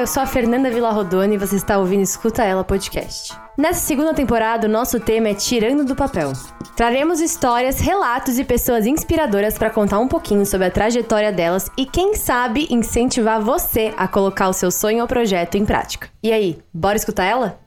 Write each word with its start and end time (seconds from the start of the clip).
eu 0.00 0.06
sou 0.06 0.22
a 0.22 0.26
Fernanda 0.26 0.70
Villarrodone 0.70 1.34
e 1.34 1.38
você 1.38 1.56
está 1.56 1.76
ouvindo 1.76 2.00
Escuta 2.00 2.42
Ela 2.42 2.64
Podcast. 2.64 3.36
Nessa 3.56 3.80
segunda 3.80 4.14
temporada, 4.14 4.66
o 4.66 4.70
nosso 4.70 4.98
tema 4.98 5.28
é 5.28 5.34
Tirando 5.34 5.84
do 5.84 5.94
Papel. 5.94 6.32
Traremos 6.74 7.20
histórias, 7.20 7.78
relatos 7.80 8.38
e 8.38 8.44
pessoas 8.44 8.86
inspiradoras 8.86 9.58
para 9.58 9.68
contar 9.68 9.98
um 9.98 10.08
pouquinho 10.08 10.46
sobre 10.46 10.68
a 10.68 10.70
trajetória 10.70 11.30
delas 11.30 11.70
e, 11.76 11.84
quem 11.84 12.14
sabe, 12.14 12.66
incentivar 12.70 13.42
você 13.42 13.92
a 13.94 14.08
colocar 14.08 14.48
o 14.48 14.54
seu 14.54 14.70
sonho 14.70 15.02
ou 15.02 15.06
projeto 15.06 15.56
em 15.56 15.66
prática. 15.66 16.08
E 16.22 16.32
aí, 16.32 16.58
bora 16.72 16.96
escutar 16.96 17.24
ela? 17.24 17.60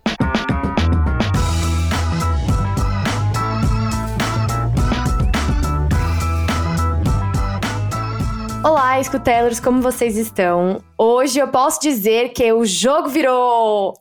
Olá, 8.94 9.02
escutelers, 9.02 9.60
como 9.60 9.82
vocês 9.82 10.16
estão? 10.18 10.80
Hoje 10.96 11.40
eu 11.40 11.48
posso 11.48 11.82
dizer 11.82 12.30
que 12.30 12.54
o 12.54 12.64
jogo 12.64 13.10
virou! 13.10 13.96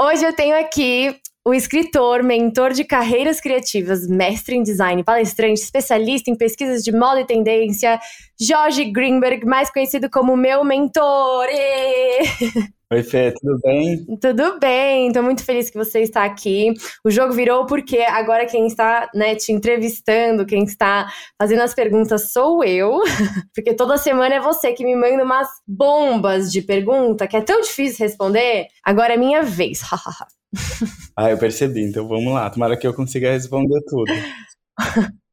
Hoje 0.00 0.24
eu 0.24 0.32
tenho 0.32 0.58
aqui 0.58 1.20
o 1.46 1.54
escritor, 1.54 2.24
mentor 2.24 2.72
de 2.72 2.82
carreiras 2.82 3.40
criativas, 3.40 4.04
mestre 4.08 4.56
em 4.56 4.64
design, 4.64 5.04
palestrante, 5.04 5.60
especialista 5.60 6.28
em 6.28 6.34
pesquisas 6.34 6.82
de 6.82 6.90
moda 6.90 7.20
e 7.20 7.24
tendência, 7.24 8.00
Jorge 8.36 8.84
Greenberg, 8.86 9.46
mais 9.46 9.70
conhecido 9.70 10.10
como 10.10 10.36
meu 10.36 10.64
mentor. 10.64 11.46
Oi, 12.92 13.02
Fê, 13.02 13.32
tudo 13.40 13.60
bem? 13.62 14.06
Tudo 14.20 14.58
bem, 14.58 15.06
estou 15.06 15.22
muito 15.22 15.44
feliz 15.44 15.70
que 15.70 15.78
você 15.78 16.00
está 16.00 16.24
aqui. 16.24 16.72
O 17.04 17.10
jogo 17.12 17.32
virou 17.32 17.64
porque 17.66 17.98
agora 17.98 18.46
quem 18.46 18.66
está 18.66 19.08
né, 19.14 19.36
te 19.36 19.52
entrevistando, 19.52 20.46
quem 20.46 20.64
está 20.64 21.08
fazendo 21.40 21.62
as 21.62 21.74
perguntas 21.74 22.32
sou 22.32 22.64
eu, 22.64 23.00
porque 23.54 23.74
toda 23.74 23.98
semana 23.98 24.36
é 24.36 24.40
você 24.40 24.72
que 24.72 24.84
me 24.84 24.96
manda 24.96 25.22
umas 25.22 25.48
bombas 25.66 26.50
de 26.50 26.60
pergunta 26.60 27.26
que 27.28 27.36
é 27.36 27.40
tão 27.40 27.60
difícil 27.60 28.04
responder. 28.04 28.66
Agora 28.84 29.14
é 29.14 29.16
minha 29.16 29.42
vez, 29.42 29.80
ah, 31.16 31.30
eu 31.30 31.38
percebi, 31.38 31.82
então 31.82 32.06
vamos 32.06 32.32
lá. 32.32 32.48
Tomara 32.50 32.76
que 32.76 32.86
eu 32.86 32.94
consiga 32.94 33.32
responder 33.32 33.80
tudo. 33.88 34.12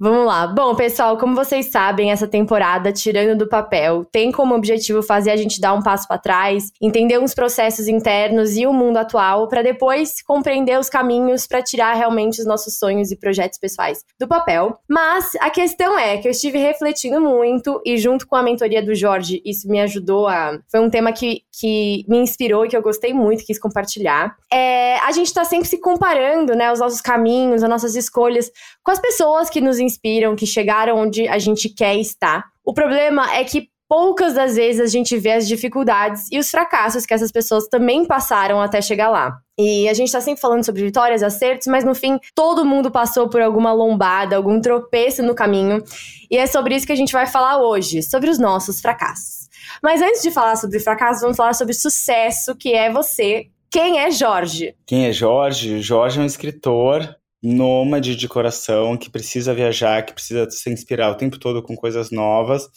Vamos 0.00 0.26
lá. 0.26 0.46
Bom, 0.46 0.76
pessoal, 0.76 1.18
como 1.18 1.34
vocês 1.34 1.66
sabem, 1.66 2.12
essa 2.12 2.28
temporada, 2.28 2.92
tirando 2.92 3.36
do 3.36 3.48
papel, 3.48 4.04
tem 4.04 4.30
como 4.30 4.54
objetivo 4.54 5.02
fazer 5.02 5.32
a 5.32 5.36
gente 5.36 5.60
dar 5.60 5.74
um 5.74 5.82
passo 5.82 6.06
para 6.06 6.18
trás, 6.18 6.70
entender 6.80 7.18
uns 7.18 7.34
processos 7.34 7.88
internos 7.88 8.56
e 8.56 8.64
o 8.64 8.72
mundo 8.72 8.98
atual, 8.98 9.48
para 9.48 9.60
depois 9.60 10.22
compreender 10.22 10.78
os 10.78 10.88
caminhos 10.88 11.48
para 11.48 11.62
tirar 11.62 11.94
realmente 11.94 12.40
os 12.40 12.46
nossos 12.46 12.78
sonhos 12.78 13.10
e 13.10 13.16
projetos 13.16 13.58
pessoais 13.58 14.04
do 14.20 14.28
papel. 14.28 14.78
Mas 14.88 15.34
a 15.40 15.50
questão 15.50 15.98
é 15.98 16.16
que 16.18 16.28
eu 16.28 16.32
estive 16.32 16.58
refletindo 16.58 17.20
muito 17.20 17.82
e, 17.84 17.98
junto 17.98 18.24
com 18.24 18.36
a 18.36 18.42
mentoria 18.42 18.80
do 18.80 18.94
Jorge, 18.94 19.42
isso 19.44 19.68
me 19.68 19.80
ajudou 19.80 20.28
a. 20.28 20.60
Foi 20.70 20.78
um 20.78 20.90
tema 20.90 21.12
que, 21.12 21.42
que 21.58 22.04
me 22.06 22.18
inspirou 22.18 22.64
e 22.64 22.68
que 22.68 22.76
eu 22.76 22.82
gostei 22.82 23.12
muito, 23.12 23.44
quis 23.44 23.58
compartilhar. 23.58 24.36
É, 24.52 24.96
a 25.00 25.10
gente 25.10 25.26
está 25.26 25.44
sempre 25.44 25.66
se 25.66 25.80
comparando, 25.80 26.54
né, 26.54 26.70
os 26.70 26.78
nossos 26.78 27.00
caminhos, 27.00 27.64
as 27.64 27.68
nossas 27.68 27.96
escolhas 27.96 28.48
com 28.84 28.92
as 28.92 29.00
pessoas 29.00 29.50
que 29.50 29.60
nos 29.60 29.78
inspiram, 29.88 30.36
que 30.36 30.46
chegaram 30.46 30.98
onde 30.98 31.26
a 31.26 31.38
gente 31.38 31.68
quer 31.68 31.96
estar. 31.96 32.44
O 32.64 32.72
problema 32.72 33.34
é 33.34 33.42
que 33.44 33.68
poucas 33.88 34.34
das 34.34 34.56
vezes 34.56 34.80
a 34.80 34.86
gente 34.86 35.16
vê 35.16 35.32
as 35.32 35.48
dificuldades 35.48 36.30
e 36.30 36.38
os 36.38 36.50
fracassos 36.50 37.06
que 37.06 37.14
essas 37.14 37.32
pessoas 37.32 37.66
também 37.68 38.04
passaram 38.04 38.60
até 38.60 38.82
chegar 38.82 39.08
lá. 39.08 39.38
E 39.58 39.88
a 39.88 39.94
gente 39.94 40.12
tá 40.12 40.20
sempre 40.20 40.40
falando 40.40 40.64
sobre 40.64 40.84
vitórias, 40.84 41.22
acertos, 41.22 41.66
mas 41.66 41.84
no 41.84 41.94
fim 41.94 42.18
todo 42.34 42.66
mundo 42.66 42.90
passou 42.90 43.28
por 43.28 43.40
alguma 43.40 43.72
lombada, 43.72 44.36
algum 44.36 44.60
tropeço 44.60 45.22
no 45.22 45.34
caminho. 45.34 45.82
E 46.30 46.36
é 46.36 46.46
sobre 46.46 46.76
isso 46.76 46.86
que 46.86 46.92
a 46.92 46.96
gente 46.96 47.12
vai 47.12 47.26
falar 47.26 47.62
hoje, 47.62 48.02
sobre 48.02 48.28
os 48.28 48.38
nossos 48.38 48.80
fracassos. 48.80 49.48
Mas 49.82 50.02
antes 50.02 50.22
de 50.22 50.30
falar 50.30 50.56
sobre 50.56 50.78
fracasso, 50.78 51.22
vamos 51.22 51.36
falar 51.36 51.54
sobre 51.54 51.74
sucesso, 51.74 52.54
que 52.54 52.74
é 52.74 52.92
você. 52.92 53.46
Quem 53.70 53.98
é 54.00 54.10
Jorge? 54.10 54.74
Quem 54.86 55.06
é 55.06 55.12
Jorge? 55.12 55.80
Jorge 55.80 56.18
é 56.18 56.22
um 56.22 56.26
escritor 56.26 57.16
nômade 57.42 58.16
de 58.16 58.28
coração, 58.28 58.96
que 58.96 59.10
precisa 59.10 59.54
viajar, 59.54 60.04
que 60.04 60.12
precisa 60.12 60.48
se 60.50 60.70
inspirar 60.70 61.10
o 61.10 61.14
tempo 61.14 61.38
todo 61.38 61.62
com 61.62 61.76
coisas 61.76 62.10
novas, 62.10 62.68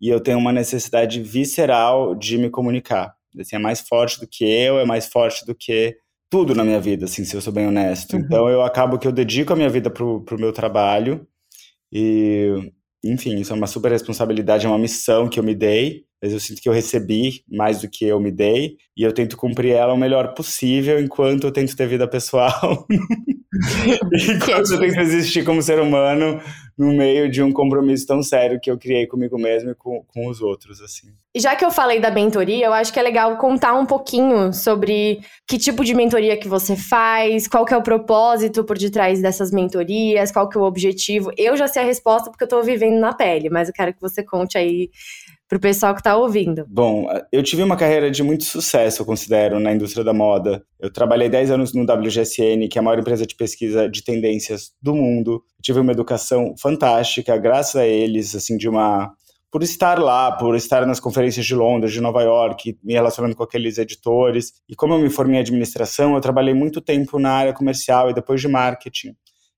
e 0.00 0.08
eu 0.08 0.20
tenho 0.20 0.38
uma 0.38 0.52
necessidade 0.52 1.22
visceral 1.22 2.14
de 2.14 2.38
me 2.38 2.50
comunicar. 2.50 3.14
Assim, 3.38 3.56
é 3.56 3.58
mais 3.58 3.80
forte 3.80 4.18
do 4.18 4.26
que 4.26 4.44
eu, 4.44 4.78
é 4.78 4.84
mais 4.84 5.06
forte 5.06 5.44
do 5.44 5.54
que 5.54 5.96
tudo 6.30 6.54
na 6.54 6.64
minha 6.64 6.80
vida, 6.80 7.04
assim, 7.04 7.24
se 7.24 7.36
eu 7.36 7.40
sou 7.40 7.52
bem 7.52 7.66
honesto. 7.66 8.14
Uhum. 8.14 8.20
Então 8.20 8.48
eu 8.48 8.62
acabo 8.62 8.98
que 8.98 9.06
eu 9.06 9.12
dedico 9.12 9.52
a 9.52 9.56
minha 9.56 9.68
vida 9.68 9.90
pro, 9.90 10.22
pro 10.22 10.38
meu 10.38 10.52
trabalho 10.52 11.26
e, 11.92 12.72
enfim, 13.04 13.36
isso 13.36 13.52
é 13.52 13.56
uma 13.56 13.66
super 13.66 13.92
responsabilidade, 13.92 14.66
é 14.66 14.68
uma 14.68 14.78
missão 14.78 15.28
que 15.28 15.38
eu 15.38 15.44
me 15.44 15.54
dei, 15.54 16.04
mas 16.26 16.32
eu 16.32 16.40
sinto 16.40 16.60
que 16.60 16.68
eu 16.68 16.72
recebi 16.72 17.44
mais 17.48 17.80
do 17.80 17.88
que 17.88 18.04
eu 18.04 18.18
me 18.18 18.32
dei 18.32 18.78
e 18.96 19.04
eu 19.04 19.12
tento 19.12 19.36
cumprir 19.36 19.70
ela 19.70 19.94
o 19.94 19.96
melhor 19.96 20.34
possível 20.34 20.98
enquanto 20.98 21.44
eu 21.44 21.52
tento 21.52 21.76
ter 21.76 21.86
vida 21.86 22.08
pessoal. 22.08 22.84
enquanto 24.12 24.72
eu 24.72 24.80
tento 24.80 25.00
existir 25.00 25.44
como 25.44 25.62
ser 25.62 25.80
humano 25.80 26.40
no 26.76 26.92
meio 26.92 27.30
de 27.30 27.42
um 27.42 27.52
compromisso 27.52 28.06
tão 28.06 28.22
sério 28.22 28.60
que 28.60 28.70
eu 28.70 28.76
criei 28.76 29.06
comigo 29.06 29.38
mesmo 29.38 29.70
e 29.70 29.74
com, 29.74 30.04
com 30.06 30.28
os 30.28 30.42
outros, 30.42 30.80
assim. 30.82 31.08
Já 31.34 31.56
que 31.56 31.64
eu 31.64 31.70
falei 31.70 32.00
da 32.00 32.10
mentoria, 32.10 32.66
eu 32.66 32.72
acho 32.72 32.92
que 32.92 33.00
é 33.00 33.02
legal 33.02 33.36
contar 33.38 33.74
um 33.74 33.86
pouquinho 33.86 34.52
sobre 34.52 35.20
que 35.48 35.58
tipo 35.58 35.84
de 35.84 35.94
mentoria 35.94 36.36
que 36.36 36.48
você 36.48 36.76
faz, 36.76 37.48
qual 37.48 37.64
que 37.64 37.72
é 37.72 37.76
o 37.76 37.82
propósito 37.82 38.62
por 38.64 38.76
detrás 38.76 39.22
dessas 39.22 39.50
mentorias, 39.50 40.30
qual 40.30 40.48
que 40.48 40.58
é 40.58 40.60
o 40.60 40.64
objetivo. 40.64 41.30
Eu 41.36 41.56
já 41.56 41.66
sei 41.66 41.82
a 41.82 41.86
resposta 41.86 42.30
porque 42.30 42.44
eu 42.44 42.48
tô 42.48 42.62
vivendo 42.62 42.98
na 42.98 43.14
pele, 43.14 43.48
mas 43.48 43.68
eu 43.68 43.74
quero 43.74 43.94
que 43.94 44.00
você 44.00 44.22
conte 44.22 44.58
aí 44.58 44.90
para 45.48 45.58
o 45.58 45.60
pessoal 45.60 45.94
que 45.94 46.00
está 46.00 46.16
ouvindo? 46.16 46.64
Bom, 46.68 47.06
eu 47.30 47.42
tive 47.42 47.62
uma 47.62 47.76
carreira 47.76 48.10
de 48.10 48.22
muito 48.22 48.44
sucesso, 48.44 49.02
eu 49.02 49.06
considero, 49.06 49.60
na 49.60 49.72
indústria 49.72 50.04
da 50.04 50.12
moda. 50.12 50.62
Eu 50.78 50.92
trabalhei 50.92 51.28
10 51.28 51.52
anos 51.52 51.72
no 51.72 51.82
WGSN, 51.82 52.68
que 52.68 52.78
é 52.78 52.80
a 52.80 52.82
maior 52.82 52.98
empresa 52.98 53.26
de 53.26 53.34
pesquisa 53.34 53.88
de 53.88 54.02
tendências 54.02 54.72
do 54.82 54.94
mundo. 54.94 55.42
tive 55.62 55.80
uma 55.80 55.92
educação 55.92 56.54
fantástica, 56.60 57.36
graças 57.36 57.76
a 57.76 57.86
eles, 57.86 58.34
assim, 58.34 58.56
de 58.56 58.68
uma 58.68 59.12
por 59.50 59.62
estar 59.62 59.98
lá, 59.98 60.32
por 60.32 60.54
estar 60.54 60.84
nas 60.84 61.00
conferências 61.00 61.46
de 61.46 61.54
Londres, 61.54 61.92
de 61.92 62.00
Nova 62.00 62.20
York, 62.22 62.78
me 62.82 62.92
relacionando 62.92 63.34
com 63.34 63.42
aqueles 63.42 63.78
editores. 63.78 64.52
E 64.68 64.74
como 64.74 64.92
eu 64.92 64.98
me 64.98 65.08
formei 65.08 65.36
em 65.36 65.40
administração, 65.40 66.14
eu 66.14 66.20
trabalhei 66.20 66.52
muito 66.52 66.80
tempo 66.80 67.18
na 67.18 67.30
área 67.30 67.54
comercial 67.54 68.10
e 68.10 68.14
depois 68.14 68.40
de 68.40 68.48
marketing. 68.48 69.14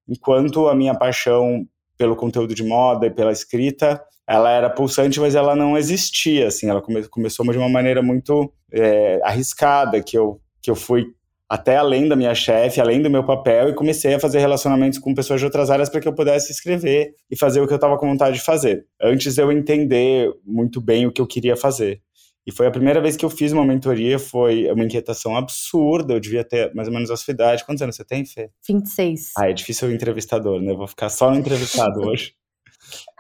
Enquanto 0.06 0.68
a 0.68 0.74
minha 0.74 0.94
paixão 0.94 1.66
pelo 1.96 2.14
conteúdo 2.14 2.54
de 2.54 2.62
moda 2.62 3.06
e 3.06 3.10
pela 3.10 3.32
escrita 3.32 4.00
ela 4.28 4.50
era 4.50 4.68
pulsante, 4.68 5.18
mas 5.18 5.34
ela 5.34 5.56
não 5.56 5.76
existia, 5.76 6.48
assim, 6.48 6.68
ela 6.68 6.82
come, 6.82 7.02
começou 7.08 7.50
de 7.50 7.56
uma 7.56 7.68
maneira 7.68 8.02
muito 8.02 8.52
é, 8.70 9.18
arriscada, 9.24 10.02
que 10.02 10.18
eu, 10.18 10.38
que 10.60 10.70
eu 10.70 10.74
fui 10.74 11.06
até 11.48 11.78
além 11.78 12.06
da 12.06 12.14
minha 12.14 12.34
chefe, 12.34 12.78
além 12.78 13.00
do 13.00 13.08
meu 13.08 13.24
papel, 13.24 13.70
e 13.70 13.74
comecei 13.74 14.12
a 14.12 14.20
fazer 14.20 14.38
relacionamentos 14.38 14.98
com 14.98 15.14
pessoas 15.14 15.40
de 15.40 15.46
outras 15.46 15.70
áreas 15.70 15.88
para 15.88 15.98
que 15.98 16.06
eu 16.06 16.14
pudesse 16.14 16.52
escrever 16.52 17.14
e 17.30 17.36
fazer 17.38 17.62
o 17.62 17.66
que 17.66 17.72
eu 17.72 17.76
estava 17.76 17.96
com 17.96 18.06
vontade 18.06 18.36
de 18.36 18.44
fazer. 18.44 18.84
Antes 19.00 19.38
eu 19.38 19.50
entender 19.50 20.30
muito 20.44 20.78
bem 20.78 21.06
o 21.06 21.12
que 21.12 21.22
eu 21.22 21.26
queria 21.26 21.56
fazer. 21.56 22.02
E 22.46 22.52
foi 22.52 22.66
a 22.66 22.70
primeira 22.70 23.00
vez 23.00 23.16
que 23.16 23.24
eu 23.24 23.30
fiz 23.30 23.52
uma 23.52 23.64
mentoria, 23.64 24.18
foi 24.18 24.70
uma 24.70 24.84
inquietação 24.84 25.36
absurda, 25.36 26.14
eu 26.14 26.20
devia 26.20 26.44
ter 26.44 26.74
mais 26.74 26.88
ou 26.88 26.94
menos 26.94 27.10
a 27.10 27.16
sua 27.16 27.32
idade. 27.32 27.64
Quantos 27.64 27.82
anos 27.82 27.96
você 27.96 28.04
tem, 28.04 28.26
Fê? 28.26 28.50
26. 28.66 29.32
Ah, 29.38 29.48
é 29.48 29.52
difícil 29.54 29.88
o 29.88 29.92
entrevistador, 29.92 30.60
né? 30.60 30.72
Eu 30.72 30.76
vou 30.76 30.86
ficar 30.86 31.08
só 31.08 31.30
no 31.30 31.38
entrevistado 31.38 32.00
hoje. 32.08 32.32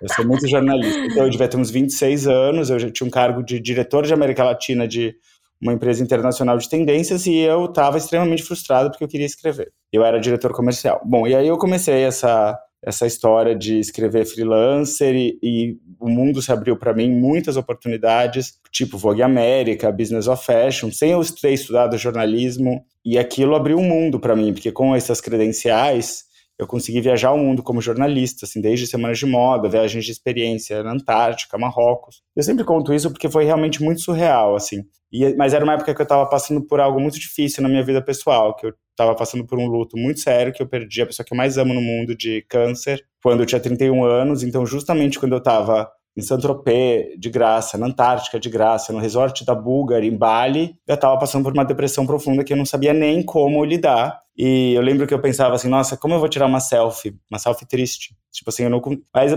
Eu 0.00 0.08
sou 0.14 0.26
muito 0.26 0.46
jornalista. 0.48 0.98
Então, 1.06 1.24
eu 1.24 1.30
devia 1.30 1.48
ter 1.48 1.56
uns 1.56 1.70
26 1.70 2.26
anos, 2.26 2.70
eu 2.70 2.78
já 2.78 2.90
tinha 2.90 3.06
um 3.06 3.10
cargo 3.10 3.42
de 3.42 3.60
diretor 3.60 4.06
de 4.06 4.12
América 4.12 4.44
Latina 4.44 4.86
de 4.86 5.14
uma 5.60 5.72
empresa 5.72 6.02
internacional 6.02 6.56
de 6.56 6.68
tendências 6.68 7.26
e 7.26 7.36
eu 7.36 7.64
estava 7.64 7.98
extremamente 7.98 8.42
frustrado 8.42 8.90
porque 8.90 9.02
eu 9.04 9.08
queria 9.08 9.26
escrever. 9.26 9.72
Eu 9.92 10.04
era 10.04 10.20
diretor 10.20 10.52
comercial. 10.52 11.00
Bom, 11.04 11.26
e 11.26 11.34
aí 11.34 11.48
eu 11.48 11.58
comecei 11.58 12.02
essa, 12.02 12.56
essa 12.82 13.06
história 13.06 13.56
de 13.56 13.78
escrever 13.78 14.24
freelancer 14.24 15.14
e, 15.14 15.38
e 15.42 15.76
o 15.98 16.08
mundo 16.08 16.40
se 16.40 16.52
abriu 16.52 16.76
para 16.76 16.94
mim 16.94 17.10
muitas 17.10 17.56
oportunidades, 17.56 18.54
tipo 18.70 18.96
Vogue 18.96 19.22
América, 19.22 19.90
Business 19.90 20.28
of 20.28 20.44
Fashion, 20.44 20.92
sem 20.92 21.10
eu 21.10 21.20
ter 21.24 21.52
estudado 21.52 21.98
jornalismo. 21.98 22.84
E 23.04 23.18
aquilo 23.18 23.56
abriu 23.56 23.78
um 23.78 23.88
mundo 23.88 24.20
para 24.20 24.36
mim, 24.36 24.52
porque 24.52 24.70
com 24.70 24.94
essas 24.94 25.20
credenciais 25.20 26.27
eu 26.58 26.66
consegui 26.66 27.00
viajar 27.00 27.32
o 27.32 27.38
mundo 27.38 27.62
como 27.62 27.80
jornalista, 27.80 28.44
assim, 28.44 28.60
desde 28.60 28.86
semanas 28.86 29.18
de 29.18 29.26
moda, 29.26 29.68
viagens 29.68 30.04
de 30.04 30.10
experiência 30.10 30.82
na 30.82 30.92
Antártica, 30.92 31.56
Marrocos. 31.56 32.22
Eu 32.34 32.42
sempre 32.42 32.64
conto 32.64 32.92
isso 32.92 33.10
porque 33.10 33.28
foi 33.28 33.44
realmente 33.44 33.82
muito 33.82 34.00
surreal, 34.00 34.56
assim. 34.56 34.82
E, 35.12 35.34
mas 35.36 35.54
era 35.54 35.64
uma 35.64 35.74
época 35.74 35.94
que 35.94 36.00
eu 36.00 36.04
estava 36.04 36.26
passando 36.26 36.60
por 36.66 36.80
algo 36.80 37.00
muito 37.00 37.18
difícil 37.18 37.62
na 37.62 37.68
minha 37.68 37.84
vida 37.84 38.02
pessoal, 38.02 38.54
que 38.56 38.66
eu 38.66 38.74
estava 38.90 39.14
passando 39.14 39.46
por 39.46 39.58
um 39.58 39.66
luto 39.66 39.96
muito 39.96 40.20
sério, 40.20 40.52
que 40.52 40.60
eu 40.62 40.66
perdi 40.66 41.02
a 41.02 41.06
pessoa 41.06 41.24
que 41.24 41.32
eu 41.32 41.36
mais 41.36 41.56
amo 41.56 41.72
no 41.72 41.80
mundo 41.80 42.16
de 42.16 42.44
câncer, 42.48 43.04
quando 43.22 43.40
eu 43.40 43.46
tinha 43.46 43.60
31 43.60 44.04
anos. 44.04 44.42
Então, 44.42 44.66
justamente 44.66 45.18
quando 45.18 45.32
eu 45.32 45.38
estava 45.38 45.88
em 46.16 46.20
Saint-Tropez, 46.20 47.16
de 47.16 47.30
graça, 47.30 47.78
na 47.78 47.86
Antártica, 47.86 48.40
de 48.40 48.50
graça, 48.50 48.92
no 48.92 48.98
resort 48.98 49.44
da 49.44 49.54
Bulgar, 49.54 50.02
em 50.02 50.16
Bali, 50.16 50.74
eu 50.86 50.96
estava 50.96 51.16
passando 51.16 51.44
por 51.44 51.52
uma 51.52 51.64
depressão 51.64 52.04
profunda 52.04 52.42
que 52.42 52.52
eu 52.52 52.56
não 52.56 52.66
sabia 52.66 52.92
nem 52.92 53.22
como 53.22 53.64
lidar. 53.64 54.20
E 54.38 54.72
eu 54.74 54.82
lembro 54.82 55.06
que 55.06 55.12
eu 55.12 55.20
pensava 55.20 55.56
assim, 55.56 55.68
nossa, 55.68 55.96
como 55.96 56.14
eu 56.14 56.20
vou 56.20 56.28
tirar 56.28 56.46
uma 56.46 56.60
selfie? 56.60 57.18
Uma 57.28 57.40
selfie 57.40 57.66
triste. 57.66 58.16
Tipo 58.32 58.50
assim, 58.50 58.64
eu 58.64 58.70
não. 58.70 58.80
Mas 59.14 59.32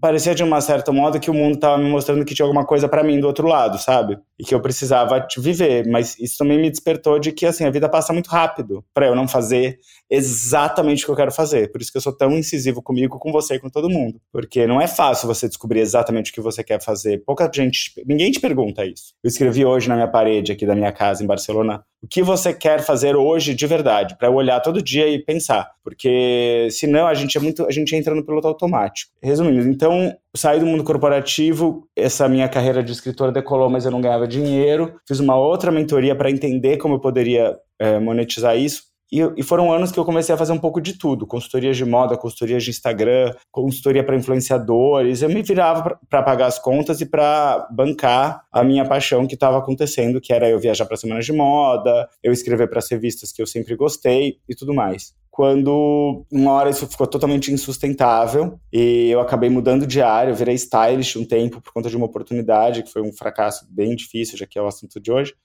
parecia 0.00 0.34
de 0.34 0.42
uma 0.42 0.60
certa 0.60 0.92
modo 0.92 1.20
que 1.20 1.30
o 1.30 1.34
mundo 1.34 1.56
estava 1.56 1.78
me 1.78 1.90
mostrando 1.90 2.24
que 2.24 2.34
tinha 2.34 2.46
alguma 2.46 2.64
coisa 2.64 2.88
para 2.88 3.02
mim 3.02 3.20
do 3.20 3.26
outro 3.26 3.46
lado, 3.46 3.78
sabe? 3.78 4.18
e 4.38 4.44
que 4.44 4.54
eu 4.54 4.60
precisava 4.60 5.26
viver, 5.36 5.86
mas 5.86 6.16
isso 6.18 6.38
também 6.38 6.58
me 6.58 6.70
despertou 6.70 7.18
de 7.18 7.32
que 7.32 7.44
assim 7.44 7.64
a 7.64 7.70
vida 7.70 7.88
passa 7.88 8.12
muito 8.12 8.30
rápido 8.30 8.84
para 8.94 9.06
eu 9.06 9.14
não 9.14 9.26
fazer 9.26 9.80
exatamente 10.08 11.02
o 11.02 11.06
que 11.06 11.12
eu 11.12 11.16
quero 11.16 11.32
fazer. 11.32 11.72
Por 11.72 11.80
isso 11.80 11.90
que 11.90 11.98
eu 11.98 12.02
sou 12.02 12.16
tão 12.16 12.30
incisivo 12.32 12.80
comigo, 12.80 13.18
com 13.18 13.32
você 13.32 13.56
e 13.56 13.58
com 13.58 13.68
todo 13.68 13.90
mundo, 13.90 14.20
porque 14.32 14.66
não 14.66 14.80
é 14.80 14.86
fácil 14.86 15.26
você 15.26 15.48
descobrir 15.48 15.80
exatamente 15.80 16.30
o 16.30 16.34
que 16.34 16.40
você 16.40 16.62
quer 16.62 16.80
fazer. 16.80 17.22
Pouca 17.26 17.50
gente, 17.52 17.92
ninguém 18.06 18.30
te 18.30 18.38
pergunta 18.38 18.86
isso. 18.86 19.12
Eu 19.22 19.28
escrevi 19.28 19.64
hoje 19.64 19.88
na 19.88 19.96
minha 19.96 20.08
parede 20.08 20.52
aqui 20.52 20.64
da 20.64 20.76
minha 20.76 20.92
casa 20.92 21.24
em 21.24 21.26
Barcelona 21.26 21.84
o 22.00 22.06
que 22.06 22.22
você 22.22 22.54
quer 22.54 22.80
fazer 22.80 23.16
hoje 23.16 23.54
de 23.54 23.66
verdade, 23.66 24.16
para 24.16 24.28
eu 24.28 24.34
olhar 24.34 24.60
todo 24.60 24.80
dia 24.80 25.08
e 25.08 25.18
pensar, 25.18 25.68
porque 25.82 26.68
senão 26.70 27.08
a 27.08 27.14
gente 27.14 27.36
é 27.36 27.40
muito, 27.40 27.66
a 27.66 27.72
gente 27.72 27.94
entra 27.96 28.14
no 28.14 28.24
piloto 28.28 28.46
automático. 28.46 29.10
Resumindo, 29.22 29.66
então 29.68 30.14
saí 30.36 30.60
do 30.60 30.66
mundo 30.66 30.84
corporativo, 30.84 31.88
essa 31.96 32.28
minha 32.28 32.48
carreira 32.48 32.82
de 32.82 32.92
escritor 32.92 33.32
decolou, 33.32 33.70
mas 33.70 33.86
eu 33.86 33.90
não 33.90 34.02
ganhava 34.02 34.28
dinheiro. 34.28 34.94
Fiz 35.08 35.18
uma 35.18 35.36
outra 35.36 35.72
mentoria 35.72 36.14
para 36.14 36.30
entender 36.30 36.76
como 36.76 36.96
eu 36.96 37.00
poderia 37.00 37.56
é, 37.78 37.98
monetizar 37.98 38.56
isso. 38.56 38.82
E, 39.10 39.20
e, 39.38 39.42
foram 39.42 39.72
anos 39.72 39.90
que 39.90 39.98
eu 39.98 40.04
comecei 40.04 40.34
a 40.34 40.38
fazer 40.38 40.52
um 40.52 40.58
pouco 40.58 40.82
de 40.82 40.98
tudo: 40.98 41.26
consultorias 41.26 41.76
de 41.76 41.84
moda, 41.84 42.16
consultorias 42.16 42.62
de 42.62 42.70
Instagram, 42.70 43.34
consultoria 43.50 44.04
para 44.04 44.14
influenciadores. 44.14 45.22
Eu 45.22 45.30
me 45.30 45.42
virava 45.42 45.98
para 46.10 46.22
pagar 46.22 46.46
as 46.46 46.58
contas 46.58 47.00
e 47.00 47.06
para 47.06 47.66
bancar 47.70 48.44
a 48.52 48.62
minha 48.62 48.84
paixão 48.84 49.26
que 49.26 49.34
estava 49.34 49.56
acontecendo, 49.56 50.20
que 50.20 50.32
era 50.32 50.48
eu 50.48 50.58
viajar 50.58 50.84
para 50.84 50.96
semanas 50.96 51.24
de 51.24 51.32
moda, 51.32 52.06
eu 52.22 52.32
escrever 52.32 52.68
para 52.68 52.80
as 52.80 52.90
revistas 52.90 53.32
que 53.32 53.40
eu 53.40 53.46
sempre 53.46 53.74
gostei 53.74 54.36
e 54.46 54.54
tudo 54.54 54.74
mais. 54.74 55.14
Quando 55.38 56.26
uma 56.32 56.50
hora 56.50 56.68
isso 56.68 56.84
ficou 56.88 57.06
totalmente 57.06 57.52
insustentável 57.52 58.58
e 58.72 59.08
eu 59.08 59.20
acabei 59.20 59.48
mudando 59.48 59.86
de 59.86 60.02
área, 60.02 60.32
eu 60.32 60.34
virei 60.34 60.56
stylist 60.56 61.14
um 61.14 61.24
tempo 61.24 61.60
por 61.60 61.72
conta 61.72 61.88
de 61.88 61.96
uma 61.96 62.06
oportunidade 62.06 62.82
que 62.82 62.90
foi 62.90 63.02
um 63.02 63.12
fracasso 63.12 63.64
bem 63.70 63.94
difícil, 63.94 64.36
já 64.36 64.44
que 64.48 64.58
é 64.58 64.62
o 64.62 64.66
assunto 64.66 64.98
de 64.98 65.12
hoje. 65.12 65.36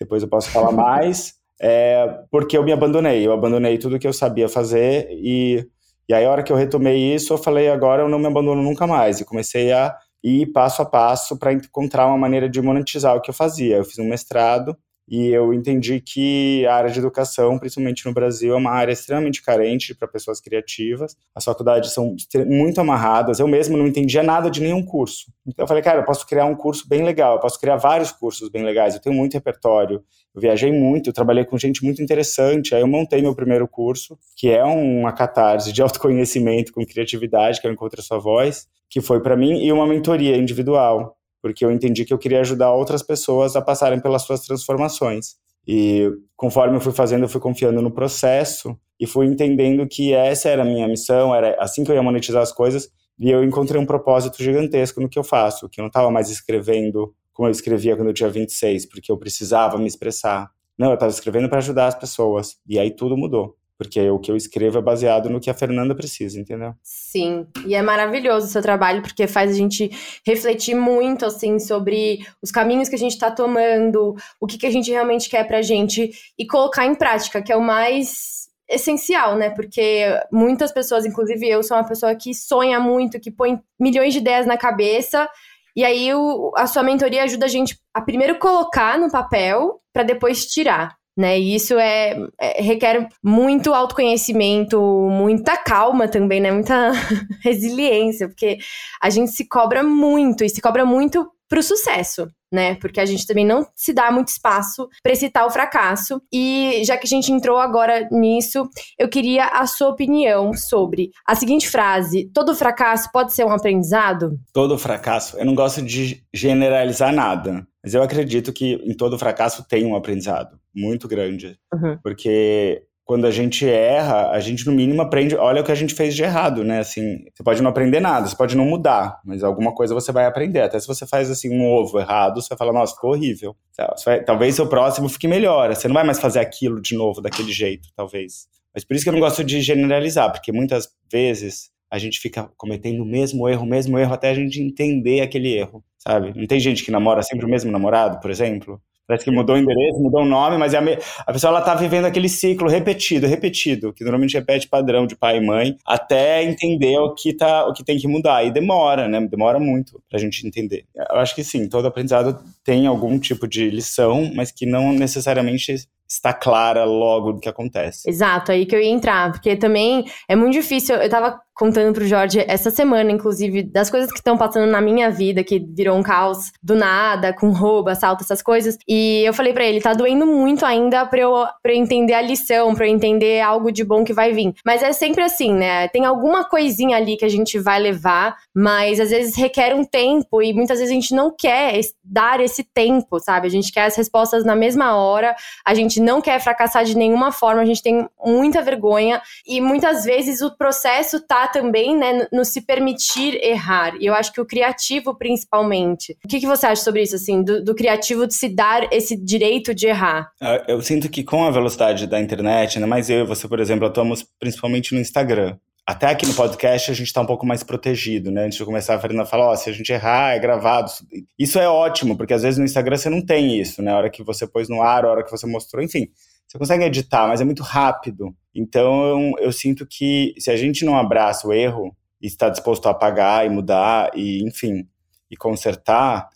Depois 0.00 0.22
eu 0.22 0.28
posso 0.30 0.48
falar 0.48 0.72
mais 0.72 1.34
é, 1.60 2.22
porque 2.30 2.56
eu 2.56 2.64
me 2.64 2.72
abandonei. 2.72 3.26
Eu 3.26 3.30
abandonei 3.30 3.76
tudo 3.76 3.98
que 3.98 4.06
eu 4.06 4.12
sabia 4.14 4.48
fazer 4.48 5.08
e, 5.10 5.68
e 6.08 6.14
aí 6.14 6.24
a 6.24 6.30
hora 6.30 6.42
que 6.42 6.50
eu 6.50 6.56
retomei 6.56 7.14
isso, 7.14 7.34
eu 7.34 7.36
falei, 7.36 7.68
agora 7.68 8.00
eu 8.00 8.08
não 8.08 8.18
me 8.18 8.28
abandono 8.28 8.62
nunca 8.62 8.86
mais. 8.86 9.20
E 9.20 9.24
comecei 9.26 9.70
a 9.70 9.94
ir 10.24 10.46
passo 10.46 10.80
a 10.80 10.86
passo 10.86 11.38
para 11.38 11.52
encontrar 11.52 12.06
uma 12.06 12.16
maneira 12.16 12.48
de 12.48 12.62
monetizar 12.62 13.14
o 13.14 13.20
que 13.20 13.28
eu 13.28 13.34
fazia. 13.34 13.76
Eu 13.76 13.84
fiz 13.84 13.98
um 13.98 14.08
mestrado 14.08 14.74
e 15.08 15.28
eu 15.28 15.52
entendi 15.52 16.00
que 16.00 16.64
a 16.66 16.74
área 16.74 16.90
de 16.90 16.98
educação, 16.98 17.58
principalmente 17.58 18.06
no 18.06 18.14
Brasil, 18.14 18.54
é 18.54 18.56
uma 18.56 18.70
área 18.70 18.92
extremamente 18.92 19.42
carente 19.42 19.94
para 19.94 20.06
pessoas 20.06 20.40
criativas. 20.40 21.16
As 21.34 21.44
faculdades 21.44 21.92
são 21.92 22.16
muito 22.46 22.80
amarradas. 22.80 23.40
Eu 23.40 23.48
mesmo 23.48 23.76
não 23.76 23.86
entendia 23.86 24.22
nada 24.22 24.50
de 24.50 24.60
nenhum 24.60 24.82
curso. 24.82 25.32
Então 25.46 25.64
eu 25.64 25.68
falei, 25.68 25.82
cara, 25.82 26.00
eu 26.00 26.04
posso 26.04 26.26
criar 26.26 26.46
um 26.46 26.54
curso 26.54 26.88
bem 26.88 27.02
legal, 27.02 27.34
eu 27.34 27.40
posso 27.40 27.60
criar 27.60 27.76
vários 27.76 28.12
cursos 28.12 28.48
bem 28.48 28.62
legais. 28.62 28.94
Eu 28.94 29.00
tenho 29.00 29.14
muito 29.14 29.34
repertório. 29.34 30.02
Eu 30.34 30.40
viajei 30.40 30.72
muito, 30.72 31.10
eu 31.10 31.12
trabalhei 31.12 31.44
com 31.44 31.58
gente 31.58 31.84
muito 31.84 32.00
interessante. 32.00 32.74
Aí 32.74 32.80
eu 32.80 32.88
montei 32.88 33.20
meu 33.20 33.34
primeiro 33.34 33.66
curso, 33.68 34.18
que 34.36 34.50
é 34.50 34.64
uma 34.64 35.12
catarse 35.12 35.72
de 35.72 35.82
autoconhecimento 35.82 36.72
com 36.72 36.86
criatividade, 36.86 37.60
que 37.60 37.66
é 37.66 37.70
o 37.70 37.72
Encontre 37.72 38.00
a 38.00 38.04
Sua 38.04 38.18
Voz, 38.18 38.66
que 38.88 39.00
foi 39.00 39.20
para 39.20 39.36
mim, 39.36 39.62
e 39.62 39.72
uma 39.72 39.86
mentoria 39.86 40.36
individual 40.36 41.16
porque 41.42 41.64
eu 41.64 41.72
entendi 41.72 42.04
que 42.04 42.14
eu 42.14 42.18
queria 42.18 42.40
ajudar 42.40 42.72
outras 42.72 43.02
pessoas 43.02 43.56
a 43.56 43.60
passarem 43.60 44.00
pelas 44.00 44.22
suas 44.22 44.40
transformações. 44.40 45.34
E 45.66 46.08
conforme 46.36 46.76
eu 46.76 46.80
fui 46.80 46.92
fazendo, 46.92 47.24
eu 47.24 47.28
fui 47.28 47.40
confiando 47.40 47.82
no 47.82 47.90
processo 47.90 48.78
e 48.98 49.06
fui 49.06 49.26
entendendo 49.26 49.86
que 49.86 50.14
essa 50.14 50.48
era 50.48 50.62
a 50.62 50.64
minha 50.64 50.86
missão, 50.86 51.34
era 51.34 51.56
assim 51.60 51.84
que 51.84 51.90
eu 51.90 51.94
ia 51.96 52.02
monetizar 52.02 52.42
as 52.42 52.52
coisas, 52.52 52.88
e 53.18 53.30
eu 53.30 53.44
encontrei 53.44 53.80
um 53.80 53.86
propósito 53.86 54.42
gigantesco 54.42 55.00
no 55.00 55.08
que 55.08 55.18
eu 55.18 55.24
faço, 55.24 55.68
que 55.68 55.80
eu 55.80 55.82
não 55.82 55.88
estava 55.88 56.10
mais 56.10 56.30
escrevendo 56.30 57.14
como 57.32 57.48
eu 57.48 57.52
escrevia 57.52 57.96
quando 57.96 58.08
eu 58.08 58.14
tinha 58.14 58.28
26, 58.28 58.86
porque 58.86 59.10
eu 59.10 59.18
precisava 59.18 59.78
me 59.78 59.86
expressar. 59.86 60.50
Não, 60.78 60.88
eu 60.88 60.94
estava 60.94 61.10
escrevendo 61.10 61.48
para 61.48 61.58
ajudar 61.58 61.88
as 61.88 61.94
pessoas. 61.94 62.56
E 62.66 62.78
aí 62.78 62.90
tudo 62.90 63.16
mudou 63.16 63.56
porque 63.82 64.08
o 64.10 64.18
que 64.18 64.30
eu 64.30 64.36
escrevo 64.36 64.78
é 64.78 64.82
baseado 64.82 65.28
no 65.28 65.40
que 65.40 65.50
a 65.50 65.54
Fernanda 65.54 65.94
precisa, 65.94 66.40
entendeu? 66.40 66.74
Sim, 67.12 67.46
e 67.66 67.74
é 67.74 67.82
maravilhoso 67.82 68.46
o 68.46 68.50
seu 68.50 68.62
trabalho, 68.62 69.02
porque 69.02 69.26
faz 69.26 69.50
a 69.50 69.54
gente 69.54 69.90
refletir 70.26 70.74
muito, 70.74 71.26
assim, 71.26 71.58
sobre 71.58 72.26
os 72.40 72.50
caminhos 72.50 72.88
que 72.88 72.94
a 72.94 72.98
gente 72.98 73.12
está 73.12 73.30
tomando, 73.30 74.16
o 74.40 74.46
que, 74.46 74.56
que 74.56 74.64
a 74.66 74.70
gente 74.70 74.90
realmente 74.90 75.28
quer 75.28 75.46
pra 75.46 75.60
gente, 75.60 76.10
e 76.38 76.46
colocar 76.46 76.86
em 76.86 76.94
prática, 76.94 77.42
que 77.42 77.52
é 77.52 77.56
o 77.56 77.60
mais 77.60 78.48
essencial, 78.66 79.36
né? 79.36 79.50
Porque 79.50 80.06
muitas 80.32 80.72
pessoas, 80.72 81.04
inclusive 81.04 81.46
eu, 81.46 81.62
sou 81.62 81.76
uma 81.76 81.86
pessoa 81.86 82.14
que 82.14 82.32
sonha 82.32 82.80
muito, 82.80 83.20
que 83.20 83.30
põe 83.30 83.60
milhões 83.78 84.14
de 84.14 84.20
ideias 84.20 84.46
na 84.46 84.56
cabeça, 84.56 85.28
e 85.76 85.84
aí 85.84 86.14
o, 86.14 86.50
a 86.56 86.66
sua 86.66 86.82
mentoria 86.82 87.24
ajuda 87.24 87.44
a 87.44 87.50
gente 87.50 87.78
a 87.92 88.00
primeiro 88.00 88.38
colocar 88.38 88.98
no 88.98 89.10
papel 89.10 89.82
para 89.92 90.02
depois 90.02 90.46
tirar 90.46 90.96
né? 91.16 91.38
E 91.38 91.54
isso 91.54 91.78
é, 91.78 92.16
é, 92.40 92.62
requer 92.62 93.08
muito 93.22 93.74
autoconhecimento, 93.74 94.80
muita 95.10 95.56
calma 95.56 96.08
também, 96.08 96.40
né? 96.40 96.50
Muita 96.50 96.92
resiliência, 97.42 98.28
porque 98.28 98.58
a 99.00 99.10
gente 99.10 99.32
se 99.32 99.46
cobra 99.46 99.82
muito 99.82 100.44
e 100.44 100.48
se 100.48 100.60
cobra 100.60 100.84
muito 100.84 101.30
para 101.52 101.60
o 101.60 101.62
sucesso, 101.62 102.26
né? 102.50 102.76
Porque 102.76 102.98
a 102.98 103.04
gente 103.04 103.26
também 103.26 103.44
não 103.44 103.66
se 103.76 103.92
dá 103.92 104.10
muito 104.10 104.28
espaço 104.28 104.88
para 105.02 105.12
esse 105.12 105.28
tal 105.28 105.50
fracasso. 105.50 106.18
E 106.32 106.82
já 106.82 106.96
que 106.96 107.04
a 107.04 107.08
gente 107.08 107.30
entrou 107.30 107.58
agora 107.58 108.08
nisso, 108.10 108.66
eu 108.98 109.06
queria 109.06 109.48
a 109.48 109.66
sua 109.66 109.88
opinião 109.88 110.54
sobre 110.54 111.10
a 111.26 111.34
seguinte 111.34 111.68
frase: 111.68 112.30
todo 112.32 112.54
fracasso 112.54 113.10
pode 113.12 113.34
ser 113.34 113.44
um 113.44 113.50
aprendizado? 113.50 114.40
Todo 114.50 114.78
fracasso. 114.78 115.36
Eu 115.36 115.44
não 115.44 115.54
gosto 115.54 115.82
de 115.82 116.24
generalizar 116.32 117.12
nada, 117.12 117.66
mas 117.84 117.92
eu 117.92 118.02
acredito 118.02 118.50
que 118.50 118.80
em 118.82 118.96
todo 118.96 119.18
fracasso 119.18 119.62
tem 119.68 119.84
um 119.84 119.94
aprendizado 119.94 120.58
muito 120.74 121.06
grande. 121.06 121.58
Uhum. 121.70 121.98
Porque 122.02 122.82
quando 123.04 123.26
a 123.26 123.30
gente 123.30 123.68
erra, 123.68 124.30
a 124.30 124.40
gente 124.40 124.64
no 124.64 124.72
mínimo 124.72 125.02
aprende, 125.02 125.34
olha 125.36 125.60
o 125.60 125.64
que 125.64 125.72
a 125.72 125.74
gente 125.74 125.94
fez 125.94 126.14
de 126.14 126.22
errado, 126.22 126.62
né? 126.62 126.78
Assim, 126.78 127.18
você 127.34 127.42
pode 127.42 127.62
não 127.62 127.70
aprender 127.70 128.00
nada, 128.00 128.26
você 128.26 128.36
pode 128.36 128.56
não 128.56 128.64
mudar, 128.64 129.20
mas 129.24 129.42
alguma 129.42 129.74
coisa 129.74 129.92
você 129.92 130.12
vai 130.12 130.24
aprender. 130.24 130.60
Até 130.60 130.78
se 130.78 130.86
você 130.86 131.06
faz 131.06 131.30
assim 131.30 131.50
um 131.50 131.66
ovo 131.66 131.98
errado, 131.98 132.40
você 132.40 132.48
vai 132.50 132.58
falar, 132.58 132.72
nossa, 132.72 132.94
ficou 132.94 133.10
horrível. 133.10 133.56
Vai, 134.04 134.22
talvez 134.22 134.54
seu 134.54 134.68
próximo 134.68 135.08
fique 135.08 135.26
melhor. 135.26 135.74
Você 135.74 135.88
não 135.88 135.94
vai 135.94 136.04
mais 136.04 136.20
fazer 136.20 136.38
aquilo 136.38 136.80
de 136.80 136.96
novo 136.96 137.20
daquele 137.20 137.52
jeito, 137.52 137.88
talvez. 137.96 138.46
Mas 138.72 138.84
por 138.84 138.94
isso 138.94 139.04
que 139.04 139.08
eu 139.08 139.12
não 139.12 139.20
gosto 139.20 139.42
de 139.44 139.60
generalizar, 139.60 140.30
porque 140.30 140.52
muitas 140.52 140.88
vezes 141.10 141.70
a 141.90 141.98
gente 141.98 142.18
fica 142.20 142.50
cometendo 142.56 143.02
o 143.02 143.06
mesmo 143.06 143.46
erro, 143.48 143.64
o 143.64 143.68
mesmo 143.68 143.98
erro, 143.98 144.14
até 144.14 144.30
a 144.30 144.34
gente 144.34 144.58
entender 144.58 145.20
aquele 145.20 145.52
erro, 145.52 145.84
sabe? 145.98 146.32
Não 146.34 146.46
tem 146.46 146.58
gente 146.58 146.82
que 146.82 146.90
namora 146.90 147.22
sempre 147.22 147.44
o 147.44 147.48
mesmo 147.48 147.70
namorado, 147.70 148.18
por 148.20 148.30
exemplo? 148.30 148.80
Parece 149.12 149.26
que 149.26 149.30
mudou 149.30 149.56
o 149.56 149.58
endereço, 149.58 150.00
mudou 150.00 150.22
o 150.22 150.24
nome, 150.24 150.56
mas 150.56 150.72
é 150.72 150.78
a, 150.78 150.80
me... 150.80 150.96
a 151.26 151.32
pessoa 151.34 151.50
ela 151.50 151.60
tá 151.60 151.74
vivendo 151.74 152.06
aquele 152.06 152.30
ciclo 152.30 152.66
repetido, 152.66 153.26
repetido, 153.26 153.92
que 153.92 154.02
normalmente 154.02 154.32
repete 154.32 154.66
padrão 154.66 155.06
de 155.06 155.14
pai 155.14 155.36
e 155.36 155.40
mãe, 155.42 155.76
até 155.84 156.42
entender 156.42 156.96
o 156.96 157.14
que, 157.14 157.34
tá, 157.34 157.66
o 157.66 157.74
que 157.74 157.84
tem 157.84 157.98
que 157.98 158.08
mudar. 158.08 158.42
E 158.42 158.50
demora, 158.50 159.06
né? 159.06 159.20
Demora 159.20 159.60
muito 159.60 160.02
pra 160.08 160.18
gente 160.18 160.46
entender. 160.46 160.86
Eu 160.94 161.18
acho 161.18 161.34
que 161.34 161.44
sim, 161.44 161.68
todo 161.68 161.86
aprendizado 161.86 162.42
tem 162.64 162.86
algum 162.86 163.18
tipo 163.18 163.46
de 163.46 163.68
lição, 163.68 164.32
mas 164.34 164.50
que 164.50 164.64
não 164.64 164.94
necessariamente 164.94 165.86
está 166.08 166.32
clara 166.32 166.84
logo 166.84 167.32
do 167.32 167.40
que 167.40 167.48
acontece. 167.48 168.08
Exato, 168.08 168.50
aí 168.50 168.64
que 168.64 168.74
eu 168.74 168.80
ia 168.80 168.90
entrar, 168.90 169.32
porque 169.32 169.56
também 169.56 170.04
é 170.26 170.34
muito 170.34 170.54
difícil. 170.54 170.96
Eu 170.96 171.08
tava 171.10 171.38
contando 171.62 171.94
pro 171.94 172.04
Jorge 172.04 172.44
essa 172.48 172.72
semana, 172.72 173.12
inclusive, 173.12 173.62
das 173.62 173.88
coisas 173.88 174.10
que 174.10 174.18
estão 174.18 174.36
passando 174.36 174.68
na 174.68 174.80
minha 174.80 175.08
vida, 175.12 175.44
que 175.44 175.60
virou 175.60 175.96
um 175.96 176.02
caos 176.02 176.50
do 176.60 176.74
nada, 176.74 177.32
com 177.32 177.50
roubo, 177.50 177.88
assalto, 177.88 178.24
essas 178.24 178.42
coisas. 178.42 178.76
E 178.88 179.22
eu 179.24 179.32
falei 179.32 179.52
para 179.52 179.64
ele, 179.64 179.80
tá 179.80 179.94
doendo 179.94 180.26
muito 180.26 180.66
ainda 180.66 181.06
pra 181.06 181.20
eu, 181.20 181.46
pra 181.62 181.72
eu 181.72 181.76
entender 181.76 182.14
a 182.14 182.20
lição, 182.20 182.74
pra 182.74 182.88
eu 182.88 182.90
entender 182.90 183.40
algo 183.40 183.70
de 183.70 183.84
bom 183.84 184.02
que 184.02 184.12
vai 184.12 184.32
vir. 184.32 184.52
Mas 184.66 184.82
é 184.82 184.92
sempre 184.92 185.22
assim, 185.22 185.54
né? 185.54 185.86
Tem 185.86 186.04
alguma 186.04 186.44
coisinha 186.44 186.96
ali 186.96 187.16
que 187.16 187.24
a 187.24 187.28
gente 187.28 187.56
vai 187.60 187.78
levar, 187.78 188.36
mas 188.52 188.98
às 188.98 189.10
vezes 189.10 189.36
requer 189.36 189.72
um 189.72 189.84
tempo 189.84 190.42
e 190.42 190.52
muitas 190.52 190.80
vezes 190.80 190.90
a 190.90 190.94
gente 190.94 191.14
não 191.14 191.30
quer 191.30 191.78
dar 192.02 192.40
esse 192.40 192.64
tempo, 192.64 193.20
sabe? 193.20 193.46
A 193.46 193.50
gente 193.50 193.70
quer 193.70 193.84
as 193.84 193.94
respostas 193.94 194.44
na 194.44 194.56
mesma 194.56 194.96
hora, 194.96 195.32
a 195.64 195.74
gente 195.74 196.00
não 196.00 196.20
quer 196.20 196.40
fracassar 196.40 196.84
de 196.84 196.96
nenhuma 196.96 197.30
forma, 197.30 197.62
a 197.62 197.64
gente 197.64 197.84
tem 197.84 198.08
muita 198.26 198.60
vergonha 198.62 199.22
e 199.46 199.60
muitas 199.60 200.02
vezes 200.02 200.42
o 200.42 200.50
processo 200.56 201.20
tá 201.20 201.51
também, 201.52 201.96
né, 201.96 202.26
no 202.32 202.44
se 202.44 202.62
permitir 202.62 203.38
errar. 203.42 203.94
E 204.00 204.06
eu 204.06 204.14
acho 204.14 204.32
que 204.32 204.40
o 204.40 204.46
criativo, 204.46 205.16
principalmente. 205.16 206.16
O 206.24 206.28
que, 206.28 206.40
que 206.40 206.46
você 206.46 206.66
acha 206.66 206.82
sobre 206.82 207.02
isso, 207.02 207.14
assim, 207.14 207.42
do, 207.42 207.62
do 207.62 207.74
criativo 207.74 208.26
de 208.26 208.34
se 208.34 208.48
dar 208.48 208.92
esse 208.92 209.16
direito 209.16 209.74
de 209.74 209.86
errar? 209.86 210.30
Ah, 210.40 210.64
eu 210.66 210.80
sinto 210.80 211.08
que 211.08 211.22
com 211.22 211.44
a 211.44 211.50
velocidade 211.50 212.06
da 212.06 212.20
internet, 212.20 212.76
ainda 212.76 212.86
mais 212.86 213.10
eu 213.10 213.20
e 213.20 213.26
você, 213.26 213.46
por 213.46 213.60
exemplo, 213.60 213.86
atuamos 213.86 214.24
principalmente 214.40 214.94
no 214.94 215.00
Instagram 215.00 215.56
até 215.86 216.06
aqui 216.06 216.24
no 216.26 216.34
podcast 216.34 216.90
a 216.90 216.94
gente 216.94 217.08
está 217.08 217.20
um 217.20 217.26
pouco 217.26 217.44
mais 217.44 217.62
protegido, 217.62 218.30
né? 218.30 218.44
Antes 218.44 218.56
de 218.56 218.64
começar, 218.64 218.94
a 218.94 219.00
Fernanda 219.00 219.28
ó, 219.32 219.52
oh, 219.52 219.56
se 219.56 219.68
a 219.68 219.72
gente 219.72 219.92
errar, 219.92 220.34
é 220.34 220.38
gravado. 220.38 220.90
Isso 221.36 221.58
é 221.58 221.68
ótimo, 221.68 222.16
porque 222.16 222.32
às 222.32 222.42
vezes 222.42 222.58
no 222.58 222.64
Instagram 222.64 222.96
você 222.96 223.10
não 223.10 223.20
tem 223.20 223.60
isso, 223.60 223.82
né? 223.82 223.92
A 223.92 223.96
hora 223.96 224.10
que 224.10 224.22
você 224.22 224.46
pôs 224.46 224.68
no 224.68 224.80
ar, 224.80 225.04
a 225.04 225.10
hora 225.10 225.24
que 225.24 225.30
você 225.30 225.46
mostrou, 225.46 225.82
enfim. 225.82 226.08
Você 226.52 226.58
consegue 226.58 226.84
editar, 226.84 227.26
mas 227.26 227.40
é 227.40 227.44
muito 227.44 227.62
rápido. 227.62 228.36
Então, 228.54 229.06
eu, 229.06 229.46
eu 229.46 229.52
sinto 229.52 229.86
que 229.86 230.34
se 230.38 230.50
a 230.50 230.56
gente 230.56 230.84
não 230.84 230.98
abraça 230.98 231.48
o 231.48 231.52
erro 231.52 231.96
e 232.20 232.26
está 232.26 232.50
disposto 232.50 232.86
a 232.86 232.90
apagar 232.90 233.46
e 233.46 233.48
mudar 233.48 234.10
e, 234.14 234.46
enfim, 234.46 234.86
e 235.30 235.34
consertar, 235.34 236.28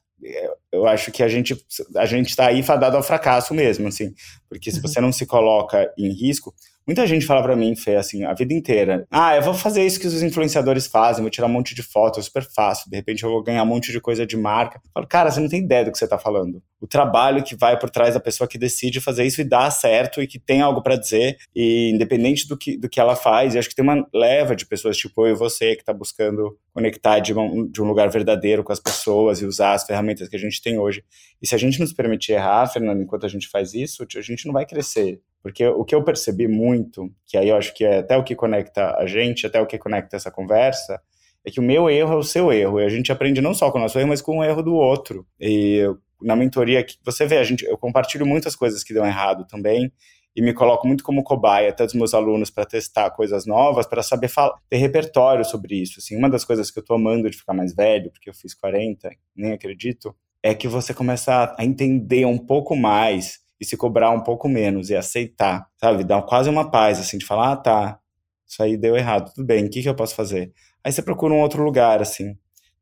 eu 0.73 0.87
acho 0.87 1.13
que 1.13 1.23
a 1.23 1.29
gente 1.29 1.55
a 1.95 2.07
gente 2.07 2.31
está 2.31 2.47
aí 2.47 2.63
fadado 2.63 2.97
ao 2.97 3.03
fracasso 3.03 3.53
mesmo, 3.53 3.89
assim, 3.89 4.15
porque 4.49 4.71
se 4.71 4.79
uhum. 4.79 4.83
você 4.83 5.01
não 5.03 5.13
se 5.13 5.27
coloca 5.27 5.93
em 5.99 6.11
risco, 6.11 6.55
Muita 6.87 7.05
gente 7.05 7.27
fala 7.27 7.43
para 7.43 7.57
mim, 7.57 7.75
Fê, 7.75 7.97
assim, 7.97 8.23
a 8.23 8.33
vida 8.33 8.55
inteira. 8.55 9.09
Ah, 9.11 9.35
eu 9.35 9.43
vou 9.43 9.53
fazer 9.53 9.85
isso 9.85 9.99
que 9.99 10.07
os 10.07 10.23
influenciadores 10.23 10.87
fazem, 10.87 11.21
vou 11.21 11.31
tirar 11.31 11.49
um 11.49 11.51
monte 11.51 11.75
de 11.75 11.83
fotos, 11.83 12.21
é 12.21 12.23
super 12.23 12.45
fácil. 12.45 12.89
De 12.89 12.97
repente 12.97 13.25
eu 13.25 13.31
vou 13.31 13.43
ganhar 13.43 13.65
um 13.65 13.67
monte 13.67 13.91
de 13.91 14.01
coisa 14.01 14.25
de 14.25 14.37
marca. 14.37 14.79
Eu 14.79 14.91
falo, 14.95 15.07
cara, 15.09 15.29
você 15.29 15.41
não 15.41 15.49
tem 15.49 15.65
ideia 15.65 15.85
do 15.85 15.91
que 15.91 15.99
você 15.99 16.07
tá 16.07 16.17
falando. 16.17 16.63
O 16.81 16.87
trabalho 16.87 17.43
que 17.43 17.57
vai 17.57 17.77
por 17.77 17.91
trás 17.91 18.15
da 18.15 18.21
pessoa 18.21 18.47
que 18.47 18.57
decide 18.57 19.01
fazer 19.01 19.25
isso 19.25 19.41
e 19.41 19.45
dá 19.45 19.69
certo 19.69 20.23
e 20.23 20.29
que 20.29 20.39
tem 20.39 20.61
algo 20.61 20.81
para 20.81 20.95
dizer, 20.95 21.37
e 21.53 21.91
independente 21.93 22.47
do 22.47 22.57
que, 22.57 22.79
do 22.79 22.89
que 22.89 23.01
ela 23.01 23.17
faz, 23.17 23.55
e 23.55 23.59
acho 23.59 23.69
que 23.69 23.75
tem 23.75 23.83
uma 23.83 24.07
leva 24.15 24.55
de 24.55 24.65
pessoas 24.65 24.97
tipo 24.97 25.27
eu 25.27 25.33
e 25.33 25.37
você 25.37 25.75
que 25.75 25.85
tá 25.85 25.93
buscando 25.93 26.57
conectar 26.73 27.19
de 27.19 27.35
um, 27.35 27.67
de 27.69 27.83
um 27.83 27.87
lugar 27.87 28.09
verdadeiro 28.11 28.63
com 28.63 28.73
as 28.73 28.79
pessoas 28.79 29.41
e 29.41 29.47
usar 29.47 29.73
as 29.73 29.85
ferramentas 29.85 30.29
que 30.29 30.37
a 30.37 30.39
gente 30.39 30.63
tem 30.63 30.79
hoje. 30.79 31.03
E 31.43 31.49
se 31.49 31.55
a 31.55 31.59
gente 31.59 31.81
não 31.81 31.87
se 31.87 31.95
permitir 31.95 32.33
errar, 32.33 32.69
Fernando, 32.69 33.03
enquanto 33.03 33.27
a 33.27 33.29
gente 33.29 33.49
faz 33.49 33.75
isso, 33.75 34.07
a 34.17 34.21
gente 34.21 34.47
não 34.47 34.53
vai 34.53 34.65
crescer. 34.65 35.21
Porque 35.47 35.65
o 35.65 35.85
que 35.85 35.95
eu 35.95 36.03
percebi 36.03 36.49
muito, 36.49 37.09
que 37.25 37.39
aí 37.39 37.51
eu 37.51 37.57
acho 37.57 37.73
que 37.73 37.85
é 37.85 37.99
até 37.99 38.17
o 38.17 38.25
que 38.25 38.35
conecta 38.35 38.97
a 38.97 39.07
gente, 39.07 39.47
até 39.47 39.61
o 39.61 39.67
que 39.67 39.79
conecta 39.79 40.17
essa 40.17 40.29
conversa, 40.29 41.01
é 41.45 41.53
que 41.53 41.61
o 41.61 41.63
meu 41.63 41.89
erro 41.89 42.15
é 42.15 42.17
o 42.17 42.23
seu 42.25 42.53
erro. 42.53 42.81
E 42.81 42.85
a 42.85 42.89
gente 42.89 43.13
aprende 43.13 43.41
não 43.41 43.55
só 43.55 43.71
com 43.71 43.79
o 43.79 43.81
nosso 43.81 43.97
erro, 43.97 44.09
mas 44.09 44.21
com 44.21 44.39
o 44.39 44.45
erro 44.45 44.61
do 44.61 44.75
outro. 44.75 45.25
E 45.41 45.85
na 46.21 46.35
mentoria, 46.35 46.85
você 47.05 47.27
vê, 47.27 47.39
a 47.39 47.45
gente, 47.45 47.65
eu 47.65 47.79
compartilho 47.79 48.27
muitas 48.27 48.57
coisas 48.57 48.83
que 48.83 48.93
dão 48.93 49.07
errado 49.07 49.47
também 49.47 49.93
e 50.35 50.43
me 50.43 50.53
coloco 50.53 50.85
muito 50.85 51.05
como 51.05 51.23
cobaia 51.23 51.69
até 51.69 51.85
dos 51.85 51.95
meus 51.95 52.13
alunos 52.13 52.51
para 52.51 52.67
testar 52.67 53.09
coisas 53.13 53.47
novas, 53.47 53.87
para 53.87 54.03
saber 54.03 54.27
falar, 54.27 54.59
ter 54.69 54.79
repertório 54.79 55.45
sobre 55.45 55.81
isso. 55.81 56.01
Assim, 56.01 56.17
uma 56.17 56.29
das 56.29 56.45
coisas 56.45 56.73
que 56.73 56.81
eu 56.81 56.83
estou 56.83 56.97
amando 56.97 57.31
de 57.31 57.37
ficar 57.37 57.55
mais 57.55 57.73
velho, 57.73 58.11
porque 58.11 58.29
eu 58.29 58.35
fiz 58.35 58.53
40, 58.53 59.09
nem 59.37 59.53
acredito, 59.53 60.13
é 60.43 60.53
que 60.57 60.67
você 60.67 60.93
começa 60.93 61.55
a 61.57 61.65
entender 61.65 62.27
um 62.27 62.37
pouco 62.37 62.75
mais 62.75 63.46
e 63.61 63.65
se 63.65 63.77
cobrar 63.77 64.11
um 64.11 64.23
pouco 64.23 64.49
menos 64.49 64.91
e 64.91 64.97
aceitar, 64.97 65.67
sabe? 65.81 66.05
Dar 66.05 66.23
quase 66.23 66.49
uma 66.51 66.71
paz, 66.71 66.99
assim, 66.99 67.19
de 67.19 67.27
falar, 67.27 67.53
ah, 67.53 67.57
tá, 67.57 67.99
isso 68.47 68.63
aí 68.63 68.77
deu 68.77 68.97
errado, 68.97 69.33
tudo 69.35 69.47
bem, 69.47 69.67
o 69.67 69.71
que, 69.71 69.83
que 69.83 69.89
eu 69.89 69.95
posso 69.95 70.15
fazer? 70.15 70.53
Aí 70.85 70.93
você 70.93 71.03
procura 71.03 71.35
um 71.35 71.41
outro 71.41 71.63
lugar, 71.65 72.01
assim. 72.01 72.37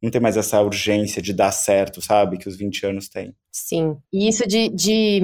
Não 0.04 0.10
tem 0.10 0.20
mais 0.20 0.36
essa 0.36 0.60
urgência 0.60 1.22
de 1.22 1.32
dar 1.32 1.50
certo, 1.50 2.02
sabe? 2.02 2.36
Que 2.36 2.46
os 2.46 2.58
20 2.58 2.84
anos 2.84 3.08
têm. 3.08 3.34
Sim. 3.50 3.96
E 4.12 4.28
isso 4.28 4.46
de, 4.46 4.68
de 4.68 5.22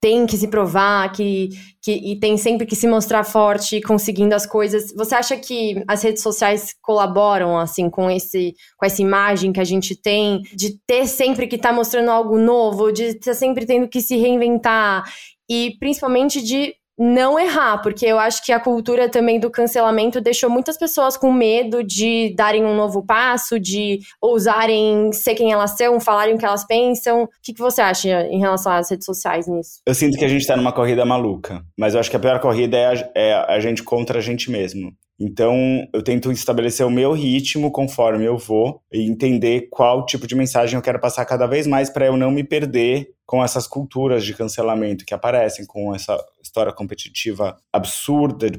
tem 0.00 0.24
que 0.24 0.36
se 0.36 0.46
provar, 0.46 1.10
que, 1.10 1.48
que 1.82 1.90
e 1.90 2.20
tem 2.20 2.36
sempre 2.36 2.64
que 2.64 2.76
se 2.76 2.86
mostrar 2.86 3.24
forte 3.24 3.80
conseguindo 3.80 4.32
as 4.32 4.46
coisas. 4.46 4.94
Você 4.94 5.16
acha 5.16 5.36
que 5.36 5.82
as 5.88 6.00
redes 6.04 6.22
sociais 6.22 6.72
colaboram, 6.80 7.58
assim, 7.58 7.90
com, 7.90 8.08
esse, 8.08 8.54
com 8.78 8.86
essa 8.86 9.02
imagem 9.02 9.52
que 9.52 9.58
a 9.58 9.64
gente 9.64 10.00
tem, 10.00 10.42
de 10.54 10.78
ter 10.86 11.08
sempre 11.08 11.48
que 11.48 11.56
estar 11.56 11.70
tá 11.70 11.74
mostrando 11.74 12.12
algo 12.12 12.38
novo, 12.38 12.92
de 12.92 13.06
estar 13.06 13.34
sempre 13.34 13.66
tendo 13.66 13.88
que 13.88 14.00
se 14.00 14.16
reinventar? 14.16 15.02
E 15.50 15.76
principalmente 15.80 16.40
de 16.40 16.72
não 17.00 17.40
errar, 17.40 17.78
porque 17.78 18.04
eu 18.04 18.18
acho 18.18 18.44
que 18.44 18.52
a 18.52 18.60
cultura 18.60 19.08
também 19.08 19.40
do 19.40 19.50
cancelamento 19.50 20.20
deixou 20.20 20.50
muitas 20.50 20.76
pessoas 20.76 21.16
com 21.16 21.32
medo 21.32 21.82
de 21.82 22.34
darem 22.36 22.62
um 22.62 22.76
novo 22.76 23.02
passo, 23.02 23.58
de 23.58 24.00
ousarem 24.20 25.10
ser 25.10 25.34
quem 25.34 25.50
elas 25.50 25.78
são, 25.78 25.98
falarem 25.98 26.34
o 26.34 26.38
que 26.38 26.44
elas 26.44 26.66
pensam. 26.66 27.22
O 27.22 27.28
que, 27.42 27.54
que 27.54 27.58
você 27.58 27.80
acha 27.80 28.26
em 28.26 28.38
relação 28.38 28.70
às 28.70 28.90
redes 28.90 29.06
sociais 29.06 29.48
nisso? 29.48 29.80
Eu 29.86 29.94
sinto 29.94 30.18
que 30.18 30.24
a 30.26 30.28
gente 30.28 30.46
tá 30.46 30.54
numa 30.54 30.74
corrida 30.74 31.06
maluca, 31.06 31.64
mas 31.74 31.94
eu 31.94 32.00
acho 32.00 32.10
que 32.10 32.16
a 32.16 32.20
pior 32.20 32.38
corrida 32.38 32.76
é 32.76 32.86
a, 32.86 33.10
é 33.14 33.54
a 33.54 33.60
gente 33.60 33.82
contra 33.82 34.18
a 34.18 34.22
gente 34.22 34.50
mesmo. 34.50 34.92
Então, 35.20 35.86
eu 35.92 36.02
tento 36.02 36.32
estabelecer 36.32 36.86
o 36.86 36.90
meu 36.90 37.12
ritmo 37.12 37.70
conforme 37.70 38.24
eu 38.24 38.38
vou 38.38 38.82
e 38.90 39.02
entender 39.02 39.68
qual 39.70 40.06
tipo 40.06 40.26
de 40.26 40.34
mensagem 40.34 40.76
eu 40.76 40.82
quero 40.82 40.98
passar 40.98 41.26
cada 41.26 41.46
vez 41.46 41.66
mais 41.66 41.90
para 41.90 42.06
eu 42.06 42.16
não 42.16 42.30
me 42.30 42.42
perder 42.42 43.10
com 43.26 43.44
essas 43.44 43.66
culturas 43.66 44.24
de 44.24 44.32
cancelamento 44.32 45.04
que 45.04 45.12
aparecem, 45.12 45.66
com 45.66 45.94
essa 45.94 46.16
história 46.42 46.72
competitiva 46.72 47.54
absurda, 47.70 48.50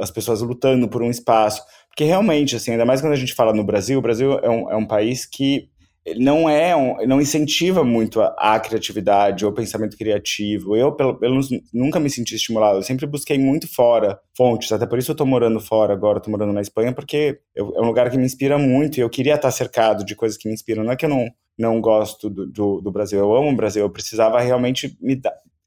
as 0.00 0.10
pessoas 0.10 0.42
lutando 0.42 0.88
por 0.88 1.02
um 1.02 1.10
espaço. 1.10 1.62
Porque 1.88 2.02
realmente, 2.02 2.56
assim, 2.56 2.72
ainda 2.72 2.84
mais 2.84 3.00
quando 3.00 3.12
a 3.12 3.16
gente 3.16 3.34
fala 3.34 3.52
no 3.52 3.62
Brasil, 3.62 4.00
o 4.00 4.02
Brasil 4.02 4.40
é 4.40 4.50
um, 4.50 4.70
é 4.72 4.76
um 4.76 4.86
país 4.86 5.24
que 5.24 5.70
não 6.16 6.48
é 6.48 6.74
um, 6.76 6.96
não 7.06 7.20
incentiva 7.20 7.84
muito 7.84 8.20
a, 8.20 8.34
a, 8.38 8.60
criatividade 8.60 9.44
ou 9.44 9.52
pensamento 9.52 9.96
criativo. 9.96 10.76
Eu, 10.76 10.92
pelo 10.92 11.18
menos, 11.18 11.48
nunca 11.72 11.98
me 11.98 12.08
senti 12.08 12.34
estimulado. 12.34 12.78
Eu 12.78 12.82
sempre 12.82 13.06
busquei 13.06 13.38
muito 13.38 13.72
fora 13.72 14.18
fontes. 14.36 14.70
Até 14.72 14.86
por 14.86 14.98
isso 14.98 15.10
eu 15.10 15.16
tô 15.16 15.26
morando 15.26 15.60
fora 15.60 15.92
agora, 15.92 16.20
tô 16.20 16.30
morando 16.30 16.52
na 16.52 16.60
Espanha, 16.60 16.92
porque 16.92 17.40
eu, 17.54 17.72
é 17.76 17.80
um 17.80 17.86
lugar 17.86 18.10
que 18.10 18.16
me 18.16 18.24
inspira 18.24 18.58
muito 18.58 18.98
e 18.98 19.00
eu 19.00 19.10
queria 19.10 19.34
estar 19.34 19.50
cercado 19.50 20.04
de 20.04 20.14
coisas 20.14 20.38
que 20.38 20.48
me 20.48 20.54
inspiram. 20.54 20.84
Não 20.84 20.92
é 20.92 20.96
que 20.96 21.04
eu 21.04 21.10
não, 21.10 21.28
não 21.58 21.80
gosto 21.80 22.30
do, 22.30 22.46
do, 22.46 22.80
do 22.80 22.90
Brasil, 22.90 23.18
eu 23.18 23.34
amo 23.34 23.50
o 23.50 23.56
Brasil. 23.56 23.82
Eu 23.82 23.90
precisava 23.90 24.40
realmente 24.40 24.96
me 25.00 25.20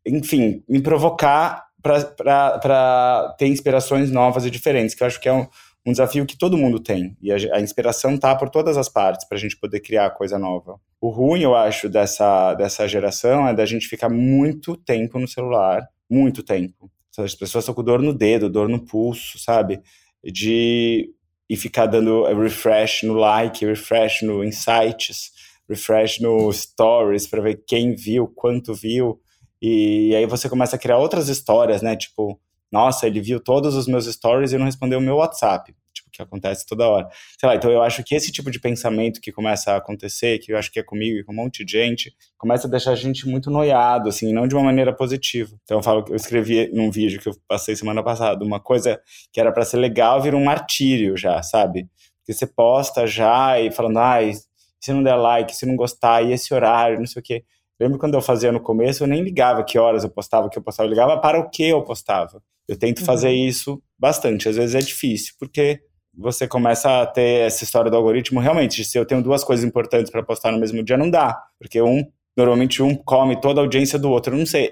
enfim, 0.06 0.64
me 0.68 0.82
provocar 0.82 1.66
para 1.82 3.36
ter 3.38 3.48
inspirações 3.48 4.12
novas 4.12 4.46
e 4.46 4.52
diferentes, 4.52 4.96
que 4.96 5.04
eu 5.04 5.08
acho 5.08 5.20
que 5.20 5.28
é 5.28 5.34
um 5.34 5.48
um 5.86 5.92
desafio 5.92 6.26
que 6.26 6.38
todo 6.38 6.58
mundo 6.58 6.80
tem. 6.80 7.18
E 7.22 7.32
a, 7.32 7.36
a 7.56 7.62
inspiração 7.62 8.18
tá 8.18 8.36
por 8.36 8.50
todas 8.50 8.78
as 8.78 8.88
partes 8.88 9.28
para 9.28 9.38
a 9.38 9.42
gente 9.42 9.58
poder 9.58 9.80
criar 9.80 10.12
coisa 10.12 10.38
nova. 10.38 10.80
O 11.00 11.10
ruim, 11.10 11.42
eu 11.42 11.56
acho, 11.56 11.90
dessa, 11.90 12.54
dessa 12.54 12.88
geração 12.88 13.48
é 13.48 13.54
da 13.54 13.66
gente 13.66 13.88
ficar 13.88 14.10
muito 14.10 14.76
tempo 14.76 15.18
no 15.18 15.28
celular, 15.28 15.88
muito 16.10 16.44
tempo. 16.44 16.92
As 17.18 17.36
pessoas 17.36 17.64
estão 17.64 17.76
com 17.76 17.84
dor 17.84 18.02
no 18.02 18.14
dedo, 18.14 18.50
dor 18.50 18.70
no 18.70 18.86
pulso, 18.86 19.38
sabe? 19.40 19.82
De 20.24 21.14
e 21.50 21.58
ficar 21.58 21.86
dando 21.86 22.24
refresh 22.24 23.04
no 23.04 23.14
like, 23.14 23.66
refresh 23.66 24.22
no 24.22 24.42
insights, 24.42 25.32
refresh 25.68 26.22
no 26.22 26.50
stories 26.54 27.28
para 27.28 27.42
ver 27.42 27.62
quem 27.68 27.94
viu, 27.94 28.26
quanto 28.26 28.74
viu. 28.74 29.20
E 29.62 30.16
aí 30.16 30.26
você 30.26 30.48
começa 30.48 30.78
a 30.78 30.80
criar 30.80 30.98
outras 30.98 31.28
histórias, 31.28 31.82
né? 31.82 31.94
Tipo, 31.98 32.40
nossa, 32.72 33.08
ele 33.08 33.22
viu 33.22 33.40
todos 33.40 33.76
os 33.76 33.88
meus 33.88 34.06
stories 34.06 34.54
e 34.54 34.58
não 34.58 34.66
respondeu 34.66 35.00
o 35.00 35.02
meu 35.02 35.18
WhatsApp. 35.18 35.76
Tipo, 35.94 36.10
que 36.12 36.22
acontece 36.22 36.66
toda 36.66 36.88
hora. 36.88 37.10
Sei 37.40 37.48
lá, 37.48 37.56
então 37.56 37.72
eu 37.72 37.82
acho 37.82 38.04
que 38.04 38.16
esse 38.16 38.32
tipo 38.32 38.52
de 38.52 38.60
pensamento 38.60 39.20
que 39.20 39.32
começa 39.32 39.74
a 39.74 39.78
acontecer, 39.78 40.40
que 40.40 40.54
eu 40.54 40.58
acho 40.58 40.72
que 40.72 40.80
é 40.80 40.84
comigo 40.84 41.18
e 41.18 41.24
com 41.24 41.32
um 41.32 41.36
monte 41.36 41.66
de 41.66 41.72
gente, 41.72 42.14
começa 42.38 42.68
a 42.68 42.70
deixar 42.70 42.92
a 42.92 42.96
gente 42.96 43.28
muito 43.28 43.50
noiado, 43.50 44.10
assim, 44.10 44.34
não 44.34 44.48
de 44.48 44.56
uma 44.56 44.64
maneira 44.64 44.94
positiva. 44.94 45.56
Então 45.64 45.78
eu 45.78 45.84
falo 45.84 46.04
que 46.04 46.12
eu 46.12 46.16
escrevi 46.16 46.70
num 46.74 46.92
vídeo 46.92 47.20
que 47.20 47.30
eu 47.30 47.34
passei 47.48 47.76
semana 47.76 48.04
passada, 48.04 48.44
uma 48.44 48.60
coisa 48.60 49.02
que 49.32 49.40
era 49.40 49.52
para 49.52 49.66
ser 49.66 49.78
legal 49.78 50.22
vira 50.22 50.36
um 50.36 50.44
martírio 50.44 51.18
já, 51.18 51.42
sabe? 51.42 51.90
Porque 52.20 52.34
você 52.34 52.46
posta 52.46 53.08
já 53.08 53.60
e 53.60 53.72
falando, 53.72 53.98
ai, 53.98 54.34
se 54.80 54.94
não 54.94 55.04
der 55.04 55.16
like, 55.16 55.56
se 55.56 55.66
não 55.66 55.76
gostar, 55.76 56.24
e 56.24 56.32
esse 56.34 56.54
horário, 56.54 57.00
não 57.00 57.06
sei 57.06 57.20
o 57.20 57.24
quê. 57.24 57.44
Lembro 57.80 57.98
quando 57.98 58.14
eu 58.14 58.22
fazia 58.22 58.52
no 58.52 58.62
começo, 58.62 59.04
eu 59.04 59.08
nem 59.08 59.24
ligava 59.24 59.64
que 59.64 59.80
horas 59.80 60.04
eu 60.04 60.10
postava, 60.10 60.50
que 60.50 60.58
eu 60.58 60.62
postava, 60.62 60.88
eu 60.88 60.92
ligava 60.92 61.20
para 61.20 61.40
o 61.40 61.50
que 61.50 61.68
eu 61.68 61.84
postava. 61.84 62.42
Eu 62.72 62.78
tento 62.78 63.00
uhum. 63.00 63.06
fazer 63.06 63.32
isso 63.32 63.84
bastante. 64.00 64.48
Às 64.48 64.56
vezes 64.56 64.76
é 64.76 64.80
difícil, 64.80 65.34
porque 65.38 65.82
você 66.18 66.48
começa 66.48 67.02
a 67.02 67.06
ter 67.06 67.46
essa 67.46 67.66
história 67.66 67.92
do 67.92 67.98
algoritmo. 67.98 68.40
Realmente, 68.40 68.86
se 68.86 68.98
eu 68.98 69.06
tenho 69.06 69.22
duas 69.22 69.44
coisas 69.44 69.66
importantes 69.66 70.10
para 70.10 70.24
postar 70.24 70.54
no 70.54 70.58
mesmo 70.58 70.82
dia, 70.82 70.96
não 70.96 71.10
dá. 71.10 71.38
Porque 71.60 71.82
um, 71.82 72.02
normalmente 72.36 72.82
um 72.82 72.96
come 72.96 73.42
toda 73.42 73.60
a 73.60 73.64
audiência 73.64 74.00
do 74.00 74.10
outro. 74.10 74.34
Eu 74.34 74.40
não 74.40 74.46
sei. 74.46 74.72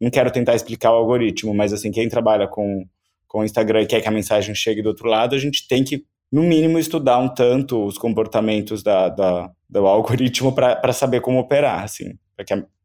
Não 0.00 0.10
quero 0.10 0.30
tentar 0.30 0.54
explicar 0.54 0.92
o 0.92 0.96
algoritmo, 0.96 1.52
mas 1.52 1.74
assim, 1.74 1.90
quem 1.90 2.08
trabalha 2.08 2.48
com, 2.48 2.86
com 3.28 3.40
o 3.40 3.44
Instagram 3.44 3.82
e 3.82 3.86
quer 3.86 4.00
que 4.00 4.08
a 4.08 4.12
mensagem 4.12 4.54
chegue 4.54 4.80
do 4.80 4.88
outro 4.88 5.06
lado, 5.06 5.34
a 5.34 5.38
gente 5.38 5.68
tem 5.68 5.84
que, 5.84 6.04
no 6.32 6.42
mínimo, 6.42 6.78
estudar 6.78 7.18
um 7.18 7.28
tanto 7.28 7.84
os 7.84 7.98
comportamentos 7.98 8.82
da, 8.82 9.10
da 9.10 9.50
do 9.68 9.86
algoritmo 9.86 10.54
para 10.54 10.92
saber 10.94 11.20
como 11.20 11.38
operar, 11.38 11.84
assim, 11.84 12.18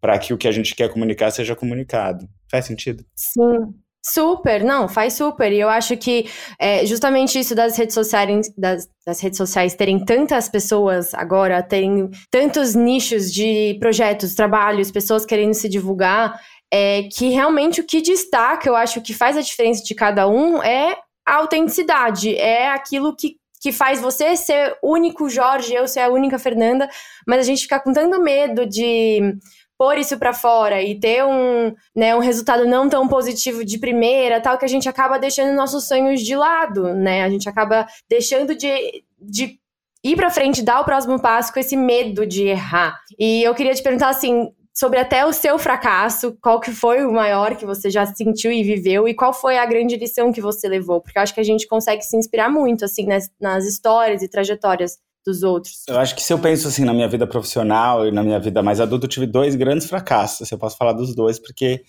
para 0.01 0.19
que, 0.19 0.27
que 0.27 0.33
o 0.33 0.37
que 0.37 0.47
a 0.47 0.51
gente 0.51 0.75
quer 0.75 0.89
comunicar 0.89 1.31
seja 1.31 1.55
comunicado. 1.55 2.27
Faz 2.49 2.65
sentido? 2.65 3.05
Sim. 3.15 3.73
Super, 4.03 4.63
não, 4.63 4.89
faz 4.89 5.13
super. 5.13 5.51
E 5.51 5.59
eu 5.59 5.69
acho 5.69 5.95
que 5.95 6.27
é, 6.59 6.85
justamente 6.85 7.39
isso 7.39 7.53
das 7.53 7.77
redes 7.77 7.93
sociais, 7.93 8.51
das, 8.57 8.87
das, 9.05 9.19
redes 9.21 9.37
sociais 9.37 9.75
terem 9.75 10.03
tantas 10.03 10.49
pessoas 10.49 11.13
agora, 11.13 11.61
terem 11.61 12.09
tantos 12.31 12.73
nichos 12.73 13.31
de 13.31 13.77
projetos, 13.79 14.33
trabalhos, 14.33 14.89
pessoas 14.89 15.23
querendo 15.23 15.53
se 15.53 15.69
divulgar, 15.69 16.39
é 16.73 17.03
que 17.11 17.29
realmente 17.29 17.81
o 17.81 17.85
que 17.85 18.01
destaca, 18.01 18.67
eu 18.67 18.75
acho 18.75 19.01
que 19.01 19.13
faz 19.13 19.37
a 19.37 19.41
diferença 19.41 19.83
de 19.83 19.93
cada 19.93 20.27
um 20.27 20.63
é 20.63 20.97
a 21.27 21.35
autenticidade, 21.35 22.35
é 22.35 22.69
aquilo 22.69 23.15
que 23.15 23.39
que 23.61 23.71
faz 23.71 24.01
você 24.01 24.35
ser 24.35 24.75
único 24.83 25.29
Jorge, 25.29 25.75
eu 25.75 25.87
ser 25.87 25.99
a 25.99 26.09
única 26.09 26.39
Fernanda, 26.39 26.89
mas 27.27 27.41
a 27.41 27.43
gente 27.43 27.61
fica 27.61 27.79
com 27.79 27.93
tanto 27.93 28.19
medo 28.19 28.65
de 28.65 29.35
pôr 29.81 29.97
isso 29.97 30.15
para 30.19 30.31
fora 30.31 30.79
e 30.79 30.93
ter 30.99 31.25
um, 31.25 31.73
né, 31.95 32.15
um 32.15 32.19
resultado 32.19 32.67
não 32.67 32.87
tão 32.87 33.07
positivo 33.07 33.65
de 33.65 33.79
primeira, 33.79 34.39
tal, 34.39 34.55
que 34.55 34.63
a 34.63 34.67
gente 34.67 34.87
acaba 34.87 35.17
deixando 35.17 35.55
nossos 35.55 35.87
sonhos 35.87 36.21
de 36.21 36.35
lado, 36.35 36.93
né? 36.93 37.23
A 37.23 37.29
gente 37.31 37.49
acaba 37.49 37.87
deixando 38.07 38.53
de, 38.53 39.03
de 39.19 39.57
ir 40.03 40.15
para 40.15 40.29
frente, 40.29 40.61
dar 40.61 40.81
o 40.81 40.85
próximo 40.85 41.19
passo 41.19 41.51
com 41.51 41.59
esse 41.59 41.75
medo 41.75 42.27
de 42.27 42.43
errar. 42.43 42.95
E 43.17 43.41
eu 43.41 43.55
queria 43.55 43.73
te 43.73 43.81
perguntar 43.81 44.09
assim, 44.09 44.51
sobre 44.71 44.99
até 44.99 45.25
o 45.25 45.33
seu 45.33 45.57
fracasso, 45.57 46.37
qual 46.39 46.59
que 46.59 46.69
foi 46.69 47.03
o 47.03 47.11
maior 47.11 47.55
que 47.55 47.65
você 47.65 47.89
já 47.89 48.05
sentiu 48.05 48.51
e 48.51 48.61
viveu 48.61 49.07
e 49.07 49.15
qual 49.15 49.33
foi 49.33 49.57
a 49.57 49.65
grande 49.65 49.97
lição 49.97 50.31
que 50.31 50.41
você 50.41 50.67
levou, 50.67 51.01
porque 51.01 51.17
eu 51.17 51.23
acho 51.23 51.33
que 51.33 51.41
a 51.41 51.43
gente 51.43 51.67
consegue 51.67 52.03
se 52.03 52.15
inspirar 52.15 52.51
muito 52.51 52.85
assim 52.85 53.07
nas, 53.07 53.31
nas 53.41 53.65
histórias 53.65 54.21
e 54.21 54.29
trajetórias 54.29 54.99
dos 55.25 55.43
outros? 55.43 55.83
Eu 55.87 55.99
acho 55.99 56.15
que 56.15 56.21
se 56.21 56.33
eu 56.33 56.39
penso 56.39 56.67
assim 56.67 56.83
na 56.83 56.93
minha 56.93 57.07
vida 57.07 57.27
profissional 57.27 58.07
e 58.07 58.11
na 58.11 58.23
minha 58.23 58.39
vida 58.39 58.61
mais 58.61 58.79
adulta, 58.79 59.05
eu 59.05 59.09
tive 59.09 59.25
dois 59.25 59.55
grandes 59.55 59.87
fracassos. 59.87 60.51
Eu 60.51 60.57
posso 60.57 60.77
falar 60.77 60.93
dos 60.93 61.15
dois, 61.15 61.39
porque 61.39 61.83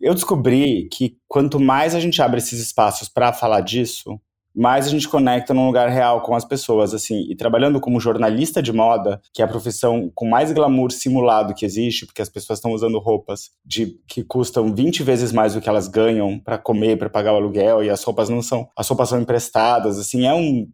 eu 0.00 0.14
descobri 0.14 0.88
que 0.90 1.16
quanto 1.26 1.58
mais 1.58 1.94
a 1.94 2.00
gente 2.00 2.20
abre 2.20 2.38
esses 2.38 2.60
espaços 2.60 3.08
para 3.08 3.32
falar 3.32 3.60
disso, 3.60 4.20
mais 4.56 4.86
a 4.86 4.90
gente 4.90 5.08
conecta 5.08 5.52
num 5.52 5.66
lugar 5.66 5.88
real 5.90 6.22
com 6.22 6.34
as 6.34 6.44
pessoas, 6.44 6.94
assim. 6.94 7.26
E 7.28 7.36
trabalhando 7.36 7.80
como 7.80 8.00
jornalista 8.00 8.62
de 8.62 8.72
moda, 8.72 9.20
que 9.32 9.42
é 9.42 9.44
a 9.44 9.48
profissão 9.48 10.10
com 10.14 10.26
mais 10.26 10.50
glamour 10.52 10.90
simulado 10.90 11.54
que 11.54 11.66
existe, 11.66 12.06
porque 12.06 12.22
as 12.22 12.28
pessoas 12.28 12.58
estão 12.58 12.72
usando 12.72 12.98
roupas 12.98 13.50
de 13.64 13.98
que 14.08 14.24
custam 14.24 14.74
20 14.74 15.02
vezes 15.02 15.32
mais 15.32 15.54
do 15.54 15.60
que 15.60 15.68
elas 15.68 15.88
ganham 15.88 16.38
para 16.38 16.56
comer, 16.56 16.98
para 16.98 17.10
pagar 17.10 17.34
o 17.34 17.36
aluguel, 17.36 17.84
e 17.84 17.90
as 17.90 18.02
roupas 18.02 18.28
não 18.28 18.40
são, 18.40 18.66
as 18.76 18.88
roupas 18.88 19.10
são 19.10 19.20
emprestadas, 19.20 19.98
assim, 19.98 20.26
é 20.26 20.34
um 20.34 20.66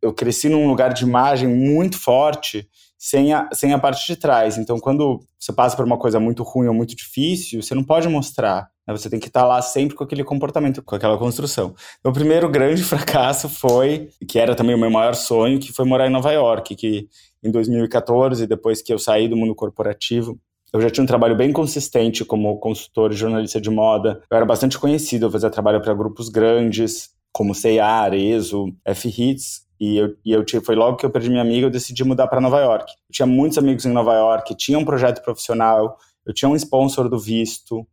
eu 0.00 0.12
cresci 0.12 0.48
num 0.48 0.66
lugar 0.66 0.92
de 0.92 1.04
imagem 1.04 1.48
muito 1.48 1.98
forte 1.98 2.68
sem 2.98 3.32
a, 3.32 3.48
sem 3.52 3.72
a 3.72 3.78
parte 3.78 4.06
de 4.06 4.16
trás. 4.16 4.56
Então, 4.56 4.78
quando 4.78 5.20
você 5.38 5.52
passa 5.52 5.76
por 5.76 5.84
uma 5.84 5.98
coisa 5.98 6.18
muito 6.18 6.42
ruim 6.42 6.68
ou 6.68 6.74
muito 6.74 6.96
difícil, 6.96 7.62
você 7.62 7.74
não 7.74 7.84
pode 7.84 8.08
mostrar. 8.08 8.68
Né? 8.86 8.96
Você 8.96 9.10
tem 9.10 9.18
que 9.18 9.28
estar 9.28 9.44
lá 9.44 9.60
sempre 9.60 9.96
com 9.96 10.04
aquele 10.04 10.22
comportamento, 10.22 10.82
com 10.82 10.94
aquela 10.94 11.18
construção. 11.18 11.74
O 12.04 12.12
primeiro 12.12 12.48
grande 12.48 12.82
fracasso 12.84 13.48
foi, 13.48 14.08
que 14.28 14.38
era 14.38 14.54
também 14.54 14.74
o 14.74 14.78
meu 14.78 14.90
maior 14.90 15.14
sonho, 15.14 15.58
que 15.58 15.72
foi 15.72 15.84
morar 15.84 16.06
em 16.06 16.12
Nova 16.12 16.32
York, 16.32 16.76
que 16.76 17.08
em 17.42 17.50
2014, 17.50 18.46
depois 18.46 18.82
que 18.82 18.92
eu 18.92 18.98
saí 18.98 19.28
do 19.28 19.36
mundo 19.36 19.54
corporativo, 19.54 20.38
eu 20.72 20.80
já 20.80 20.90
tinha 20.90 21.04
um 21.04 21.06
trabalho 21.06 21.36
bem 21.36 21.52
consistente 21.52 22.24
como 22.24 22.58
consultor 22.58 23.12
e 23.12 23.16
jornalista 23.16 23.60
de 23.60 23.70
moda. 23.70 24.20
Eu 24.30 24.36
era 24.36 24.44
bastante 24.44 24.78
conhecido, 24.78 25.26
eu 25.26 25.30
fazia 25.30 25.48
trabalho 25.48 25.80
para 25.80 25.94
grupos 25.94 26.28
grandes, 26.28 27.10
como 27.32 27.54
C&A, 27.54 27.86
Arezzo, 27.86 28.74
F-Hits, 28.84 29.66
e 29.78 29.98
eu, 29.98 30.16
e 30.24 30.32
eu 30.32 30.44
foi 30.64 30.74
logo 30.74 30.96
que 30.96 31.04
eu 31.04 31.10
perdi 31.10 31.28
minha 31.28 31.42
amiga, 31.42 31.66
eu 31.66 31.70
decidi 31.70 32.02
mudar 32.02 32.26
para 32.26 32.40
Nova 32.40 32.60
York. 32.60 32.90
Eu 33.08 33.12
tinha 33.12 33.26
muitos 33.26 33.58
amigos 33.58 33.84
em 33.84 33.92
Nova 33.92 34.14
York, 34.14 34.54
tinha 34.56 34.78
um 34.78 34.84
projeto 34.84 35.22
profissional, 35.22 35.98
eu 36.26 36.32
tinha 36.32 36.48
um 36.48 36.56
sponsor 36.56 37.08
do 37.08 37.18
visto, 37.18 37.86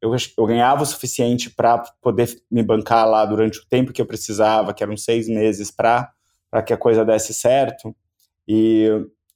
eu, 0.00 0.14
eu 0.36 0.46
ganhava 0.46 0.82
o 0.82 0.86
suficiente 0.86 1.50
para 1.50 1.78
poder 2.00 2.28
me 2.50 2.62
bancar 2.62 3.08
lá 3.08 3.24
durante 3.24 3.58
o 3.58 3.66
tempo 3.68 3.92
que 3.92 4.00
eu 4.00 4.06
precisava, 4.06 4.72
que 4.72 4.82
eram 4.82 4.96
seis 4.96 5.28
meses, 5.28 5.70
para 5.70 6.12
que 6.64 6.72
a 6.72 6.76
coisa 6.76 7.04
desse 7.04 7.34
certo. 7.34 7.94
E, 8.48 8.88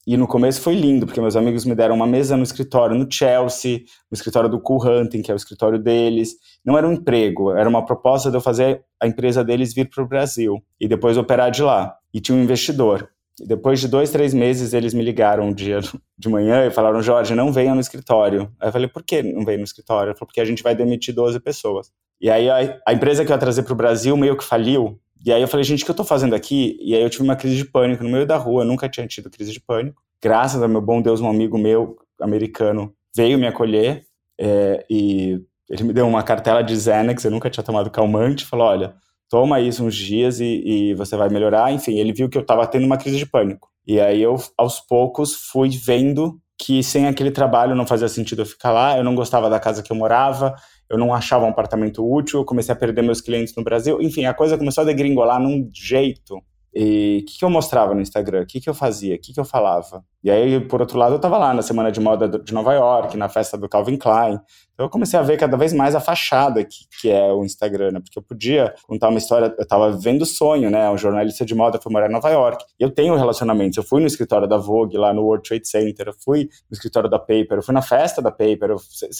e 0.07 0.17
no 0.17 0.27
começo 0.27 0.61
foi 0.61 0.75
lindo, 0.75 1.07
porque 1.07 1.21
meus 1.21 1.37
amigos 1.37 1.65
me 1.65 1.75
deram 1.75 1.95
uma 1.95 2.07
mesa 2.07 2.37
no 2.37 2.43
escritório 2.43 2.97
no 2.97 3.07
Chelsea, 3.11 3.81
no 4.11 4.15
escritório 4.15 4.49
do 4.49 4.61
Cool 4.61 4.85
Hunting, 4.85 5.23
que 5.23 5.31
é 5.31 5.35
o 5.35 5.37
escritório 5.37 5.79
deles. 5.79 6.35
Não 6.65 6.77
era 6.77 6.89
um 6.89 6.93
emprego, 6.93 7.53
era 7.53 7.69
uma 7.69 7.85
proposta 7.85 8.31
de 8.31 8.37
eu 8.37 8.41
fazer 8.41 8.85
a 9.01 9.07
empresa 9.07 9.45
deles 9.45 9.75
vir 9.75 9.89
para 9.89 10.03
o 10.03 10.09
Brasil 10.09 10.63
e 10.81 10.89
depois 10.89 11.17
operar 11.17 11.51
de 11.51 11.63
lá. 11.63 11.97
E 12.13 12.21
tinha 12.21 12.37
um 12.37 12.43
investidor. 12.43 13.11
Depois 13.41 13.81
de 13.81 13.89
dois, 13.89 14.11
três 14.11 14.33
meses, 14.33 14.73
eles 14.73 14.95
me 14.95 15.03
ligaram 15.03 15.49
um 15.49 15.53
dia 15.53 15.81
de 16.17 16.29
manhã 16.29 16.67
e 16.67 16.71
falaram: 16.71 17.03
Jorge, 17.03 17.35
não 17.35 17.53
venha 17.53 17.75
no 17.75 17.81
escritório. 17.81 18.53
Aí 18.61 18.69
eu 18.69 18.73
falei: 18.73 18.89
por 18.89 19.03
que 19.03 19.23
não 19.23 19.45
vem 19.45 19.59
no 19.59 19.65
escritório? 19.65 20.11
Ele 20.11 20.19
falou: 20.19 20.29
porque 20.29 20.41
a 20.41 20.45
gente 20.45 20.63
vai 20.63 20.75
demitir 20.75 21.15
12 21.15 21.41
pessoas. 21.41 21.91
E 22.21 22.31
aí 22.31 22.49
a, 22.49 22.79
a 22.87 22.93
empresa 22.93 23.25
que 23.25 23.33
eu 23.33 23.35
ia 23.35 23.39
trazer 23.39 23.65
para 23.65 23.73
o 23.73 23.77
Brasil 23.77 24.17
meio 24.17 24.37
que 24.37 24.45
faliu. 24.45 25.01
E 25.25 25.33
aí 25.33 25.43
eu 25.43 25.49
falei: 25.49 25.65
gente, 25.65 25.83
o 25.83 25.85
que 25.85 25.91
eu 25.91 25.95
estou 25.95 26.07
fazendo 26.07 26.35
aqui? 26.35 26.79
E 26.81 26.95
aí 26.95 27.03
eu 27.03 27.11
tive 27.11 27.25
uma 27.25 27.35
crise 27.35 27.57
de 27.57 27.65
pânico 27.65 28.05
no 28.05 28.11
meio 28.11 28.27
da 28.27 28.37
rua. 28.37 28.65
Nunca 28.65 28.89
tinha 28.89 29.07
tido 29.07 29.29
crise 29.29 29.53
de 29.53 29.61
pânico. 29.61 30.01
Graças 30.23 30.63
ao 30.63 30.69
meu 30.69 30.81
bom 30.81 31.03
Deus, 31.03 31.21
um 31.21 31.29
amigo 31.29 31.59
meu, 31.59 31.97
americano, 32.21 32.95
veio 33.15 33.39
me 33.39 33.47
acolher 33.47 34.07
é, 34.41 34.85
e 34.89 35.41
ele 35.69 35.83
me 35.83 35.93
deu 35.93 36.07
uma 36.07 36.23
cartela 36.23 36.63
de 36.63 36.81
Xanax. 36.81 37.25
Eu 37.25 37.31
nunca 37.33 37.51
tinha 37.51 37.65
tomado 37.65 37.91
calmante. 37.91 38.47
Falou: 38.47 38.69
olha 38.69 38.95
toma 39.35 39.61
isso 39.61 39.85
uns 39.85 39.97
dias 39.97 40.39
e, 40.39 40.63
e 40.65 40.95
você 40.95 41.17
vai 41.17 41.29
melhorar. 41.29 41.73
Enfim, 41.73 41.99
ele 41.99 42.13
viu 42.13 42.29
que 42.29 42.39
eu 42.39 42.43
estava 42.43 42.65
tendo 42.69 42.87
uma 42.87 42.97
crise 42.97 43.19
de 43.19 43.27
pânico. 43.27 43.69
E 43.85 43.99
aí 43.99 44.23
eu, 44.23 44.37
aos 44.57 44.79
poucos, 44.79 45.35
fui 45.35 45.71
vendo 45.71 46.39
que 46.57 46.85
sem 46.85 47.09
aquele 47.09 47.33
trabalho 47.33 47.75
não 47.75 47.85
fazia 47.85 48.07
sentido 48.07 48.43
eu 48.43 48.47
ficar 48.47 48.71
lá, 48.71 48.97
eu 48.97 49.03
não 49.03 49.13
gostava 49.13 49.51
da 49.51 49.59
casa 49.59 49.83
que 49.83 49.91
eu 49.91 49.97
morava, 49.97 50.55
eu 50.89 50.97
não 50.97 51.13
achava 51.13 51.45
um 51.45 51.49
apartamento 51.49 52.09
útil, 52.09 52.39
eu 52.39 52.45
comecei 52.45 52.73
a 52.73 52.77
perder 52.77 53.03
meus 53.03 53.21
clientes 53.21 53.53
no 53.57 53.65
Brasil. 53.65 54.01
Enfim, 54.01 54.25
a 54.25 54.33
coisa 54.33 54.57
começou 54.57 54.83
a 54.83 54.85
degringolar 54.85 55.41
num 55.41 55.69
jeito 55.75 56.41
e 56.75 57.21
o 57.23 57.27
que, 57.27 57.39
que, 57.39 57.45
eu 57.45 57.51
mostrava 57.51 57.95
no 57.95 58.01
Instagram? 58.01 58.43
O 58.43 58.47
que, 58.47 58.61
que 58.61 58.69
eu 58.69 58.75
fazia? 58.75 59.15
O 59.15 59.19
que, 59.19 59.33
que 59.33 59.39
eu 59.39 59.45
falava? 59.45 60.05
E 60.25 60.31
aí, 60.31 60.59
por 60.59 60.81
outro 60.81 60.99
lado, 60.99 61.13
eu 61.13 61.17
estava 61.17 61.39
lá 61.39 61.55
na 61.55 61.63
Semana 61.63 61.93
de 61.93 62.01
Moda 62.01 62.27
de 62.27 62.53
Nova 62.53 62.73
York, 62.73 63.17
na 63.17 63.29
festa 63.29 63.57
do 63.57 63.69
Calvin 63.69 63.97
Klein. 63.97 64.41
Então 64.73 64.87
eu 64.87 64.91
comecei 64.91 65.17
a 65.17 65.23
ver 65.23 65.37
cada 65.37 65.57
vez 65.57 65.73
mais 65.73 65.95
a 65.95 66.01
fachada 66.01 66.65
que, 66.65 66.87
que 67.01 67.11
é 67.11 67.33
o 67.33 67.45
Instagram, 67.45 67.93
né? 67.93 68.01
Porque 68.01 68.19
eu 68.19 68.23
podia 68.23 68.75
contar 68.89 69.09
uma 69.09 69.19
história, 69.19 69.55
eu 69.57 69.63
estava 69.63 69.93
vivendo 69.93 70.23
o 70.23 70.27
sonho, 70.27 70.69
né? 70.69 70.91
Um 70.91 70.99
jornalista 70.99 71.45
de 71.45 71.55
moda 71.55 71.79
foi 71.81 71.93
morar 71.93 72.09
em 72.09 72.13
Nova 72.13 72.29
York. 72.31 72.65
E 72.81 72.83
eu 72.83 72.91
tenho 72.91 73.15
relacionamentos. 73.15 73.77
Eu 73.77 73.85
fui 73.85 74.01
no 74.01 74.07
escritório 74.09 74.49
da 74.49 74.57
Vogue, 74.57 74.97
lá 74.97 75.15
no 75.15 75.23
World 75.23 75.49
Trade 75.49 75.69
Center, 75.69 76.09
eu 76.09 76.15
fui 76.25 76.49
no 76.69 76.75
escritório 76.75 77.09
da 77.09 77.21
Paper, 77.21 77.59
eu 77.59 77.63
fui 77.63 77.75
na 77.75 77.83
festa 77.83 78.21
da 78.21 78.33
Paper. 78.33 78.71
Eu, 78.71 78.77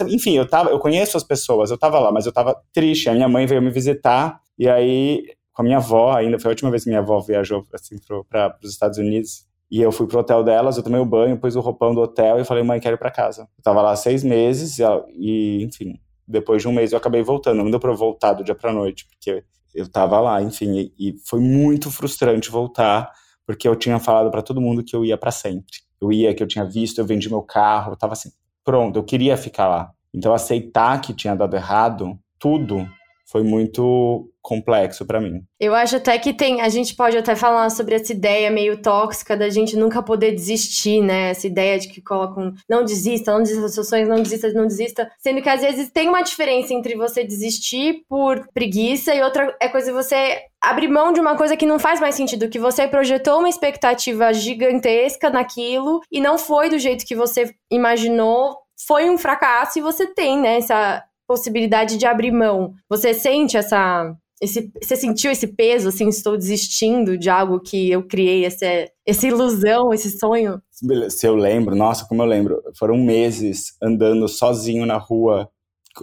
enfim, 0.09 0.37
eu, 0.37 0.49
tava, 0.49 0.71
eu 0.71 0.81
conheço 0.81 1.17
as 1.17 1.23
pessoas, 1.23 1.71
eu 1.71 1.77
estava 1.77 2.01
lá, 2.01 2.11
mas 2.11 2.27
eu 2.27 2.31
estava 2.31 2.61
triste. 2.73 3.09
A 3.09 3.13
minha 3.13 3.29
mãe 3.29 3.47
veio 3.47 3.63
me 3.63 3.71
visitar 3.71 4.41
e 4.59 4.69
aí 4.69 5.25
com 5.55 5.63
a 5.63 5.65
minha 5.65 5.79
avó 5.79 6.13
ainda. 6.13 6.39
Foi 6.39 6.51
a 6.51 6.53
última 6.53 6.71
vez 6.71 6.83
que 6.85 6.91
minha 6.91 7.01
avó 7.01 7.21
viajou 7.21 7.65
assim, 7.73 7.97
para 8.29 8.59
os 8.63 8.71
Estados 8.71 8.99
Unidos. 8.99 9.47
E 9.71 9.81
eu 9.81 9.91
fui 9.91 10.07
pro 10.07 10.19
hotel 10.19 10.45
delas, 10.45 10.77
eu 10.77 10.83
tomei 10.83 11.01
o 11.01 11.07
banho, 11.07 11.39
pus 11.39 11.57
o 11.57 11.61
roupão 11.61 11.95
do 11.95 12.01
hotel 12.01 12.39
e 12.39 12.45
falei, 12.45 12.63
mãe, 12.63 12.79
quero 12.79 12.97
ir 12.97 12.99
pra 12.99 13.11
casa. 13.11 13.49
Eu 13.57 13.63
tava 13.63 13.81
lá 13.81 13.97
seis 13.97 14.23
meses 14.23 14.79
e, 15.17 15.63
enfim, 15.63 15.99
depois 16.29 16.61
de 16.61 16.69
um 16.69 16.73
mês 16.73 16.93
eu 16.93 16.99
acabei 16.99 17.23
voltando. 17.23 17.63
Não 17.63 17.71
deu 17.71 17.81
pra 17.81 17.91
eu 17.91 17.97
voltar 17.97 18.35
do 18.35 18.45
dia 18.45 18.55
pra 18.55 18.73
noite, 18.73 19.07
porque 19.07 19.43
eu 19.75 19.89
tava 19.89 20.21
lá, 20.21 20.43
enfim. 20.43 20.93
E, 20.99 21.17
foi 21.27 21.41
muito 21.41 21.91
frustrante 21.91 22.51
voltar, 22.51 23.11
porque 23.47 23.67
eu 23.67 23.75
tinha 23.75 23.99
falado 23.99 24.31
para 24.31 24.43
todo 24.43 24.61
mundo 24.61 24.85
que 24.85 24.95
eu 24.95 25.05
ia 25.05 25.17
para 25.17 25.31
sempre. 25.31 25.79
Eu 26.01 26.13
ia, 26.13 26.35
que 26.35 26.43
eu 26.43 26.47
tinha 26.47 26.65
visto, 26.65 26.99
eu 26.99 27.07
vendi 27.07 27.29
meu 27.29 27.43
carro, 27.43 27.93
eu 27.93 27.97
tava 27.97 28.13
assim, 28.13 28.31
pronto, 28.63 28.99
eu 28.99 29.03
queria 29.03 29.37
ficar 29.37 29.67
lá. 29.67 29.91
Então 30.13 30.35
aceitar 30.35 31.01
que 31.01 31.15
tinha 31.15 31.35
dado 31.35 31.57
errado, 31.57 32.19
tudo, 32.39 32.87
foi 33.27 33.43
muito 33.43 34.31
complexo 34.43 35.07
para 35.07 35.21
mim. 35.21 35.43
Eu 35.59 35.75
acho 35.75 35.97
até 35.97 36.19
que 36.19 36.35
tem, 36.35 36.61
a 36.61 36.69
gente 36.69 36.95
pode 36.95 37.17
até 37.17 37.35
falar 37.35 37.71
sobre 37.71 37.95
essa 37.95 38.13
ideia 38.13 38.51
meio 38.51 38.83
tóxica 38.83 39.35
da 39.35 39.49
gente 39.49 39.75
nunca 39.75 40.03
poder 40.03 40.33
desistir, 40.33 41.01
né? 41.01 41.31
Essa 41.31 41.47
ideia 41.47 41.79
de 41.79 41.89
que 41.89 42.03
colocam 42.03 42.53
não 42.69 42.85
desista, 42.85 43.33
não 43.33 43.43
desista 43.43 43.63
dos 43.63 43.89
sonhos, 43.89 44.09
não 44.09 44.23
desista, 44.23 44.53
não 44.53 44.67
desista, 44.67 45.11
sendo 45.19 45.41
que 45.41 45.49
às 45.49 45.63
vezes 45.63 45.91
tem 45.91 46.09
uma 46.09 46.21
diferença 46.21 46.75
entre 46.75 46.95
você 46.95 47.25
desistir 47.25 48.05
por 48.07 48.47
preguiça 48.53 49.15
e 49.15 49.23
outra 49.23 49.57
é 49.59 49.69
coisa 49.69 49.93
você 49.93 50.43
abrir 50.61 50.89
mão 50.89 51.13
de 51.13 51.21
uma 51.21 51.37
coisa 51.37 51.57
que 51.57 51.67
não 51.67 51.79
faz 51.79 51.99
mais 51.99 52.15
sentido, 52.15 52.51
que 52.51 52.59
você 52.59 52.87
projetou 52.87 53.39
uma 53.39 53.49
expectativa 53.49 54.33
gigantesca 54.33 55.31
naquilo 55.31 56.01
e 56.13 56.21
não 56.21 56.37
foi 56.37 56.69
do 56.69 56.79
jeito 56.79 57.07
que 57.07 57.17
você 57.17 57.55
imaginou, 57.71 58.59
foi 58.87 59.09
um 59.09 59.17
fracasso 59.17 59.79
e 59.79 59.83
você 59.83 60.07
tem, 60.07 60.39
né, 60.39 60.59
essa 60.59 61.03
possibilidade 61.27 61.97
de 61.97 62.07
abrir 62.07 62.33
mão. 62.33 62.75
Você 62.89 63.15
sente 63.15 63.57
essa. 63.57 64.15
Esse, 64.43 64.71
você 64.83 64.97
sentiu 64.97 65.31
esse 65.31 65.47
peso, 65.47 65.89
assim, 65.89 66.09
estou 66.09 66.37
desistindo 66.37 67.17
de 67.17 67.31
algo 67.31 67.61
que 67.61 67.91
eu 67.91 68.03
criei, 68.03 68.45
essa, 68.45 68.67
essa 69.07 69.27
ilusão, 69.27 69.95
esse 69.95 70.19
sonho? 70.19 70.61
Se 71.09 71.27
eu 71.27 71.37
lembro, 71.37 71.77
nossa, 71.77 72.05
como 72.07 72.21
eu 72.21 72.27
lembro, 72.27 72.61
foram 72.77 72.97
meses 72.97 73.77
andando 73.81 74.29
sozinho 74.29 74.85
na 74.85 74.99
rua, 74.99 75.49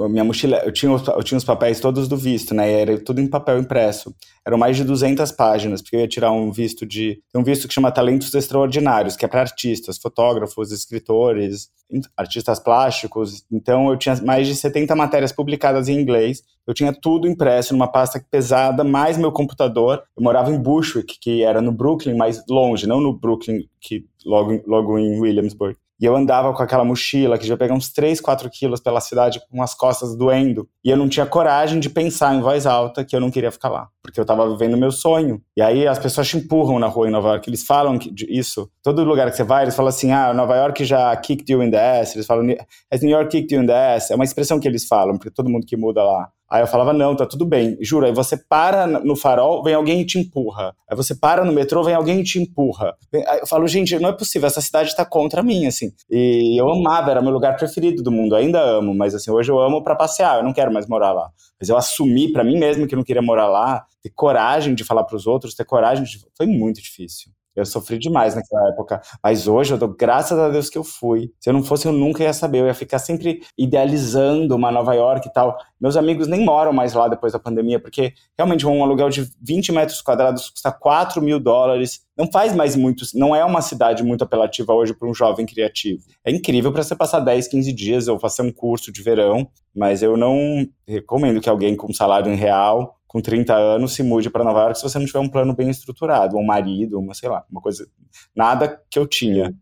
minha 0.10 0.24
mochila, 0.24 0.58
eu 0.64 0.72
tinha, 0.72 0.92
eu 0.92 1.24
tinha 1.24 1.38
os 1.38 1.44
papéis 1.44 1.80
todos 1.80 2.08
do 2.08 2.16
visto, 2.16 2.54
né? 2.54 2.82
Era 2.82 2.98
tudo 3.00 3.20
em 3.20 3.28
papel 3.28 3.60
impresso. 3.60 4.16
Eram 4.46 4.58
mais 4.58 4.78
de 4.78 4.84
200 4.84 5.32
páginas, 5.34 5.82
porque 5.82 5.96
eu 5.96 6.00
ia 6.00 6.08
tirar 6.08 6.32
um 6.32 6.52
visto 6.52 6.86
de. 6.86 7.22
um 7.36 7.44
visto 7.44 7.68
que 7.68 7.74
chama 7.74 7.92
Talentos 7.92 8.34
Extraordinários, 8.34 9.16
que 9.16 9.26
é 9.26 9.28
para 9.28 9.42
artistas, 9.42 9.98
fotógrafos, 9.98 10.72
escritores, 10.72 11.70
artistas 12.16 12.60
plásticos. 12.60 13.44
Então 13.52 13.90
eu 13.90 13.98
tinha 13.98 14.16
mais 14.24 14.48
de 14.48 14.56
70 14.56 14.96
matérias 14.96 15.32
publicadas 15.32 15.90
em 15.90 16.00
inglês. 16.00 16.42
Eu 16.66 16.74
tinha 16.74 16.94
tudo 16.94 17.28
impresso 17.28 17.74
numa 17.74 17.88
pasta 17.88 18.24
pesada, 18.32 18.84
mais 18.84 19.18
meu 19.18 19.32
computador. 19.32 20.04
Eu 20.16 20.24
morava 20.24 20.52
em 20.52 20.60
Bushwick, 20.60 21.18
que 21.20 21.44
era 21.44 21.62
no 21.62 21.72
Brooklyn, 21.72 22.16
mais 22.16 22.42
longe, 22.50 22.88
não 22.88 23.02
no 23.02 23.12
Brooklyn, 23.12 23.68
que 23.80 24.06
logo, 24.26 24.62
logo 24.66 24.98
em 24.98 25.20
Williamsburg. 25.20 25.76
E 26.02 26.06
eu 26.06 26.16
andava 26.16 26.52
com 26.52 26.64
aquela 26.64 26.84
mochila 26.84 27.38
que 27.38 27.46
já 27.46 27.56
pegava 27.56 27.78
uns 27.78 27.94
3, 27.94 28.20
4 28.20 28.50
quilos 28.50 28.80
pela 28.80 29.00
cidade 29.00 29.40
com 29.52 29.62
as 29.62 29.76
costas 29.76 30.18
doendo. 30.18 30.68
E 30.84 30.90
eu 30.90 30.98
não 30.98 31.08
tinha 31.08 31.28
coragem 31.28 31.80
de 31.80 31.92
pensar 31.92 32.34
em 32.34 32.42
voz 32.42 32.66
alta 32.66 33.06
que 33.06 33.16
eu 33.16 33.20
não 33.20 33.30
queria 33.30 33.52
ficar 33.52 33.70
lá. 33.70 33.88
Porque 34.02 34.20
eu 34.20 34.26
tava 34.26 34.50
vivendo 34.50 34.76
meu 34.76 34.92
sonho. 34.92 35.40
E 35.56 35.62
aí 35.62 35.88
as 35.88 36.00
pessoas 36.00 36.28
te 36.28 36.38
empurram 36.38 36.80
na 36.80 36.88
rua 36.88 37.08
em 37.08 37.12
Nova 37.12 37.30
York. 37.30 37.48
Eles 37.48 37.64
falam 37.64 38.00
isso. 38.28 38.68
Todo 38.82 39.04
lugar 39.04 39.30
que 39.30 39.38
você 39.38 39.44
vai, 39.44 39.64
eles 39.64 39.76
falam 39.76 39.90
assim: 39.90 40.12
ah, 40.12 40.34
Nova 40.34 40.56
York 40.56 40.84
já 40.84 41.16
kicked 41.18 41.52
you 41.52 41.62
in 41.62 41.70
the 41.70 42.02
ass. 42.02 42.16
Eles 42.16 42.26
falam, 42.26 42.48
has 42.92 43.02
New 43.04 43.12
York 43.12 43.30
kicked 43.30 43.54
you 43.54 43.62
in 43.62 43.68
the 43.68 43.96
ass? 43.96 44.10
É 44.10 44.16
uma 44.16 44.24
expressão 44.24 44.60
que 44.60 44.68
eles 44.68 44.88
falam, 44.88 45.18
porque 45.18 45.30
todo 45.30 45.50
mundo 45.52 45.68
que 45.68 45.78
muda 45.78 46.04
lá. 46.04 46.30
Aí 46.52 46.62
eu 46.62 46.68
falava, 46.68 46.92
não, 46.92 47.16
tá 47.16 47.26
tudo 47.26 47.46
bem. 47.46 47.78
Juro, 47.80 48.06
aí 48.06 48.12
você 48.12 48.36
para 48.36 48.86
no 48.86 49.16
farol, 49.16 49.64
vem 49.64 49.74
alguém 49.74 50.02
e 50.02 50.06
te 50.06 50.20
empurra. 50.20 50.76
Aí 50.86 50.98
você 50.98 51.16
para 51.16 51.46
no 51.46 51.54
metrô, 51.54 51.82
vem 51.82 51.96
alguém 51.96 52.20
e 52.20 52.24
te 52.26 52.42
empurra. 52.42 52.94
Aí 53.14 53.40
eu 53.40 53.48
falo, 53.48 53.66
gente, 53.70 53.98
não 53.98 54.10
é 54.10 54.12
possível, 54.12 54.48
essa 54.48 54.60
cidade 54.60 54.94
tá 54.94 55.06
contra 55.06 55.42
mim, 55.42 55.66
assim. 55.66 55.94
E 56.10 56.60
eu 56.60 56.70
amava, 56.70 57.10
era 57.10 57.22
meu 57.22 57.32
lugar 57.32 57.56
preferido 57.56 58.04
do 58.04 58.12
mundo, 58.12 58.36
ainda 58.36 58.60
amo, 58.60 58.94
mas 58.94 59.16
assim, 59.16 59.32
hoje 59.32 59.50
eu 59.50 59.62
amo 59.62 59.82
para 59.82 59.96
passear, 59.96 60.40
eu 60.40 60.44
não 60.44 60.52
quero 60.52 60.74
mais 60.74 60.86
morar 60.88 61.14
lá. 61.14 61.32
Mas 61.58 61.70
eu 61.70 61.78
assumi 61.78 62.34
para 62.34 62.44
mim 62.44 62.60
mesmo 62.60 62.86
que 62.86 62.96
eu 62.96 62.98
não 62.98 63.06
queria 63.06 63.22
morar 63.22 63.48
lá, 63.48 63.86
ter 64.04 64.10
coragem 64.10 64.76
de 64.76 64.84
falar 64.84 65.06
para 65.06 65.16
os 65.16 65.26
outros, 65.26 65.56
ter 65.56 65.64
coragem 65.64 66.04
de... 66.04 66.20
Foi 66.36 66.48
muito 66.48 66.82
difícil. 66.82 67.32
Eu 67.56 67.66
sofri 67.66 67.98
demais 67.98 68.36
naquela 68.36 68.70
época. 68.70 69.02
Mas 69.22 69.48
hoje 69.48 69.74
eu 69.74 69.78
dou 69.78 69.90
graças 69.90 70.38
a 70.38 70.50
Deus 70.50 70.70
que 70.70 70.78
eu 70.78 70.84
fui. 70.84 71.32
Se 71.40 71.50
eu 71.50 71.54
não 71.54 71.64
fosse, 71.64 71.88
eu 71.88 71.92
nunca 71.92 72.24
ia 72.24 72.34
saber. 72.34 72.60
Eu 72.60 72.68
ia 72.68 72.74
ficar 72.74 73.00
sempre 73.00 73.42
idealizando 73.58 74.56
uma 74.56 74.72
Nova 74.72 74.94
York 74.94 75.28
e 75.28 75.34
tal. 75.34 75.58
Meus 75.80 75.98
amigos 75.98 76.28
nem 76.28 76.46
moram 76.46 76.72
mais 76.72 76.94
lá 76.94 77.08
depois 77.08 77.34
da 77.34 77.40
pandemia, 77.40 77.80
porque 77.80 78.14
realmente 78.38 78.66
um 78.66 78.84
aluguel 78.84 79.10
de 79.10 79.30
20 79.42 79.72
metros 79.72 80.02
quadrados 80.02 80.50
custa 80.50 80.72
4 80.72 81.22
mil 81.22 81.40
dólares. 81.40 82.02
Não 82.18 82.32
faz 82.32 82.56
mais 82.56 82.76
muito. 82.76 83.04
Não 83.16 83.36
é 83.36 83.44
uma 83.44 83.62
cidade 83.62 84.04
muito 84.04 84.24
apelativa 84.24 84.74
hoje 84.74 84.94
para 84.94 85.08
um 85.08 85.14
jovem 85.14 85.46
criativo. 85.46 86.04
É 86.24 86.32
incrível 86.32 86.72
para 86.72 86.84
você 86.84 86.96
passar 86.96 87.20
10, 87.20 87.48
15 87.48 87.74
dias 87.74 88.08
ou 88.08 88.20
fazer 88.20 88.44
um 88.44 88.52
curso 88.52 88.92
de 88.92 89.02
verão, 89.02 89.48
mas 89.76 90.04
eu 90.04 90.16
não 90.16 90.68
recomendo 90.88 91.42
que 91.42 91.50
alguém 91.50 91.76
com 91.76 91.92
salário 91.94 92.32
em 92.32 92.36
real 92.36 93.01
com 93.12 93.20
30 93.20 93.54
anos 93.54 93.94
se 93.94 94.02
mude 94.02 94.30
para 94.30 94.42
Nova 94.42 94.62
York 94.62 94.78
se 94.78 94.84
você 94.84 94.98
não 94.98 95.06
tiver 95.06 95.20
um 95.20 95.28
plano 95.28 95.54
bem 95.54 95.70
estruturado, 95.70 96.38
um 96.38 96.46
marido, 96.46 96.98
uma, 96.98 97.14
sei 97.14 97.28
lá, 97.28 97.44
uma 97.52 97.60
coisa. 97.60 97.86
Nada 98.34 98.82
que 98.90 98.98
eu 98.98 99.06
tinha. 99.06 99.54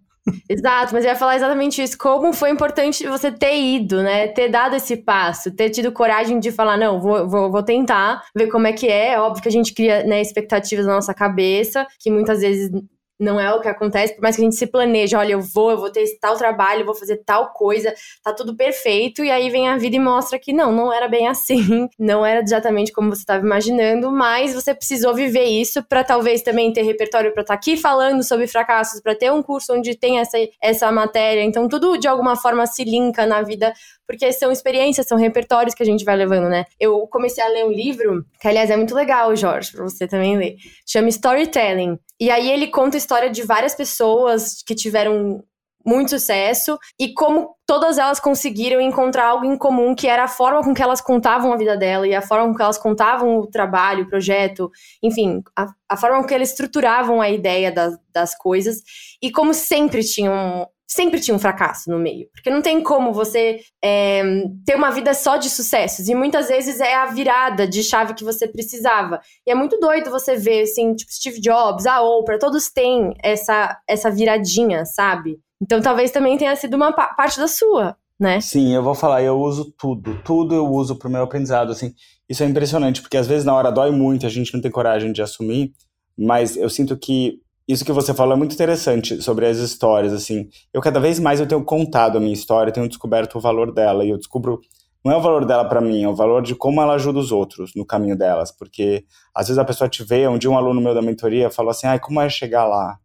Exato, 0.47 0.93
mas 0.93 1.03
eu 1.03 1.09
ia 1.09 1.15
falar 1.15 1.35
exatamente 1.35 1.81
isso. 1.81 1.97
Como 1.97 2.31
foi 2.31 2.51
importante 2.51 3.07
você 3.07 3.31
ter 3.31 3.59
ido, 3.59 4.03
né? 4.03 4.27
Ter 4.27 4.49
dado 4.49 4.75
esse 4.75 4.97
passo, 4.97 5.49
ter 5.49 5.71
tido 5.71 5.91
coragem 5.91 6.39
de 6.39 6.51
falar, 6.51 6.77
não, 6.77 7.01
vou, 7.01 7.27
vou, 7.27 7.51
vou 7.51 7.63
tentar, 7.63 8.21
ver 8.35 8.49
como 8.49 8.67
é 8.67 8.71
que 8.71 8.87
é. 8.87 9.19
óbvio 9.19 9.41
que 9.41 9.49
a 9.49 9.51
gente 9.51 9.73
cria 9.73 10.03
né, 10.03 10.21
expectativas 10.21 10.85
na 10.85 10.93
nossa 10.93 11.15
cabeça, 11.15 11.87
que 11.97 12.11
muitas 12.11 12.41
vezes 12.41 12.69
não 13.19 13.39
é 13.39 13.53
o 13.53 13.59
que 13.59 13.67
acontece, 13.67 14.15
por 14.15 14.21
mais 14.21 14.35
que 14.35 14.41
a 14.41 14.45
gente 14.45 14.55
se 14.55 14.65
planeja, 14.65 15.19
olha, 15.19 15.33
eu 15.33 15.41
vou, 15.41 15.71
eu 15.71 15.77
vou 15.77 15.91
ter 15.91 16.05
tal 16.21 16.37
trabalho, 16.37 16.81
eu 16.81 16.85
vou 16.85 16.95
fazer 16.95 17.17
tal 17.25 17.51
coisa, 17.51 17.93
tá 18.23 18.33
tudo 18.33 18.55
perfeito, 18.55 19.23
e 19.23 19.29
aí 19.29 19.49
vem 19.49 19.67
a 19.67 19.77
vida 19.77 19.97
e 19.97 19.99
mostra 19.99 20.39
que 20.39 20.53
não, 20.53 20.71
não 20.71 20.93
era 20.93 21.07
bem 21.07 21.27
assim, 21.27 21.89
não 21.99 22.25
era 22.25 22.41
exatamente 22.41 22.91
como 22.91 23.09
você 23.09 23.21
estava 23.21 23.45
imaginando, 23.45 24.11
mas 24.11 24.53
você 24.53 24.73
precisou 24.73 25.13
viver 25.13 25.45
isso 25.45 25.83
para 25.83 26.03
talvez 26.03 26.41
também 26.41 26.71
ter 26.71 26.83
repertório 26.83 27.33
para 27.33 27.41
estar 27.41 27.53
tá 27.53 27.59
aqui 27.59 27.75
falando 27.75 28.23
sobre 28.23 28.47
fracassos, 28.47 29.01
para 29.01 29.15
ter 29.15 29.31
um 29.31 29.43
curso 29.43 29.73
onde 29.73 29.95
tem 29.95 30.19
essa, 30.19 30.37
essa 30.61 30.91
matéria, 30.91 31.43
então 31.43 31.67
tudo 31.67 31.97
de 31.97 32.07
alguma 32.07 32.35
forma 32.35 32.65
se 32.65 32.83
linka 32.85 33.25
na 33.25 33.41
vida 33.41 33.73
porque 34.09 34.33
são 34.33 34.51
experiências, 34.51 35.05
são 35.05 35.19
repertórios 35.19 35.75
que 35.75 35.83
a 35.83 35.85
gente 35.85 36.03
vai 36.03 36.15
levando, 36.15 36.49
né? 36.49 36.65
Eu 36.79 37.05
comecei 37.05 37.43
a 37.43 37.47
ler 37.47 37.63
um 37.63 37.71
livro, 37.71 38.25
que 38.41 38.47
aliás 38.47 38.71
é 38.71 38.75
muito 38.75 38.95
legal, 38.95 39.35
Jorge, 39.35 39.71
pra 39.71 39.83
você 39.83 40.07
também 40.07 40.35
ler. 40.35 40.55
Chama 40.83 41.09
Storytelling. 41.09 41.99
E 42.19 42.31
aí 42.31 42.51
ele 42.51 42.67
conta 42.67 42.97
história 43.09 43.31
de 43.31 43.41
várias 43.41 43.73
pessoas 43.73 44.61
que 44.63 44.75
tiveram 44.75 45.43
muito 45.83 46.11
sucesso 46.11 46.77
e 46.99 47.11
como 47.13 47.55
todas 47.65 47.97
elas 47.97 48.19
conseguiram 48.19 48.79
encontrar 48.79 49.25
algo 49.25 49.45
em 49.45 49.57
comum 49.57 49.95
que 49.95 50.07
era 50.07 50.25
a 50.25 50.27
forma 50.27 50.61
com 50.61 50.73
que 50.73 50.83
elas 50.83 51.01
contavam 51.01 51.51
a 51.51 51.57
vida 51.57 51.75
dela 51.75 52.07
e 52.07 52.13
a 52.13 52.21
forma 52.21 52.47
com 52.47 52.55
que 52.55 52.61
elas 52.61 52.77
contavam 52.77 53.39
o 53.39 53.47
trabalho, 53.47 54.03
o 54.03 54.07
projeto, 54.07 54.69
enfim, 55.01 55.41
a, 55.57 55.65
a 55.87 55.97
forma 55.97 56.21
com 56.21 56.27
que 56.27 56.35
elas 56.35 56.49
estruturavam 56.49 57.19
a 57.19 57.29
ideia 57.29 57.71
das, 57.71 57.97
das 58.13 58.37
coisas 58.37 58.83
e 59.19 59.31
como 59.31 59.53
sempre 59.53 60.03
tinham 60.03 60.67
sempre 60.89 61.19
tinha 61.19 61.35
um 61.35 61.39
fracasso 61.39 61.89
no 61.89 61.99
meio. 61.99 62.27
Porque 62.33 62.49
não 62.49 62.61
tem 62.61 62.81
como 62.81 63.13
você 63.13 63.59
é, 63.81 64.23
ter 64.65 64.75
uma 64.75 64.89
vida 64.89 65.13
só 65.13 65.37
de 65.37 65.49
sucessos. 65.49 66.09
E 66.09 66.15
muitas 66.15 66.47
vezes 66.47 66.79
é 66.81 66.95
a 66.95 67.05
virada 67.05 67.67
de 67.67 67.83
chave 67.83 68.15
que 68.15 68.23
você 68.23 68.47
precisava. 68.47 69.21
E 69.45 69.51
é 69.51 69.55
muito 69.55 69.79
doido 69.79 70.09
você 70.09 70.35
ver, 70.35 70.63
assim, 70.63 70.95
tipo, 70.95 71.13
Steve 71.13 71.39
Jobs, 71.39 71.85
a 71.85 72.01
Oprah, 72.01 72.39
todos 72.39 72.69
têm 72.71 73.13
essa, 73.23 73.77
essa 73.87 74.09
viradinha, 74.09 74.83
sabe? 74.83 75.39
Então 75.61 75.79
talvez 75.79 76.09
também 76.09 76.37
tenha 76.37 76.55
sido 76.55 76.75
uma 76.75 76.91
parte 76.91 77.37
da 77.37 77.47
sua, 77.47 77.95
né? 78.19 78.41
Sim, 78.41 78.73
eu 78.73 78.81
vou 78.81 78.95
falar, 78.95 79.21
eu 79.21 79.39
uso 79.39 79.71
tudo. 79.77 80.19
Tudo 80.23 80.55
eu 80.55 80.67
uso 80.67 80.95
pro 80.95 81.09
meu 81.09 81.21
aprendizado, 81.21 81.71
assim. 81.71 81.93
Isso 82.27 82.41
é 82.43 82.47
impressionante, 82.47 83.01
porque 83.01 83.17
às 83.17 83.27
vezes 83.27 83.45
na 83.45 83.53
hora 83.53 83.71
dói 83.71 83.91
muito, 83.91 84.25
a 84.25 84.29
gente 84.29 84.53
não 84.53 84.61
tem 84.61 84.71
coragem 84.71 85.11
de 85.11 85.21
assumir, 85.21 85.71
mas 86.17 86.57
eu 86.57 86.69
sinto 86.69 86.97
que 86.97 87.41
isso 87.69 87.85
que 87.85 87.91
você 87.91 88.15
falou 88.15 88.33
é 88.33 88.37
muito 88.37 88.53
interessante 88.55 89.21
sobre 89.21 89.45
as 89.45 89.57
histórias, 89.57 90.11
assim. 90.11 90.49
Eu 90.73 90.81
cada 90.81 90.99
vez 90.99 91.19
mais 91.19 91.39
eu 91.39 91.47
tenho 91.47 91.63
contado 91.63 92.17
a 92.17 92.19
minha 92.19 92.33
história, 92.33 92.73
tenho 92.73 92.87
descoberto 92.87 93.35
o 93.35 93.39
valor 93.39 93.71
dela 93.71 94.03
e 94.03 94.09
eu 94.09 94.17
descubro 94.17 94.59
não 95.05 95.13
é 95.13 95.17
o 95.17 95.21
valor 95.21 95.45
dela 95.45 95.63
para 95.63 95.79
mim, 95.79 96.03
é 96.03 96.09
o 96.09 96.15
valor 96.15 96.41
de 96.41 96.55
como 96.55 96.81
ela 96.81 96.95
ajuda 96.95 97.19
os 97.19 97.31
outros 97.31 97.71
no 97.75 97.85
caminho 97.85 98.17
delas, 98.17 98.51
porque 98.51 99.05
às 99.33 99.47
vezes 99.47 99.57
a 99.57 99.63
pessoa 99.63 99.89
te 99.89 100.03
vê, 100.03 100.27
um 100.27 100.37
dia 100.37 100.49
um 100.51 100.57
aluno 100.57 100.81
meu 100.81 100.93
da 100.93 101.01
mentoria 101.01 101.49
falou 101.49 101.71
assim: 101.71 101.87
"Ai, 101.87 101.99
como 101.99 102.19
é 102.19 102.27
chegar 102.27 102.65
lá?" 102.65 102.97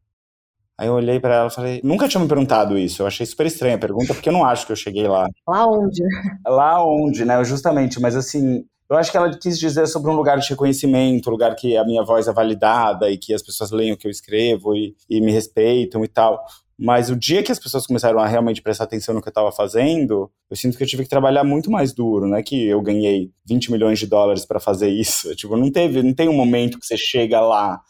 Aí 0.79 0.88
eu 0.88 0.94
olhei 0.94 1.20
para 1.20 1.35
ela 1.37 1.48
e 1.48 1.55
falei: 1.55 1.81
"Nunca 1.85 2.09
tinha 2.09 2.20
me 2.20 2.29
perguntado 2.29 2.79
isso. 2.79 3.03
Eu 3.03 3.07
achei 3.07 3.24
super 3.27 3.46
estranha 3.46 3.77
a 3.77 3.79
pergunta, 3.79 4.14
porque 4.14 4.29
eu 4.29 4.33
não 4.33 4.44
acho 4.44 4.66
que 4.66 4.72
eu 4.72 4.77
cheguei 4.77 5.07
lá." 5.07 5.29
Lá 5.46 5.66
onde? 5.68 6.03
Lá 6.46 6.85
onde, 6.85 7.24
né? 7.24 7.44
Justamente, 7.44 8.00
mas 8.00 8.16
assim, 8.16 8.64
eu 8.90 8.97
acho 8.97 9.11
que 9.11 9.16
ela 9.16 9.37
quis 9.37 9.59
dizer 9.59 9.87
sobre 9.87 10.11
um 10.11 10.14
lugar 10.14 10.38
de 10.38 10.49
reconhecimento, 10.49 11.29
um 11.29 11.33
lugar 11.33 11.55
que 11.57 11.77
a 11.77 11.85
minha 11.85 12.03
voz 12.05 12.29
é 12.29 12.33
validada 12.33 13.11
e 13.11 13.16
que 13.16 13.33
as 13.33 13.42
pessoas 13.42 13.70
leem 13.70 13.92
o 13.92 13.97
que 13.97 14.07
eu 14.07 14.11
escrevo 14.11 14.75
e, 14.75 14.94
e 15.09 15.20
me 15.20 15.33
respeitam 15.33 16.05
e 16.05 16.09
tal. 16.09 16.44
Mas 16.77 17.09
o 17.09 17.16
dia 17.16 17.42
que 17.42 17.53
as 17.53 17.59
pessoas 17.59 17.87
começaram 17.87 18.18
a 18.18 18.27
realmente 18.27 18.61
prestar 18.61 18.85
atenção 18.85 19.14
no 19.14 19.23
que 19.23 19.29
eu 19.29 19.31
estava 19.31 19.53
fazendo, 19.53 20.31
eu 20.51 20.57
sinto 20.57 20.77
que 20.77 20.83
eu 20.83 20.88
tive 20.88 21.05
que 21.05 21.09
trabalhar 21.09 21.44
muito 21.44 21.70
mais 21.70 21.92
duro, 21.92 22.27
não 22.27 22.37
é 22.37 22.42
que 22.42 22.66
eu 22.66 22.83
ganhei 22.83 23.31
20 23.47 23.70
milhões 23.70 23.99
de 23.99 24.07
dólares 24.07 24.44
para 24.44 24.59
fazer 24.59 24.88
isso. 24.88 25.35
Tipo, 25.37 25.57
não 25.57 25.70
teve, 25.70 26.03
não 26.03 26.12
tem 26.12 26.29
um 26.29 26.35
momento 26.35 26.79
que 26.79 26.87
você 26.87 26.97
chega 26.97 27.40
lá 27.40 27.81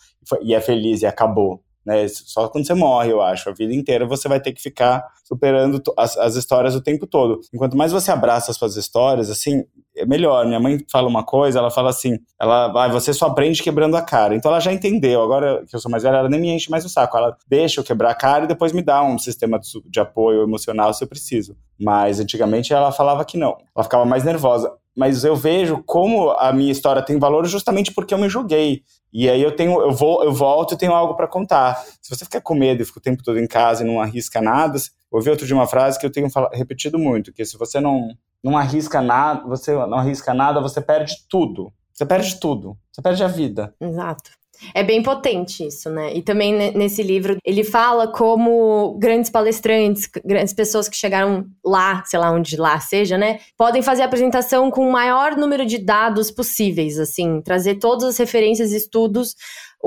e 0.42 0.54
é 0.54 0.61
feliz 0.61 1.02
e 1.02 1.07
acabou. 1.07 1.63
Né? 1.85 2.09
Só 2.09 2.49
quando 2.49 2.66
você 2.66 2.75
morre, 2.75 3.12
eu 3.12 3.20
acho. 3.20 3.49
A 3.49 3.53
vida 3.53 3.75
inteira 3.75 4.07
você 4.07 4.29
vai 4.29 4.40
ter 4.40 4.53
que 4.53 4.62
ficar 4.62 5.05
superando 5.25 5.83
as, 5.97 6.16
as 6.16 6.35
histórias 6.37 6.75
o 6.75 6.81
tempo 6.81 7.07
todo. 7.07 7.40
Enquanto 7.53 7.77
mais 7.77 7.92
você 7.92 8.11
abraça 8.11 8.51
as 8.51 8.57
suas 8.57 8.77
histórias, 8.77 9.31
assim, 9.31 9.64
é 9.97 10.05
melhor. 10.07 10.47
Minha 10.47 10.61
mãe 10.61 10.79
fala 10.90 11.09
uma 11.09 11.25
coisa, 11.25 11.59
ela 11.59 11.70
fala 11.70 11.90
assim, 11.90 12.18
ela 12.40 12.68
vai, 12.68 12.88
ah, 12.88 12.92
você 12.92 13.12
só 13.12 13.27
aprende 13.27 13.62
quebrando 13.62 13.97
a 13.97 14.03
cara. 14.03 14.35
Então 14.35 14.51
ela 14.51 14.61
já 14.61 14.73
entendeu. 14.73 15.23
Agora 15.23 15.64
que 15.66 15.77
eu 15.77 15.81
sou 15.81 15.90
mais 15.90 16.03
velha, 16.03 16.16
ela 16.16 16.29
nem 16.29 16.40
me 16.40 16.51
enche 16.51 16.70
mais 16.70 16.85
o 16.85 16.88
saco. 16.88 17.16
Ela 17.16 17.37
deixa 17.49 17.81
eu 17.81 17.85
quebrar 17.85 18.11
a 18.11 18.14
cara 18.14 18.44
e 18.44 18.49
depois 18.49 18.73
me 18.73 18.83
dá 18.83 19.03
um 19.03 19.18
sistema 19.18 19.59
de, 19.59 19.68
de 19.87 20.01
apoio 20.01 20.42
emocional 20.42 20.92
se 20.94 21.05
eu 21.05 21.09
preciso. 21.09 21.57
Mas 21.79 22.20
antigamente 22.20 22.73
ela 22.73 22.92
falava 22.92 23.25
que 23.25 23.37
não. 23.37 23.57
Ela 23.75 23.85
ficava 23.85 24.05
mais 24.05 24.25
nervosa 24.25 24.73
mas 24.96 25.24
eu 25.24 25.35
vejo 25.35 25.83
como 25.85 26.30
a 26.33 26.52
minha 26.52 26.72
história 26.72 27.02
tem 27.02 27.18
valor 27.18 27.46
justamente 27.46 27.92
porque 27.92 28.14
eu 28.14 28.18
me 28.18 28.28
julguei. 28.28 28.83
E 29.12 29.28
aí 29.28 29.42
eu 29.42 29.54
tenho, 29.54 29.80
eu 29.80 29.92
vou, 29.92 30.24
eu 30.24 30.33
volto 30.33 30.74
e 30.74 30.78
tenho 30.78 30.92
algo 30.92 31.14
para 31.14 31.28
contar. 31.28 31.85
Se 32.02 32.11
você 32.11 32.24
ficar 32.24 32.40
com 32.40 32.54
medo 32.54 32.83
e 32.83 32.85
fica 32.85 32.98
o 32.98 33.02
tempo 33.02 33.22
todo 33.22 33.38
em 33.38 33.46
casa 33.46 33.83
e 33.83 33.87
não 33.87 34.00
arrisca 34.00 34.40
nada, 34.40 34.76
ouvi 35.11 35.30
outro 35.30 35.46
de 35.46 35.54
uma 35.54 35.66
frase 35.66 35.98
que 35.98 36.07
eu 36.07 36.11
tenho 36.11 36.28
repetido 36.52 36.98
muito, 36.98 37.33
que 37.33 37.44
se 37.44 37.57
você 37.57 37.80
não 37.80 38.09
não 38.42 38.59
arrisca 38.59 39.00
nada, 39.00 39.48
você 39.48 39.72
não 39.72 39.94
arrisca 39.94 40.35
nada, 40.35 40.61
você 40.61 40.78
perde 40.78 41.14
tudo. 41.30 41.72
Você 41.94 42.04
perde 42.04 42.38
tudo. 42.38 42.76
Você 42.92 43.00
perde 43.00 43.24
a 43.24 43.28
vida. 43.28 43.74
Exato. 43.80 44.33
É 44.75 44.83
bem 44.83 45.03
potente 45.03 45.67
isso, 45.67 45.90
né? 45.90 46.14
E 46.14 46.23
também 46.23 46.73
nesse 46.73 47.03
livro 47.03 47.37
ele 47.45 47.64
fala 47.64 48.09
como 48.09 48.97
grandes 48.99 49.31
palestrantes, 49.31 50.09
grandes 50.25 50.53
pessoas 50.53 50.88
que 50.88 50.97
chegaram 50.97 51.47
lá, 51.64 52.03
sei 52.05 52.19
lá 52.19 52.31
onde 52.31 52.57
lá 52.57 52.79
seja, 52.81 53.19
né? 53.19 53.40
Podem 53.57 53.83
fazer 53.83 54.03
a 54.03 54.07
apresentação 54.07 54.71
com 54.71 54.88
o 54.88 54.93
maior 54.93 55.37
número 55.37 55.67
de 55.67 55.79
dados 55.79 56.31
possíveis, 56.31 56.99
assim, 56.99 57.40
trazer 57.43 57.77
todas 57.77 58.05
as 58.05 58.17
referências 58.19 58.73
e 58.73 58.77
estudos 58.77 59.35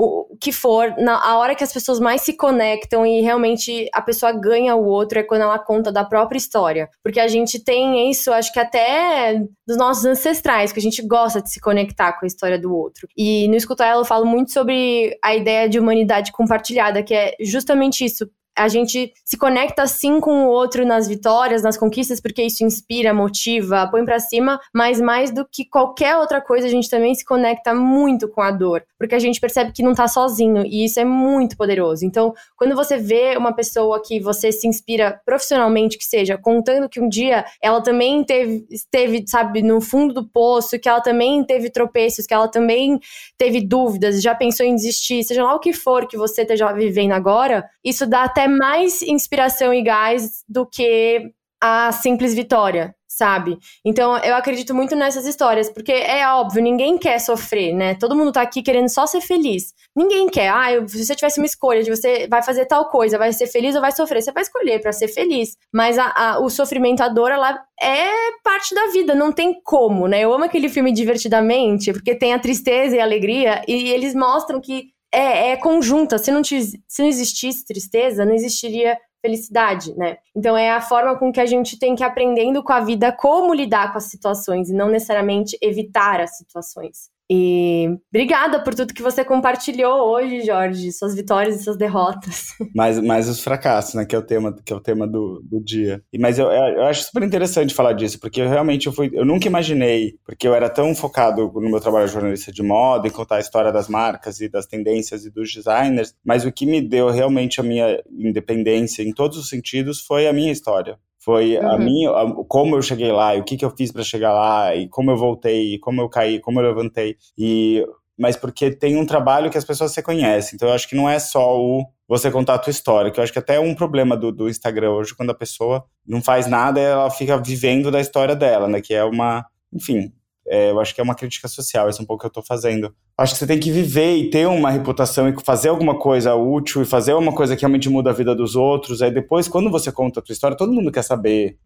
o 0.00 0.36
que 0.40 0.52
for, 0.52 0.94
na 0.96 1.20
a 1.20 1.36
hora 1.38 1.56
que 1.56 1.64
as 1.64 1.72
pessoas 1.72 1.98
mais 1.98 2.22
se 2.22 2.36
conectam 2.36 3.04
e 3.04 3.20
realmente 3.20 3.88
a 3.92 4.00
pessoa 4.00 4.30
ganha 4.30 4.76
o 4.76 4.84
outro 4.84 5.18
é 5.18 5.24
quando 5.24 5.42
ela 5.42 5.58
conta 5.58 5.90
da 5.90 6.04
própria 6.04 6.38
história. 6.38 6.88
Porque 7.02 7.18
a 7.18 7.26
gente 7.26 7.62
tem 7.62 8.08
isso, 8.08 8.32
acho 8.32 8.52
que 8.52 8.60
até 8.60 9.42
dos 9.66 9.76
nossos 9.76 10.04
ancestrais, 10.04 10.70
que 10.70 10.78
a 10.78 10.82
gente 10.82 11.04
gosta 11.04 11.42
de 11.42 11.50
se 11.50 11.60
conectar 11.60 12.12
com 12.12 12.24
a 12.24 12.28
história 12.28 12.58
do 12.58 12.72
outro. 12.72 13.08
E 13.16 13.48
no 13.48 13.56
Escutar 13.56 13.88
Ela 13.88 14.02
eu 14.02 14.04
falo 14.04 14.24
muito 14.24 14.52
sobre 14.52 15.18
a 15.22 15.34
ideia 15.34 15.68
de 15.68 15.80
humanidade 15.80 16.30
compartilhada, 16.30 17.02
que 17.02 17.14
é 17.14 17.34
justamente 17.40 18.04
isso 18.04 18.30
a 18.58 18.68
gente 18.68 19.12
se 19.24 19.38
conecta 19.38 19.86
sim 19.86 20.20
com 20.20 20.44
o 20.44 20.48
outro 20.48 20.84
nas 20.84 21.06
vitórias, 21.06 21.62
nas 21.62 21.76
conquistas, 21.76 22.20
porque 22.20 22.42
isso 22.42 22.64
inspira, 22.64 23.14
motiva, 23.14 23.88
põe 23.90 24.04
para 24.04 24.18
cima, 24.18 24.60
mas 24.74 25.00
mais 25.00 25.30
do 25.30 25.46
que 25.46 25.64
qualquer 25.64 26.16
outra 26.16 26.40
coisa, 26.40 26.66
a 26.66 26.70
gente 26.70 26.90
também 26.90 27.14
se 27.14 27.24
conecta 27.24 27.72
muito 27.74 28.28
com 28.28 28.42
a 28.42 28.50
dor, 28.50 28.82
porque 28.98 29.14
a 29.14 29.18
gente 29.18 29.40
percebe 29.40 29.72
que 29.72 29.82
não 29.82 29.94
tá 29.94 30.08
sozinho 30.08 30.66
e 30.66 30.84
isso 30.84 30.98
é 30.98 31.04
muito 31.04 31.56
poderoso. 31.56 32.04
Então, 32.04 32.34
quando 32.56 32.74
você 32.74 32.96
vê 32.96 33.36
uma 33.36 33.52
pessoa 33.52 34.02
que 34.04 34.18
você 34.18 34.50
se 34.50 34.66
inspira 34.66 35.20
profissionalmente, 35.24 35.96
que 35.96 36.04
seja, 36.04 36.36
contando 36.36 36.88
que 36.88 37.00
um 37.00 37.08
dia 37.08 37.44
ela 37.62 37.80
também 37.80 38.24
teve, 38.24 38.66
esteve, 38.70 39.24
sabe, 39.26 39.62
no 39.62 39.80
fundo 39.80 40.12
do 40.12 40.28
poço, 40.28 40.78
que 40.78 40.88
ela 40.88 41.00
também 41.00 41.44
teve 41.44 41.70
tropeços, 41.70 42.26
que 42.26 42.34
ela 42.34 42.48
também 42.48 42.98
teve 43.36 43.60
dúvidas, 43.60 44.20
já 44.20 44.34
pensou 44.34 44.66
em 44.66 44.74
desistir, 44.74 45.22
seja 45.22 45.44
lá 45.44 45.54
o 45.54 45.60
que 45.60 45.72
for 45.72 46.08
que 46.08 46.16
você 46.16 46.42
esteja 46.42 46.72
vivendo 46.72 47.12
agora, 47.12 47.64
isso 47.84 48.06
dá 48.06 48.24
até 48.24 48.47
mais 48.48 49.02
inspiração 49.02 49.72
e 49.72 49.82
gás 49.82 50.44
do 50.48 50.66
que 50.66 51.32
a 51.60 51.90
simples 51.90 52.34
vitória, 52.34 52.94
sabe? 53.08 53.58
Então 53.84 54.16
eu 54.18 54.36
acredito 54.36 54.74
muito 54.74 54.94
nessas 54.94 55.26
histórias, 55.26 55.68
porque 55.68 55.90
é 55.92 56.26
óbvio, 56.28 56.62
ninguém 56.62 56.96
quer 56.96 57.18
sofrer, 57.18 57.74
né? 57.74 57.94
Todo 57.94 58.14
mundo 58.14 58.30
tá 58.30 58.42
aqui 58.42 58.62
querendo 58.62 58.88
só 58.88 59.06
ser 59.06 59.20
feliz. 59.20 59.74
Ninguém 59.96 60.28
quer, 60.28 60.48
ah, 60.48 60.86
se 60.86 61.04
você 61.04 61.16
tivesse 61.16 61.40
uma 61.40 61.46
escolha 61.46 61.82
de 61.82 61.90
você 61.90 62.28
vai 62.28 62.42
fazer 62.42 62.66
tal 62.66 62.88
coisa, 62.88 63.18
vai 63.18 63.32
ser 63.32 63.48
feliz 63.48 63.74
ou 63.74 63.80
vai 63.80 63.90
sofrer, 63.90 64.22
você 64.22 64.30
vai 64.30 64.42
escolher 64.44 64.80
para 64.80 64.92
ser 64.92 65.08
feliz. 65.08 65.56
Mas 65.72 65.98
a, 65.98 66.12
a, 66.14 66.38
o 66.38 66.48
sofrimento, 66.48 67.02
a 67.02 67.08
dor, 67.08 67.32
ela 67.32 67.60
é 67.80 68.08
parte 68.44 68.74
da 68.74 68.86
vida, 68.88 69.14
não 69.14 69.32
tem 69.32 69.60
como, 69.64 70.06
né? 70.06 70.20
Eu 70.20 70.32
amo 70.32 70.44
aquele 70.44 70.68
filme 70.68 70.92
Divertidamente, 70.92 71.92
porque 71.92 72.14
tem 72.14 72.34
a 72.34 72.38
tristeza 72.38 72.96
e 72.96 73.00
a 73.00 73.04
alegria, 73.04 73.62
e 73.66 73.90
eles 73.90 74.14
mostram 74.14 74.60
que 74.60 74.92
é, 75.12 75.50
é 75.50 75.56
conjunta. 75.56 76.18
Se 76.18 76.30
não, 76.30 76.42
se 76.44 76.80
não 76.98 77.06
existisse 77.06 77.64
tristeza, 77.64 78.24
não 78.24 78.34
existiria 78.34 78.98
felicidade, 79.20 79.96
né? 79.96 80.18
Então 80.34 80.56
é 80.56 80.70
a 80.70 80.80
forma 80.80 81.18
com 81.18 81.32
que 81.32 81.40
a 81.40 81.46
gente 81.46 81.78
tem 81.78 81.94
que 81.94 82.02
ir 82.02 82.06
aprendendo 82.06 82.62
com 82.62 82.72
a 82.72 82.80
vida 82.80 83.12
como 83.12 83.52
lidar 83.52 83.92
com 83.92 83.98
as 83.98 84.04
situações 84.04 84.70
e 84.70 84.72
não 84.72 84.88
necessariamente 84.88 85.58
evitar 85.60 86.20
as 86.20 86.36
situações. 86.36 87.10
E 87.30 87.88
obrigada 88.10 88.62
por 88.62 88.74
tudo 88.74 88.94
que 88.94 89.02
você 89.02 89.22
compartilhou 89.22 90.08
hoje, 90.08 90.46
Jorge, 90.46 90.90
suas 90.92 91.14
vitórias 91.14 91.60
e 91.60 91.64
suas 91.64 91.76
derrotas. 91.76 92.48
Mais, 92.74 92.98
mais 93.00 93.28
os 93.28 93.40
fracassos, 93.40 93.94
né? 93.94 94.04
Que 94.04 94.14
é 94.14 94.18
o 94.18 94.22
tema, 94.22 94.54
que 94.64 94.72
é 94.72 94.76
o 94.76 94.80
tema 94.80 95.06
do, 95.06 95.42
do 95.42 95.60
dia. 95.62 96.02
E, 96.12 96.18
mas 96.18 96.38
eu, 96.38 96.46
eu 96.46 96.84
acho 96.84 97.04
super 97.04 97.22
interessante 97.22 97.74
falar 97.74 97.92
disso, 97.92 98.18
porque 98.20 98.40
eu 98.40 98.48
realmente 98.48 98.86
eu, 98.86 98.92
fui, 98.92 99.10
eu 99.12 99.24
nunca 99.24 99.46
imaginei, 99.46 100.14
porque 100.24 100.46
eu 100.46 100.54
era 100.54 100.70
tão 100.70 100.94
focado 100.94 101.50
no 101.54 101.68
meu 101.68 101.80
trabalho 101.80 102.06
de 102.06 102.12
jornalista 102.12 102.52
de 102.52 102.62
moda, 102.62 103.08
em 103.08 103.10
contar 103.10 103.36
a 103.36 103.40
história 103.40 103.72
das 103.72 103.88
marcas 103.88 104.40
e 104.40 104.48
das 104.48 104.66
tendências 104.66 105.24
e 105.24 105.30
dos 105.30 105.52
designers, 105.52 106.14
mas 106.24 106.44
o 106.44 106.52
que 106.52 106.66
me 106.66 106.80
deu 106.80 107.10
realmente 107.10 107.60
a 107.60 107.64
minha 107.64 108.00
independência 108.10 109.02
em 109.02 109.12
todos 109.12 109.36
os 109.36 109.48
sentidos 109.48 110.00
foi 110.00 110.26
a 110.26 110.32
minha 110.32 110.52
história. 110.52 110.98
Foi 111.28 111.58
uhum. 111.58 111.70
a 111.70 111.76
minha, 111.76 112.10
a, 112.10 112.44
como 112.48 112.74
eu 112.74 112.80
cheguei 112.80 113.12
lá, 113.12 113.36
e 113.36 113.40
o 113.40 113.44
que, 113.44 113.58
que 113.58 113.64
eu 113.64 113.70
fiz 113.76 113.92
para 113.92 114.02
chegar 114.02 114.32
lá, 114.32 114.74
e 114.74 114.88
como 114.88 115.10
eu 115.10 115.16
voltei, 115.18 115.74
e 115.74 115.78
como 115.78 116.00
eu 116.00 116.08
caí, 116.08 116.40
como 116.40 116.58
eu 116.58 116.66
levantei. 116.66 117.18
E 117.36 117.84
mas 118.18 118.34
porque 118.34 118.70
tem 118.70 118.96
um 118.96 119.04
trabalho 119.04 119.50
que 119.50 119.58
as 119.58 119.64
pessoas 119.64 119.92
se 119.92 120.02
conhecem. 120.02 120.56
Então 120.56 120.68
eu 120.68 120.74
acho 120.74 120.88
que 120.88 120.96
não 120.96 121.06
é 121.06 121.18
só 121.18 121.54
o 121.60 121.84
você 122.08 122.30
contar 122.30 122.54
a 122.54 122.58
tua 122.58 122.70
história, 122.70 123.10
que 123.10 123.20
eu 123.20 123.24
acho 123.24 123.32
que 123.32 123.38
até 123.38 123.56
é 123.56 123.60
um 123.60 123.74
problema 123.74 124.16
do, 124.16 124.32
do 124.32 124.48
Instagram 124.48 124.90
hoje, 124.92 125.14
quando 125.14 125.28
a 125.28 125.34
pessoa 125.34 125.84
não 126.06 126.22
faz 126.22 126.46
nada, 126.46 126.80
ela 126.80 127.10
fica 127.10 127.36
vivendo 127.36 127.90
da 127.90 128.00
história 128.00 128.34
dela, 128.34 128.66
né? 128.66 128.80
Que 128.80 128.94
é 128.94 129.04
uma, 129.04 129.44
enfim, 129.70 130.10
é, 130.50 130.70
eu 130.70 130.80
acho 130.80 130.94
que 130.94 131.00
é 131.00 131.04
uma 131.04 131.14
crítica 131.14 131.48
social, 131.48 131.88
esse 131.88 132.00
é 132.00 132.02
um 132.02 132.06
pouco 132.06 132.22
que 132.22 132.26
eu 132.26 132.28
estou 132.28 132.42
fazendo. 132.42 132.94
Acho 133.16 133.34
que 133.34 133.38
você 133.38 133.46
tem 133.46 133.58
que 133.58 133.70
viver 133.70 134.16
e 134.16 134.30
ter 134.30 134.46
uma 134.46 134.70
reputação 134.70 135.28
e 135.28 135.34
fazer 135.44 135.68
alguma 135.68 135.98
coisa 135.98 136.34
útil 136.34 136.82
e 136.82 136.84
fazer 136.84 137.14
uma 137.14 137.34
coisa 137.34 137.56
que 137.56 137.62
realmente 137.62 137.88
muda 137.88 138.10
a 138.10 138.12
vida 138.12 138.34
dos 138.34 138.56
outros. 138.56 139.02
Aí 139.02 139.10
depois, 139.10 139.48
quando 139.48 139.70
você 139.70 139.90
conta 139.90 140.20
a 140.20 140.22
tua 140.22 140.32
história, 140.32 140.56
todo 140.56 140.72
mundo 140.72 140.92
quer 140.92 141.02
saber 141.02 141.58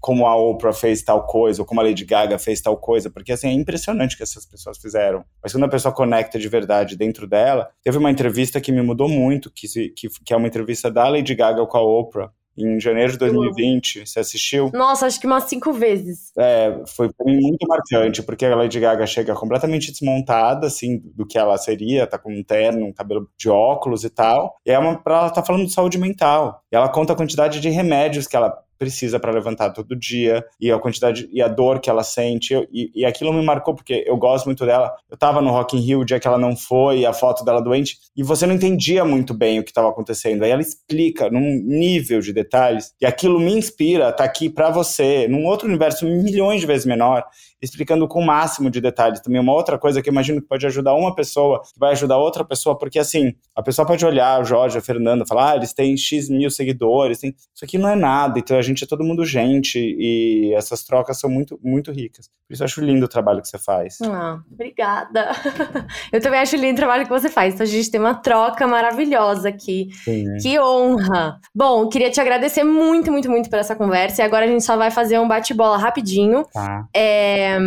como 0.00 0.26
a 0.26 0.36
Oprah 0.36 0.72
fez 0.72 1.02
tal 1.02 1.26
coisa, 1.26 1.62
ou 1.62 1.66
como 1.66 1.80
a 1.80 1.84
Lady 1.84 2.04
Gaga 2.04 2.38
fez 2.38 2.60
tal 2.60 2.76
coisa, 2.76 3.10
porque 3.10 3.32
assim, 3.32 3.48
é 3.48 3.52
impressionante 3.52 4.14
o 4.14 4.16
que 4.16 4.22
essas 4.22 4.46
pessoas 4.46 4.78
fizeram. 4.78 5.24
Mas 5.42 5.52
quando 5.52 5.64
a 5.64 5.68
pessoa 5.68 5.92
conecta 5.92 6.38
de 6.38 6.48
verdade 6.48 6.96
dentro 6.96 7.26
dela, 7.26 7.68
teve 7.82 7.98
uma 7.98 8.10
entrevista 8.10 8.60
que 8.60 8.72
me 8.72 8.82
mudou 8.82 9.08
muito, 9.08 9.50
que, 9.50 9.66
que, 9.90 10.08
que 10.08 10.32
é 10.32 10.36
uma 10.36 10.46
entrevista 10.46 10.90
da 10.90 11.08
Lady 11.08 11.34
Gaga 11.34 11.66
com 11.66 11.76
a 11.76 11.82
Oprah, 11.82 12.30
em 12.56 12.78
janeiro 12.80 13.12
de 13.12 13.18
2020. 13.18 14.06
Você 14.06 14.20
assistiu? 14.20 14.70
Nossa, 14.72 15.06
acho 15.06 15.20
que 15.20 15.26
umas 15.26 15.44
cinco 15.44 15.72
vezes. 15.72 16.32
É, 16.38 16.82
foi 16.86 17.12
pra 17.12 17.26
mim 17.26 17.40
muito 17.40 17.66
marcante, 17.66 18.22
porque 18.22 18.46
a 18.46 18.56
Lady 18.56 18.80
Gaga 18.80 19.06
chega 19.06 19.34
completamente 19.34 19.90
desmontada, 19.90 20.66
assim, 20.66 21.02
do 21.14 21.26
que 21.26 21.38
ela 21.38 21.56
seria, 21.58 22.06
tá 22.06 22.18
com 22.18 22.32
um 22.32 22.42
terno, 22.42 22.86
um 22.86 22.92
cabelo 22.92 23.28
de 23.36 23.48
óculos 23.48 24.04
e 24.04 24.10
tal. 24.10 24.56
E 24.64 24.70
é 24.70 24.78
uma, 24.78 25.00
ela 25.04 25.30
tá 25.30 25.42
falando 25.42 25.66
de 25.66 25.72
saúde 25.72 25.98
mental. 25.98 26.62
E 26.72 26.76
ela 26.76 26.88
conta 26.88 27.12
a 27.12 27.16
quantidade 27.16 27.60
de 27.60 27.68
remédios 27.68 28.26
que 28.26 28.36
ela 28.36 28.56
precisa 28.78 29.18
para 29.18 29.32
levantar 29.32 29.70
todo 29.70 29.96
dia 29.96 30.44
e 30.60 30.70
a 30.70 30.78
quantidade 30.78 31.28
e 31.32 31.40
a 31.40 31.48
dor 31.48 31.80
que 31.80 31.90
ela 31.90 32.02
sente 32.02 32.54
e, 32.72 32.90
e, 32.94 33.04
aquilo 33.04 33.32
me 33.32 33.44
marcou 33.44 33.74
porque 33.74 34.04
eu 34.06 34.16
gosto 34.16 34.46
muito 34.46 34.64
dela. 34.66 34.92
Eu 35.10 35.16
tava 35.16 35.40
no 35.40 35.50
Rock 35.50 35.76
in 35.76 35.80
Rio 35.80 36.00
o 36.00 36.04
dia 36.04 36.20
que 36.20 36.26
ela 36.26 36.38
não 36.38 36.56
foi, 36.56 37.04
a 37.04 37.12
foto 37.12 37.44
dela 37.44 37.60
doente 37.60 37.96
e 38.16 38.22
você 38.22 38.46
não 38.46 38.54
entendia 38.54 39.04
muito 39.04 39.34
bem 39.34 39.58
o 39.58 39.64
que 39.64 39.70
estava 39.70 39.88
acontecendo. 39.88 40.42
Aí 40.42 40.50
ela 40.50 40.62
explica 40.62 41.30
num 41.30 41.62
nível 41.64 42.20
de 42.20 42.32
detalhes 42.32 42.92
e 43.00 43.06
aquilo 43.06 43.40
me 43.40 43.52
inspira 43.52 44.12
tá 44.12 44.24
aqui 44.24 44.48
para 44.48 44.70
você, 44.70 45.28
num 45.28 45.44
outro 45.46 45.68
universo 45.68 46.06
milhões 46.06 46.60
de 46.60 46.66
vezes 46.66 46.86
menor 46.86 47.24
explicando 47.64 48.06
com 48.06 48.20
o 48.20 48.26
máximo 48.26 48.70
de 48.70 48.80
detalhes. 48.80 49.20
Também 49.20 49.40
uma 49.40 49.52
outra 49.52 49.78
coisa 49.78 50.02
que 50.02 50.08
eu 50.08 50.12
imagino 50.12 50.40
que 50.40 50.46
pode 50.46 50.66
ajudar 50.66 50.94
uma 50.94 51.14
pessoa, 51.14 51.62
que 51.62 51.78
vai 51.78 51.92
ajudar 51.92 52.18
outra 52.18 52.44
pessoa, 52.44 52.78
porque 52.78 52.98
assim, 52.98 53.34
a 53.54 53.62
pessoa 53.62 53.86
pode 53.86 54.04
olhar 54.04 54.40
o 54.40 54.44
Jorge, 54.44 54.78
a 54.78 54.80
Fernanda, 54.80 55.24
falar, 55.26 55.52
ah, 55.52 55.56
eles 55.56 55.72
têm 55.72 55.96
X 55.96 56.28
mil 56.28 56.50
seguidores, 56.50 57.20
tem... 57.20 57.34
isso 57.54 57.64
aqui 57.64 57.78
não 57.78 57.88
é 57.88 57.96
nada, 57.96 58.38
então 58.38 58.56
gente 58.64 58.84
é 58.84 58.86
todo 58.86 59.04
mundo 59.04 59.24
gente, 59.24 59.78
e 59.78 60.52
essas 60.54 60.82
trocas 60.84 61.18
são 61.18 61.30
muito, 61.30 61.58
muito 61.62 61.92
ricas. 61.92 62.28
Por 62.46 62.54
isso 62.54 62.62
eu 62.62 62.66
acho 62.66 62.80
lindo 62.80 63.04
o 63.04 63.08
trabalho 63.08 63.40
que 63.40 63.48
você 63.48 63.58
faz. 63.58 63.98
Ah, 64.02 64.40
obrigada. 64.50 65.30
eu 66.12 66.20
também 66.20 66.40
acho 66.40 66.56
lindo 66.56 66.72
o 66.72 66.76
trabalho 66.76 67.04
que 67.04 67.10
você 67.10 67.28
faz, 67.28 67.54
então 67.54 67.64
a 67.64 67.68
gente 67.68 67.90
tem 67.90 68.00
uma 68.00 68.14
troca 68.14 68.66
maravilhosa 68.66 69.48
aqui. 69.48 69.88
Sim. 70.04 70.36
Que 70.42 70.58
honra! 70.58 71.38
Bom, 71.54 71.88
queria 71.88 72.10
te 72.10 72.20
agradecer 72.20 72.64
muito, 72.64 73.12
muito, 73.12 73.30
muito 73.30 73.48
por 73.48 73.58
essa 73.58 73.76
conversa, 73.76 74.22
e 74.22 74.24
agora 74.24 74.44
a 74.44 74.48
gente 74.48 74.64
só 74.64 74.76
vai 74.76 74.90
fazer 74.90 75.18
um 75.18 75.28
bate-bola 75.28 75.76
rapidinho. 75.76 76.44
Tá. 76.52 76.88
É 76.94 77.58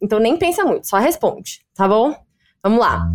então 0.00 0.18
nem 0.18 0.36
pensa 0.36 0.64
muito, 0.64 0.86
só 0.86 0.98
responde, 0.98 1.60
tá 1.74 1.88
bom? 1.88 2.14
Vamos 2.62 2.78
lá. 2.78 3.06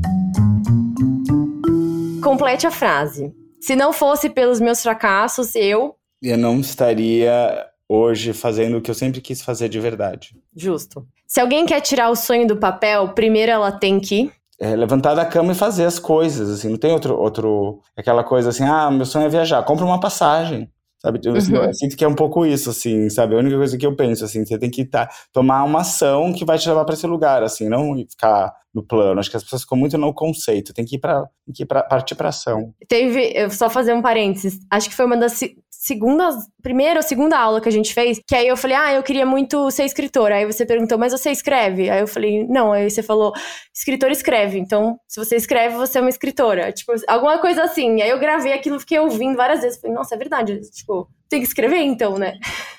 Complete 2.23 2.67
a 2.67 2.71
frase. 2.71 3.33
Se 3.59 3.75
não 3.75 3.91
fosse 3.91 4.29
pelos 4.29 4.59
meus 4.59 4.81
fracassos, 4.81 5.55
eu. 5.55 5.95
Eu 6.21 6.37
não 6.37 6.59
estaria 6.59 7.65
hoje 7.87 8.33
fazendo 8.33 8.77
o 8.77 8.81
que 8.81 8.91
eu 8.91 8.95
sempre 8.95 9.19
quis 9.21 9.41
fazer 9.41 9.69
de 9.69 9.79
verdade. 9.79 10.35
Justo. 10.55 11.07
Se 11.25 11.39
alguém 11.39 11.65
quer 11.65 11.81
tirar 11.81 12.09
o 12.09 12.15
sonho 12.15 12.47
do 12.47 12.57
papel, 12.57 13.09
primeiro 13.09 13.51
ela 13.51 13.71
tem 13.71 13.99
que. 13.99 14.31
É, 14.59 14.75
levantar 14.75 15.15
da 15.15 15.25
cama 15.25 15.53
e 15.53 15.55
fazer 15.55 15.85
as 15.85 15.97
coisas, 15.97 16.49
assim, 16.49 16.69
não 16.69 16.77
tem 16.77 16.91
outro, 16.91 17.17
outro, 17.17 17.79
aquela 17.95 18.25
coisa 18.25 18.49
assim, 18.49 18.65
ah, 18.65 18.91
meu 18.91 19.05
sonho 19.05 19.25
é 19.25 19.29
viajar, 19.29 19.63
compra 19.63 19.85
uma 19.85 20.01
passagem, 20.01 20.69
Sabe, 21.01 21.21
eu, 21.23 21.31
uhum. 21.31 21.63
eu, 21.63 21.73
sinto 21.73 21.95
que 21.95 22.03
é 22.03 22.07
um 22.07 22.15
pouco 22.15 22.45
isso, 22.45 22.69
assim, 22.69 23.09
sabe? 23.09 23.33
A 23.33 23.37
única 23.37 23.55
coisa 23.55 23.77
que 23.77 23.85
eu 23.85 23.95
penso, 23.95 24.25
assim, 24.25 24.45
você 24.45 24.59
tem 24.59 24.69
que 24.69 24.83
tá, 24.83 25.09
tomar 25.31 25.63
uma 25.63 25.79
ação 25.79 26.33
que 26.33 26.43
vai 26.43 26.57
te 26.57 26.67
levar 26.67 26.83
para 26.83 26.93
esse 26.93 27.07
lugar, 27.07 27.41
assim, 27.41 27.69
não 27.69 27.95
ficar 28.09 28.53
no 28.73 28.83
plano. 28.83 29.17
Acho 29.17 29.31
que 29.31 29.37
as 29.37 29.43
pessoas 29.43 29.61
ficam 29.61 29.77
muito 29.77 29.97
no 29.97 30.13
conceito, 30.13 30.73
tem 30.73 30.83
que 30.83 30.97
ir 30.97 30.99
para 30.99 31.83
partir 31.83 32.15
para 32.15 32.29
ação. 32.29 32.73
Teve, 32.85 33.31
eu 33.33 33.49
só 33.49 33.69
fazer 33.69 33.93
um 33.93 34.01
parênteses, 34.01 34.59
acho 34.69 34.89
que 34.89 34.95
foi 34.95 35.05
uma 35.05 35.15
das 35.15 35.39
segunda, 35.79 36.29
primeira 36.61 36.99
ou 36.99 37.03
segunda 37.03 37.39
aula 37.39 37.61
que 37.61 37.69
a 37.69 37.71
gente 37.71 37.93
fez, 37.93 38.19
que 38.27 38.35
aí 38.35 38.45
eu 38.45 38.57
falei, 38.57 38.75
ah, 38.75 38.93
eu 38.93 39.01
queria 39.01 39.25
muito 39.25 39.71
ser 39.71 39.85
escritora. 39.85 40.35
Aí 40.35 40.45
você 40.45 40.65
perguntou, 40.65 40.97
mas 40.97 41.13
você 41.13 41.31
escreve? 41.31 41.89
Aí 41.89 42.01
eu 42.01 42.07
falei, 42.07 42.45
não. 42.49 42.73
Aí 42.73 42.89
você 42.89 43.01
falou, 43.01 43.31
escritor 43.73 44.11
escreve. 44.11 44.59
Então, 44.59 44.99
se 45.07 45.23
você 45.23 45.37
escreve, 45.37 45.77
você 45.77 45.97
é 45.97 46.01
uma 46.01 46.09
escritora. 46.09 46.73
Tipo, 46.73 46.91
alguma 47.07 47.37
coisa 47.39 47.63
assim. 47.63 48.01
Aí 48.01 48.09
eu 48.09 48.19
gravei 48.19 48.51
aquilo, 48.51 48.77
fiquei 48.77 48.99
ouvindo 48.99 49.37
várias 49.37 49.61
vezes. 49.61 49.79
Falei, 49.79 49.95
nossa, 49.95 50.15
é 50.15 50.17
verdade. 50.17 50.59
Tipo, 50.69 51.07
tem 51.29 51.39
que 51.39 51.47
escrever 51.47 51.81
então, 51.81 52.17
né? 52.17 52.33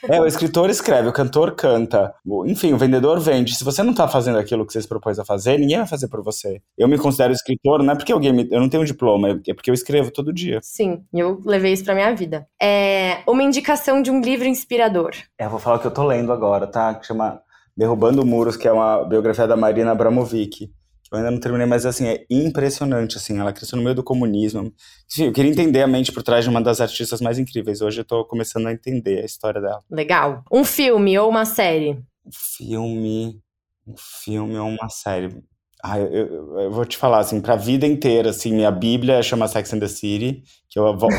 É, 0.08 0.20
o 0.20 0.26
escritor 0.26 0.68
escreve, 0.70 1.08
o 1.08 1.12
cantor 1.12 1.54
canta. 1.54 2.12
Enfim, 2.46 2.72
o 2.72 2.78
vendedor 2.78 3.20
vende. 3.20 3.54
Se 3.54 3.64
você 3.64 3.82
não 3.82 3.94
tá 3.94 4.08
fazendo 4.08 4.38
aquilo 4.38 4.66
que 4.66 4.72
você 4.72 4.82
se 4.82 4.88
propôs 4.88 5.18
a 5.18 5.24
fazer, 5.24 5.58
ninguém 5.58 5.78
vai 5.78 5.86
fazer 5.86 6.08
por 6.08 6.22
você. 6.22 6.60
Eu 6.76 6.88
me 6.88 6.98
considero 6.98 7.32
escritor, 7.32 7.82
não 7.82 7.92
é 7.92 7.96
porque 7.96 8.12
alguém 8.12 8.32
me, 8.32 8.48
eu 8.50 8.60
não 8.60 8.68
tenho 8.68 8.82
um 8.82 8.86
diploma, 8.86 9.40
é 9.46 9.54
porque 9.54 9.70
eu 9.70 9.74
escrevo 9.74 10.10
todo 10.10 10.32
dia. 10.32 10.58
Sim, 10.62 11.04
eu 11.12 11.40
levei 11.44 11.72
isso 11.72 11.84
pra 11.84 11.94
minha 11.94 12.14
vida. 12.14 12.46
É 12.60 13.22
uma 13.26 13.42
indicação 13.42 14.02
de 14.02 14.10
um 14.10 14.20
livro 14.20 14.46
inspirador. 14.46 15.12
É, 15.38 15.44
eu 15.44 15.50
vou 15.50 15.60
falar 15.60 15.76
o 15.76 15.78
que 15.78 15.86
eu 15.86 15.92
tô 15.92 16.04
lendo 16.04 16.32
agora, 16.32 16.66
tá? 16.66 16.94
Que 16.94 17.06
chama 17.06 17.40
Derrubando 17.76 18.26
Muros, 18.26 18.56
que 18.56 18.66
é 18.66 18.72
uma 18.72 19.04
biografia 19.04 19.46
da 19.46 19.56
Marina 19.56 19.92
Abramovic. 19.92 20.70
Eu 21.10 21.18
ainda 21.18 21.30
não 21.30 21.40
terminei, 21.40 21.66
mas 21.66 21.84
assim, 21.84 22.06
é 22.06 22.24
impressionante, 22.30 23.16
assim, 23.16 23.38
ela 23.38 23.52
cresceu 23.52 23.76
no 23.76 23.82
meio 23.82 23.96
do 23.96 24.02
comunismo. 24.02 24.72
Enfim, 25.10 25.24
eu 25.24 25.32
queria 25.32 25.50
entender 25.50 25.82
a 25.82 25.86
mente 25.86 26.12
por 26.12 26.22
trás 26.22 26.44
de 26.44 26.50
uma 26.50 26.62
das 26.62 26.80
artistas 26.80 27.20
mais 27.20 27.38
incríveis. 27.38 27.80
Hoje 27.80 28.00
eu 28.00 28.04
tô 28.04 28.24
começando 28.24 28.68
a 28.68 28.72
entender 28.72 29.20
a 29.20 29.24
história 29.24 29.60
dela. 29.60 29.82
Legal. 29.90 30.44
Um 30.52 30.64
filme 30.64 31.18
ou 31.18 31.28
uma 31.28 31.44
série? 31.44 31.98
Um 32.24 32.30
filme, 32.32 33.42
um 33.84 33.94
filme 33.96 34.56
ou 34.56 34.68
uma 34.68 34.88
série. 34.88 35.42
Ah, 35.82 35.98
eu, 35.98 36.08
eu, 36.08 36.60
eu, 36.60 36.70
vou 36.70 36.84
te 36.84 36.96
falar, 36.96 37.18
assim, 37.18 37.40
pra 37.40 37.56
vida 37.56 37.86
inteira, 37.86 38.30
assim, 38.30 38.52
minha 38.52 38.70
bíblia 38.70 39.22
chama 39.22 39.48
Sex 39.48 39.72
and 39.72 39.80
the 39.80 39.88
City, 39.88 40.42
que 40.68 40.78
eu 40.78 40.96
volto, 40.96 41.14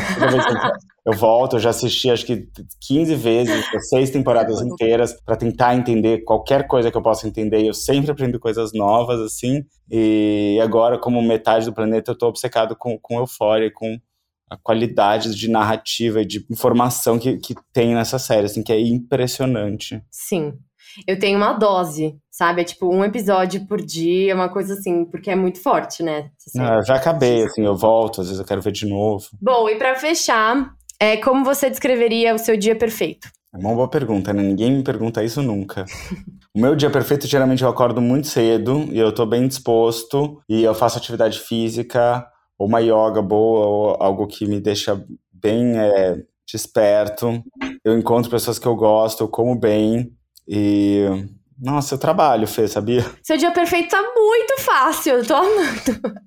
eu 1.04 1.12
volto, 1.12 1.56
eu 1.56 1.60
já 1.60 1.70
assisti 1.70 2.10
acho 2.10 2.24
que 2.24 2.48
15 2.80 3.14
vezes, 3.16 3.64
seis 3.88 4.10
temporadas 4.10 4.60
inteiras, 4.60 5.14
para 5.24 5.36
tentar 5.36 5.74
entender 5.74 6.24
qualquer 6.24 6.66
coisa 6.66 6.90
que 6.90 6.96
eu 6.96 7.02
possa 7.02 7.26
entender, 7.26 7.66
eu 7.66 7.74
sempre 7.74 8.10
aprendo 8.10 8.38
coisas 8.38 8.72
novas, 8.72 9.20
assim, 9.20 9.64
e 9.90 10.58
agora, 10.62 10.98
como 10.98 11.20
metade 11.20 11.66
do 11.66 11.74
planeta, 11.74 12.12
eu 12.12 12.18
tô 12.18 12.28
obcecado 12.28 12.76
com, 12.76 12.98
com 12.98 13.18
Euphoria, 13.18 13.70
com 13.72 13.98
a 14.48 14.56
qualidade 14.56 15.34
de 15.34 15.48
narrativa 15.48 16.20
e 16.20 16.26
de 16.26 16.44
informação 16.50 17.18
que, 17.18 17.38
que 17.38 17.54
tem 17.72 17.94
nessa 17.94 18.18
série, 18.18 18.46
assim, 18.46 18.62
que 18.62 18.72
é 18.72 18.78
impressionante. 18.78 20.02
Sim, 20.10 20.52
eu 21.06 21.18
tenho 21.18 21.38
uma 21.38 21.54
dose, 21.54 22.18
sabe? 22.32 22.62
É 22.62 22.64
tipo 22.64 22.88
um 22.88 23.04
episódio 23.04 23.66
por 23.66 23.80
dia, 23.80 24.34
uma 24.34 24.48
coisa 24.48 24.72
assim, 24.72 25.04
porque 25.04 25.30
é 25.30 25.36
muito 25.36 25.60
forte, 25.60 26.02
né? 26.02 26.30
Ah, 26.58 26.80
já 26.82 26.96
acabei, 26.96 27.44
assim, 27.44 27.64
eu 27.64 27.76
volto, 27.76 28.22
às 28.22 28.28
vezes 28.28 28.40
eu 28.40 28.46
quero 28.46 28.62
ver 28.62 28.72
de 28.72 28.86
novo. 28.86 29.26
Bom, 29.40 29.68
e 29.68 29.76
para 29.76 29.94
fechar, 29.94 30.74
é, 30.98 31.18
como 31.18 31.44
você 31.44 31.68
descreveria 31.68 32.34
o 32.34 32.38
seu 32.38 32.56
dia 32.56 32.74
perfeito? 32.74 33.28
É 33.54 33.58
uma 33.58 33.74
boa 33.74 33.88
pergunta, 33.88 34.32
né? 34.32 34.42
Ninguém 34.42 34.72
me 34.72 34.82
pergunta 34.82 35.22
isso 35.22 35.42
nunca. 35.42 35.84
o 36.56 36.58
meu 36.58 36.74
dia 36.74 36.88
perfeito, 36.88 37.26
geralmente 37.26 37.62
eu 37.62 37.68
acordo 37.68 38.00
muito 38.00 38.26
cedo 38.26 38.88
e 38.90 38.98
eu 38.98 39.12
tô 39.12 39.26
bem 39.26 39.46
disposto 39.46 40.40
e 40.48 40.62
eu 40.62 40.74
faço 40.74 40.96
atividade 40.96 41.38
física, 41.38 42.26
ou 42.58 42.66
uma 42.66 42.80
yoga 42.80 43.20
boa, 43.20 43.66
ou 43.66 43.96
algo 44.02 44.26
que 44.26 44.46
me 44.46 44.58
deixa 44.58 45.04
bem 45.30 45.78
é, 45.78 46.16
desperto. 46.50 47.44
Eu 47.84 47.98
encontro 47.98 48.30
pessoas 48.30 48.58
que 48.58 48.66
eu 48.66 48.74
gosto, 48.74 49.24
eu 49.24 49.28
como 49.28 49.54
bem, 49.54 50.16
e 50.48 51.04
Nossa, 51.60 51.94
eu 51.94 51.98
trabalho, 51.98 52.46
Fê, 52.46 52.66
sabia? 52.66 53.04
Seu 53.22 53.36
dia 53.36 53.50
perfeito 53.52 53.90
tá 53.90 54.02
muito 54.02 54.60
fácil, 54.60 55.14
eu 55.14 55.26
tô 55.26 55.34
amando. 55.34 55.80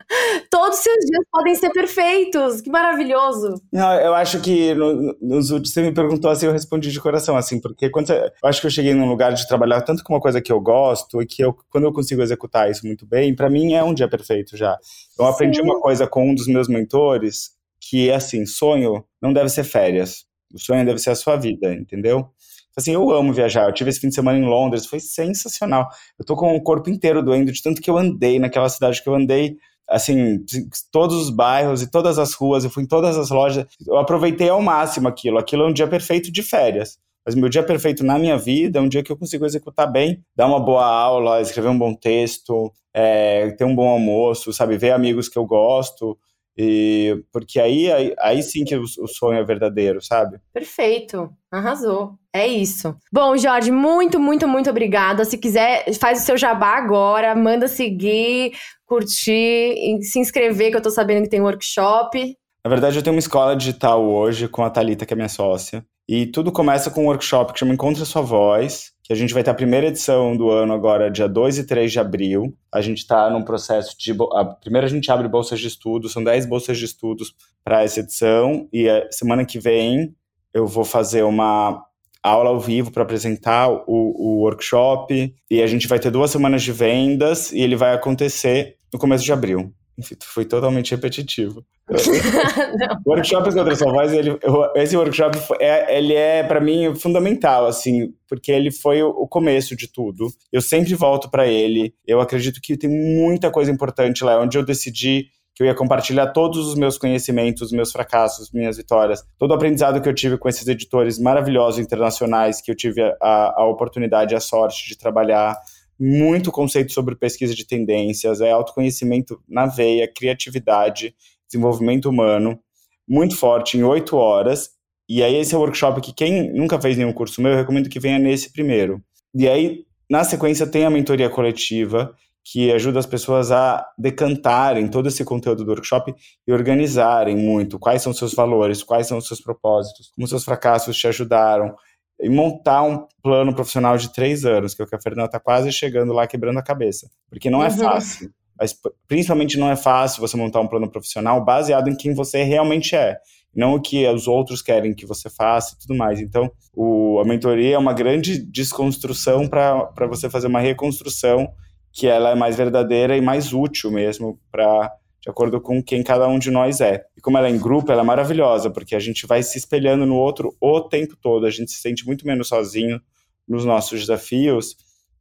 Todos 0.50 0.78
os 0.78 0.84
seus 0.84 1.06
dias 1.06 1.24
podem 1.32 1.56
ser 1.56 1.70
perfeitos, 1.72 2.62
que 2.62 2.70
maravilhoso. 2.70 3.56
Não, 3.72 3.94
eu 3.94 4.14
acho 4.14 4.40
que 4.42 4.74
no, 4.74 5.16
nos 5.22 5.52
últimos, 5.52 5.74
você 5.74 5.82
me 5.82 5.94
perguntou 5.94 6.30
assim, 6.32 6.46
eu 6.46 6.52
respondi 6.52 6.92
de 6.92 7.02
coração, 7.02 7.36
assim, 7.36 7.60
porque 7.60 7.90
quando 7.90 8.08
você, 8.08 8.32
eu 8.44 8.50
acho 8.50 8.62
que 8.62 8.68
eu 8.68 8.72
cheguei 8.72 8.94
num 8.94 9.08
lugar 9.08 9.34
de 9.34 9.48
trabalhar 9.48 9.82
tanto 9.82 10.04
com 10.04 10.14
uma 10.14 10.22
coisa 10.22 10.42
que 10.42 10.52
eu 10.52 10.60
gosto 10.60 11.22
e 11.22 11.26
que 11.26 11.44
eu, 11.44 11.56
quando 11.70 11.86
eu 11.86 11.94
consigo 11.94 12.22
executar 12.22 12.70
isso 12.70 12.86
muito 12.86 13.06
bem, 13.06 13.36
para 13.36 13.50
mim 13.50 13.74
é 13.74 13.84
um 13.84 13.94
dia 13.94 14.08
perfeito 14.08 14.56
já. 14.56 14.78
Eu 15.18 15.26
aprendi 15.26 15.58
Sim. 15.58 15.64
uma 15.64 15.80
coisa 15.80 16.08
com 16.08 16.30
um 16.30 16.36
dos 16.36 16.48
meus 16.48 16.68
mentores, 16.68 17.52
que 17.80 18.10
é 18.10 18.16
assim, 18.16 18.46
sonho 18.46 19.04
não 19.22 19.34
deve 19.34 19.50
ser 19.50 19.64
férias. 19.64 20.26
O 20.54 20.60
sonho 20.60 20.86
deve 20.86 21.00
ser 21.00 21.10
a 21.10 21.16
sua 21.16 21.36
vida, 21.36 21.74
entendeu? 21.74 22.30
Assim, 22.78 22.94
eu 22.94 23.10
amo 23.12 23.34
viajar. 23.34 23.68
Eu 23.68 23.74
tive 23.74 23.90
esse 23.90 24.00
fim 24.00 24.10
de 24.10 24.16
semana 24.16 24.38
em 24.38 24.46
Londres, 24.46 24.86
foi 24.86 25.00
sensacional. 25.00 25.88
Eu 26.20 26.26
tô 26.26 26.36
com 26.36 26.56
o 26.56 26.62
corpo 26.62 26.90
inteiro 26.90 27.24
doendo 27.24 27.52
de 27.52 27.62
tanto 27.62 27.82
que 27.82 27.90
eu 27.90 27.98
andei 27.98 28.40
naquela 28.40 28.70
cidade 28.70 29.02
que 29.02 29.10
eu 29.10 29.16
andei 29.16 29.58
assim, 29.88 30.44
todos 30.92 31.16
os 31.16 31.30
bairros 31.30 31.82
e 31.82 31.90
todas 31.90 32.18
as 32.18 32.34
ruas, 32.34 32.64
eu 32.64 32.70
fui 32.70 32.84
em 32.84 32.88
todas 32.88 33.18
as 33.18 33.30
lojas, 33.30 33.66
eu 33.86 33.98
aproveitei 33.98 34.50
ao 34.50 34.62
máximo 34.62 35.08
aquilo. 35.08 35.38
Aquilo 35.38 35.64
é 35.64 35.68
um 35.68 35.74
dia 35.74 35.88
perfeito 35.88 36.32
de 36.32 36.42
férias. 36.42 36.98
Mas 37.26 37.34
meu 37.34 37.50
dia 37.50 37.64
perfeito 37.64 38.04
na 38.04 38.20
minha 38.20 38.38
vida 38.38 38.78
é 38.78 38.82
um 38.82 38.88
dia 38.88 39.02
que 39.02 39.12
eu 39.12 39.18
consigo 39.18 39.46
executar 39.46 39.92
bem, 39.92 40.24
dar 40.36 40.46
uma 40.46 40.60
boa 40.60 40.86
aula, 40.86 41.42
escrever 41.42 41.70
um 41.70 41.78
bom 41.78 41.94
texto, 41.96 42.72
é, 42.94 43.50
ter 43.52 43.66
um 43.66 43.76
bom 43.76 43.90
almoço, 43.90 44.54
sabe, 44.54 44.78
ver 44.78 44.92
amigos 44.92 45.28
que 45.28 45.38
eu 45.38 45.46
gosto, 45.46 46.16
e 46.58 47.22
porque 47.32 47.60
aí, 47.60 47.92
aí, 47.92 48.16
aí 48.20 48.42
sim 48.42 48.64
que 48.64 48.76
o, 48.76 49.08
sonho 49.08 49.40
é 49.40 49.44
verdadeiro, 49.44 50.02
sabe? 50.02 50.40
Perfeito, 50.54 51.30
arrasou. 51.52 52.14
É 52.34 52.48
isso. 52.48 52.96
Bom, 53.12 53.36
Jorge, 53.36 53.72
muito, 53.72 54.20
muito, 54.20 54.48
muito 54.48 54.70
obrigada. 54.70 55.26
Se 55.26 55.38
quiser, 55.38 55.86
faz 55.96 56.22
o 56.22 56.26
seu 56.26 56.38
jabá 56.38 56.78
agora, 56.78 57.36
manda 57.36 57.68
seguir, 57.68 58.54
curtir, 58.86 60.00
se 60.02 60.20
inscrever, 60.20 60.72
que 60.72 60.78
eu 60.78 60.82
tô 60.82 60.90
sabendo 60.90 61.24
que 61.24 61.30
tem 61.30 61.42
workshop. 61.42 62.36
Na 62.64 62.70
verdade, 62.70 62.98
eu 62.98 63.04
tenho 63.04 63.16
uma 63.16 63.20
escola 63.20 63.56
digital 63.56 64.04
hoje 64.04 64.48
com 64.48 64.64
a 64.64 64.70
Talita, 64.70 65.06
que 65.06 65.14
é 65.14 65.16
minha 65.16 65.30
sócia. 65.30 65.86
E 66.08 66.26
tudo 66.28 66.52
começa 66.52 66.90
com 66.90 67.04
um 67.04 67.08
workshop 67.08 67.54
que 67.54 67.60
chama 67.60 67.74
Encontre 67.74 68.06
Sua 68.06 68.22
Voz, 68.22 68.92
que 69.06 69.14
a 69.14 69.16
gente 69.16 69.36
vai 69.36 69.44
ter 69.44 69.52
a 69.52 69.54
primeira 69.54 69.86
edição 69.86 70.36
do 70.36 70.50
ano 70.50 70.74
agora, 70.74 71.12
dia 71.12 71.30
2 71.30 71.60
e 71.60 71.64
3 71.64 71.92
de 71.92 72.00
abril. 72.00 72.58
A 72.74 72.82
gente 72.82 72.98
está 72.98 73.30
num 73.30 73.44
processo 73.44 73.96
de. 73.96 74.12
A, 74.34 74.44
primeiro 74.44 74.88
a 74.88 74.90
gente 74.90 75.12
abre 75.12 75.28
bolsas 75.28 75.60
de 75.60 75.68
estudo, 75.68 76.10
são 76.10 76.24
10 76.24 76.48
bolsas 76.48 76.76
de 76.76 76.86
estudos 76.86 77.36
para 77.64 77.84
essa 77.84 78.00
edição, 78.00 78.68
e 78.74 78.88
semana 79.12 79.46
que 79.46 79.60
vem 79.60 80.16
eu 80.52 80.66
vou 80.66 80.84
fazer 80.84 81.22
uma 81.22 81.86
aula 82.24 82.50
ao 82.50 82.60
vivo 82.60 82.92
para 82.92 83.04
apresentar 83.04 83.70
o, 83.70 83.84
o 83.88 84.40
workshop, 84.42 85.36
e 85.52 85.62
a 85.62 85.68
gente 85.68 85.88
vai 85.88 86.00
ter 86.00 86.10
duas 86.10 86.32
semanas 86.32 86.64
de 86.64 86.72
vendas, 86.72 87.52
e 87.52 87.62
ele 87.62 87.76
vai 87.76 87.94
acontecer 87.94 88.78
no 88.92 88.98
começo 88.98 89.24
de 89.24 89.32
abril. 89.32 89.72
Enfim, 89.98 90.16
foi 90.22 90.46
totalmente 90.46 90.92
repetitivo. 90.92 91.66
o 93.06 93.12
workshop 93.12 93.50
Encontra 93.50 93.76
Sua 93.76 93.92
Voz, 93.92 94.12
ele, 94.12 94.38
esse 94.76 94.98
workshop 94.98 95.38
é, 95.60 95.98
ele 95.98 96.14
é 96.14 96.44
para 96.44 96.60
mim 96.60 96.94
fundamental, 96.96 97.66
assim, 97.66 98.14
porque 98.28 98.52
ele 98.52 98.72
foi 98.72 99.02
o 99.04 99.28
começo 99.28 99.76
de 99.76 99.88
tudo. 99.88 100.28
Eu 100.52 100.62
sempre 100.62 100.94
volto 100.96 101.30
para 101.30 101.48
ele. 101.48 101.94
Eu 102.06 102.20
acredito 102.20 102.60
que 102.62 102.76
tem 102.76 102.90
muita 102.90 103.50
coisa 103.50 103.72
importante 103.72 104.24
lá, 104.24 104.42
onde 104.42 104.58
eu 104.58 104.66
decidi 104.66 105.28
que 105.56 105.64
eu 105.64 105.68
ia 105.68 105.74
compartilhar 105.74 106.28
todos 106.28 106.68
os 106.68 106.76
meus 106.76 106.98
conhecimentos, 106.98 107.72
meus 107.72 107.92
fracassos, 107.92 108.52
minhas 108.52 108.76
vitórias, 108.76 109.24
todo 109.40 109.52
o 109.52 109.54
aprendizado 109.54 110.02
que 110.02 110.10
eu 110.10 110.14
tive 110.14 110.38
com 110.38 110.50
esses 110.50 110.68
editores 110.68 111.18
maravilhosos 111.18 111.80
internacionais 111.80 112.62
que 112.62 112.70
eu 112.70 112.76
tive 112.76 113.02
a, 113.22 113.62
a 113.62 113.66
oportunidade 113.66 114.34
e 114.34 114.36
a 114.36 114.42
sorte 114.42 114.90
de 114.90 114.98
trabalhar 114.98 115.56
muito 116.00 116.52
conceito 116.52 116.92
sobre 116.92 117.16
pesquisa 117.16 117.56
de 117.56 117.66
tendências, 117.66 118.42
é 118.42 118.52
autoconhecimento 118.52 119.42
na 119.48 119.66
veia, 119.66 120.12
criatividade, 120.14 121.16
desenvolvimento 121.48 122.10
humano, 122.10 122.60
muito 123.08 123.36
forte, 123.38 123.78
em 123.78 123.84
oito 123.84 124.18
horas. 124.18 124.70
E 125.08 125.24
aí, 125.24 125.36
esse 125.36 125.54
é 125.54 125.58
o 125.58 125.62
workshop 125.62 126.02
que 126.02 126.14
quem 126.14 126.52
nunca 126.54 126.80
fez 126.82 126.98
nenhum 126.98 127.14
curso 127.14 127.42
meu, 127.42 127.52
eu 127.52 127.58
recomendo 127.58 127.90
que 127.90 128.00
venha 128.00 128.20
nesse 128.20 128.52
primeiro. 128.52 129.02
E 129.34 129.48
aí, 129.48 129.86
na 130.10 130.24
sequência, 130.24 130.68
tem 130.68 130.86
a 130.86 130.90
mentoria 130.90 131.30
coletiva, 131.30 132.16
que 132.48 132.72
ajuda 132.72 133.00
as 133.00 133.08
pessoas 133.08 133.52
a 133.52 133.84
decantarem 133.98 134.88
todo 134.88 135.08
esse 135.08 135.26
conteúdo 135.26 135.66
do 135.66 135.72
workshop 135.72 136.14
e 136.48 136.54
organizarem 136.54 137.36
muito 137.36 137.80
quais 137.80 138.04
são 138.04 138.14
seus 138.14 138.36
valores, 138.36 138.84
quais 138.84 139.08
são 139.08 139.18
os 139.18 139.28
seus 139.28 139.42
propósitos, 139.42 140.12
como 140.16 140.28
seus 140.28 140.44
fracassos 140.46 140.96
te 140.96 141.08
ajudaram, 141.08 141.76
e 142.20 142.30
montar 142.30 142.84
um 142.84 143.06
plano 143.22 143.54
profissional 143.54 143.98
de 143.98 144.12
três 144.14 144.46
anos, 144.46 144.74
que 144.74 144.82
é 144.82 144.86
o 144.86 144.88
que 144.88 144.96
a 144.96 145.02
Fernanda 145.02 145.28
está 145.28 145.40
quase 145.40 145.72
chegando 145.72 146.14
lá, 146.14 146.26
quebrando 146.26 146.60
a 146.60 146.64
cabeça. 146.64 147.10
Porque 147.30 147.50
não 147.50 147.64
é 147.64 147.68
uhum. 147.68 147.78
fácil. 147.78 148.32
Mas 148.58 148.74
principalmente 149.08 149.60
não 149.60 149.70
é 149.70 149.76
fácil 149.76 150.22
você 150.22 150.38
montar 150.38 150.62
um 150.62 150.68
plano 150.68 150.90
profissional 150.90 151.44
baseado 151.44 151.90
em 151.90 151.96
quem 151.96 152.14
você 152.14 152.44
realmente 152.44 152.96
é, 152.96 153.18
não 153.54 153.76
o 153.76 153.82
que 153.82 154.08
os 154.08 154.28
outros 154.28 154.62
querem 154.62 154.94
que 154.94 155.06
você 155.06 155.30
faça 155.30 155.76
e 155.76 155.80
tudo 155.80 155.98
mais. 155.98 156.22
Então, 156.22 156.50
o, 156.74 157.20
a 157.20 157.26
mentoria 157.26 157.76
é 157.76 157.78
uma 157.78 157.94
grande 157.94 158.38
desconstrução 158.38 159.48
para 159.48 160.08
você 160.08 160.30
fazer 160.30 160.48
uma 160.48 160.60
reconstrução 160.60 161.52
que 161.92 162.08
ela 162.08 162.32
é 162.32 162.36
mais 162.36 162.58
verdadeira 162.58 163.16
e 163.16 163.22
mais 163.22 163.54
útil 163.54 163.90
mesmo 163.90 164.38
para 164.52 164.92
de 165.26 165.32
acordo 165.32 165.60
com 165.60 165.82
quem 165.82 166.04
cada 166.04 166.28
um 166.28 166.38
de 166.38 166.52
nós 166.52 166.80
é. 166.80 167.04
E 167.18 167.22
como 167.22 167.36
ela 167.36 167.48
é 167.48 167.50
em 167.50 167.58
grupo, 167.58 167.92
ela 167.92 168.02
é 168.02 168.06
maravilhosa, 168.06 168.70
porque 168.70 168.96
a 168.96 169.00
gente 169.00 169.26
vai 169.26 169.42
se 169.42 169.58
espelhando 169.58 170.06
no 170.06 170.16
outro 170.16 170.56
o 170.62 170.80
tempo 170.82 171.18
todo, 171.20 171.48
a 171.48 171.50
gente 171.50 171.72
se 171.72 171.80
sente 171.80 172.06
muito 172.06 172.28
menos 172.28 172.48
sozinho 172.48 173.02
nos 173.48 173.66
nossos 173.66 174.00
desafios, 174.00 174.76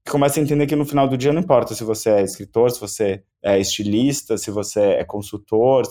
e 0.07 0.11
começa 0.11 0.38
a 0.38 0.43
entender 0.43 0.67
que 0.67 0.77
no 0.77 0.85
final 0.85 1.09
do 1.09 1.17
dia 1.17 1.33
não 1.33 1.40
importa 1.40 1.75
se 1.75 1.83
você 1.83 2.11
é 2.11 2.23
escritor, 2.23 2.71
se 2.71 2.79
você 2.79 3.23
é 3.43 3.59
estilista, 3.59 4.37
se 4.37 4.51
você 4.51 4.81
é 4.81 5.05
consultor, 5.05 5.85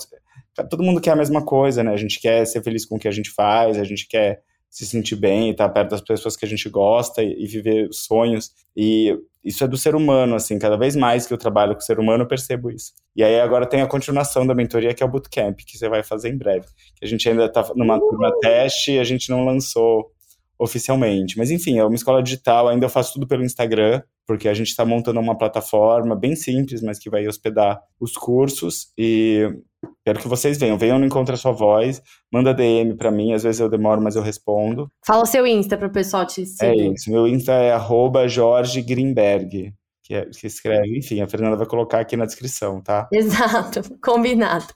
todo 0.69 0.83
mundo 0.83 1.01
quer 1.01 1.11
a 1.11 1.15
mesma 1.15 1.43
coisa, 1.43 1.83
né? 1.83 1.91
A 1.91 1.97
gente 1.97 2.19
quer 2.19 2.45
ser 2.45 2.61
feliz 2.61 2.85
com 2.85 2.97
o 2.97 2.99
que 2.99 3.07
a 3.07 3.11
gente 3.11 3.31
faz, 3.31 3.79
a 3.79 3.83
gente 3.83 4.07
quer 4.07 4.43
se 4.73 4.87
sentir 4.87 5.15
bem, 5.15 5.51
estar 5.51 5.69
perto 5.69 5.91
das 5.91 6.01
pessoas 6.01 6.35
que 6.35 6.43
a 6.43 6.47
gente 6.47 6.67
gosta 6.67 7.21
e, 7.21 7.43
e 7.43 7.45
viver 7.45 7.89
sonhos. 7.91 8.49
E 8.75 9.15
isso 9.43 9.63
é 9.63 9.67
do 9.67 9.77
ser 9.77 9.93
humano, 9.93 10.33
assim, 10.33 10.57
cada 10.57 10.75
vez 10.75 10.95
mais 10.95 11.27
que 11.27 11.33
eu 11.33 11.37
trabalho 11.37 11.75
com 11.75 11.79
o 11.79 11.83
ser 11.83 11.99
humano, 11.99 12.23
eu 12.23 12.27
percebo 12.27 12.71
isso. 12.71 12.91
E 13.15 13.23
aí 13.23 13.39
agora 13.39 13.67
tem 13.67 13.83
a 13.83 13.87
continuação 13.87 14.47
da 14.47 14.55
mentoria, 14.55 14.91
que 14.91 15.03
é 15.03 15.05
o 15.05 15.09
bootcamp, 15.09 15.59
que 15.59 15.77
você 15.77 15.87
vai 15.87 16.01
fazer 16.01 16.29
em 16.29 16.37
breve. 16.37 16.65
Que 16.95 17.05
a 17.05 17.07
gente 17.07 17.29
ainda 17.29 17.45
está 17.45 17.71
numa 17.75 17.99
turma 17.99 18.33
teste 18.41 18.93
e 18.93 18.99
a 18.99 19.03
gente 19.03 19.29
não 19.29 19.45
lançou 19.45 20.11
oficialmente. 20.57 21.37
Mas 21.37 21.51
enfim, 21.51 21.77
é 21.77 21.85
uma 21.85 21.93
escola 21.93 22.23
digital, 22.23 22.67
ainda 22.67 22.87
eu 22.87 22.89
faço 22.89 23.13
tudo 23.13 23.27
pelo 23.27 23.43
Instagram, 23.43 24.01
porque 24.25 24.49
a 24.49 24.55
gente 24.55 24.69
está 24.69 24.83
montando 24.83 25.19
uma 25.19 25.37
plataforma 25.37 26.15
bem 26.15 26.35
simples, 26.35 26.81
mas 26.81 26.97
que 26.97 27.11
vai 27.11 27.27
hospedar 27.27 27.79
os 27.99 28.13
cursos. 28.13 28.91
E 28.97 29.47
Quero 30.05 30.19
que 30.19 30.27
vocês 30.27 30.57
venham. 30.57 30.77
Venham 30.77 30.99
no 30.99 31.05
Encontra 31.05 31.37
Sua 31.37 31.51
Voz. 31.51 32.01
Manda 32.31 32.53
DM 32.53 32.95
para 32.95 33.11
mim. 33.11 33.33
Às 33.33 33.43
vezes 33.43 33.61
eu 33.61 33.69
demoro, 33.69 34.01
mas 34.01 34.15
eu 34.15 34.21
respondo. 34.21 34.91
Fala 35.05 35.23
o 35.23 35.25
seu 35.25 35.47
Insta 35.47 35.77
para 35.77 35.87
o 35.87 35.91
pessoal 35.91 36.25
te 36.25 36.45
seguir. 36.45 36.81
É 36.81 36.87
isso. 36.93 37.11
Meu 37.11 37.27
Insta 37.27 37.53
é 37.53 37.71
arroba 37.71 38.27
Jorge 38.27 38.81
Greenberg. 38.81 39.73
Que, 40.05 40.15
é, 40.15 40.25
que 40.25 40.47
escreve. 40.47 40.97
Enfim, 40.97 41.21
a 41.21 41.27
Fernanda 41.27 41.55
vai 41.55 41.65
colocar 41.65 41.99
aqui 41.99 42.17
na 42.17 42.25
descrição, 42.25 42.81
tá? 42.81 43.07
Exato. 43.13 43.81
Combinado. 44.01 44.67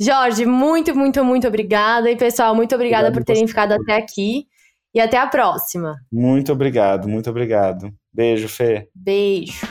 Jorge, 0.00 0.46
muito, 0.46 0.96
muito, 0.96 1.22
muito 1.24 1.46
obrigada. 1.46 2.10
E, 2.10 2.16
pessoal, 2.16 2.54
muito 2.54 2.74
obrigada 2.74 3.08
obrigado 3.08 3.22
por 3.22 3.24
terem 3.24 3.46
ficado 3.46 3.72
até 3.72 3.96
aqui. 3.96 4.46
E 4.94 5.00
até 5.00 5.18
a 5.18 5.26
próxima. 5.26 5.96
Muito 6.10 6.52
obrigado, 6.52 7.08
muito 7.08 7.28
obrigado. 7.28 7.92
Beijo, 8.12 8.48
Fê. 8.48 8.88
Beijo. 8.94 9.66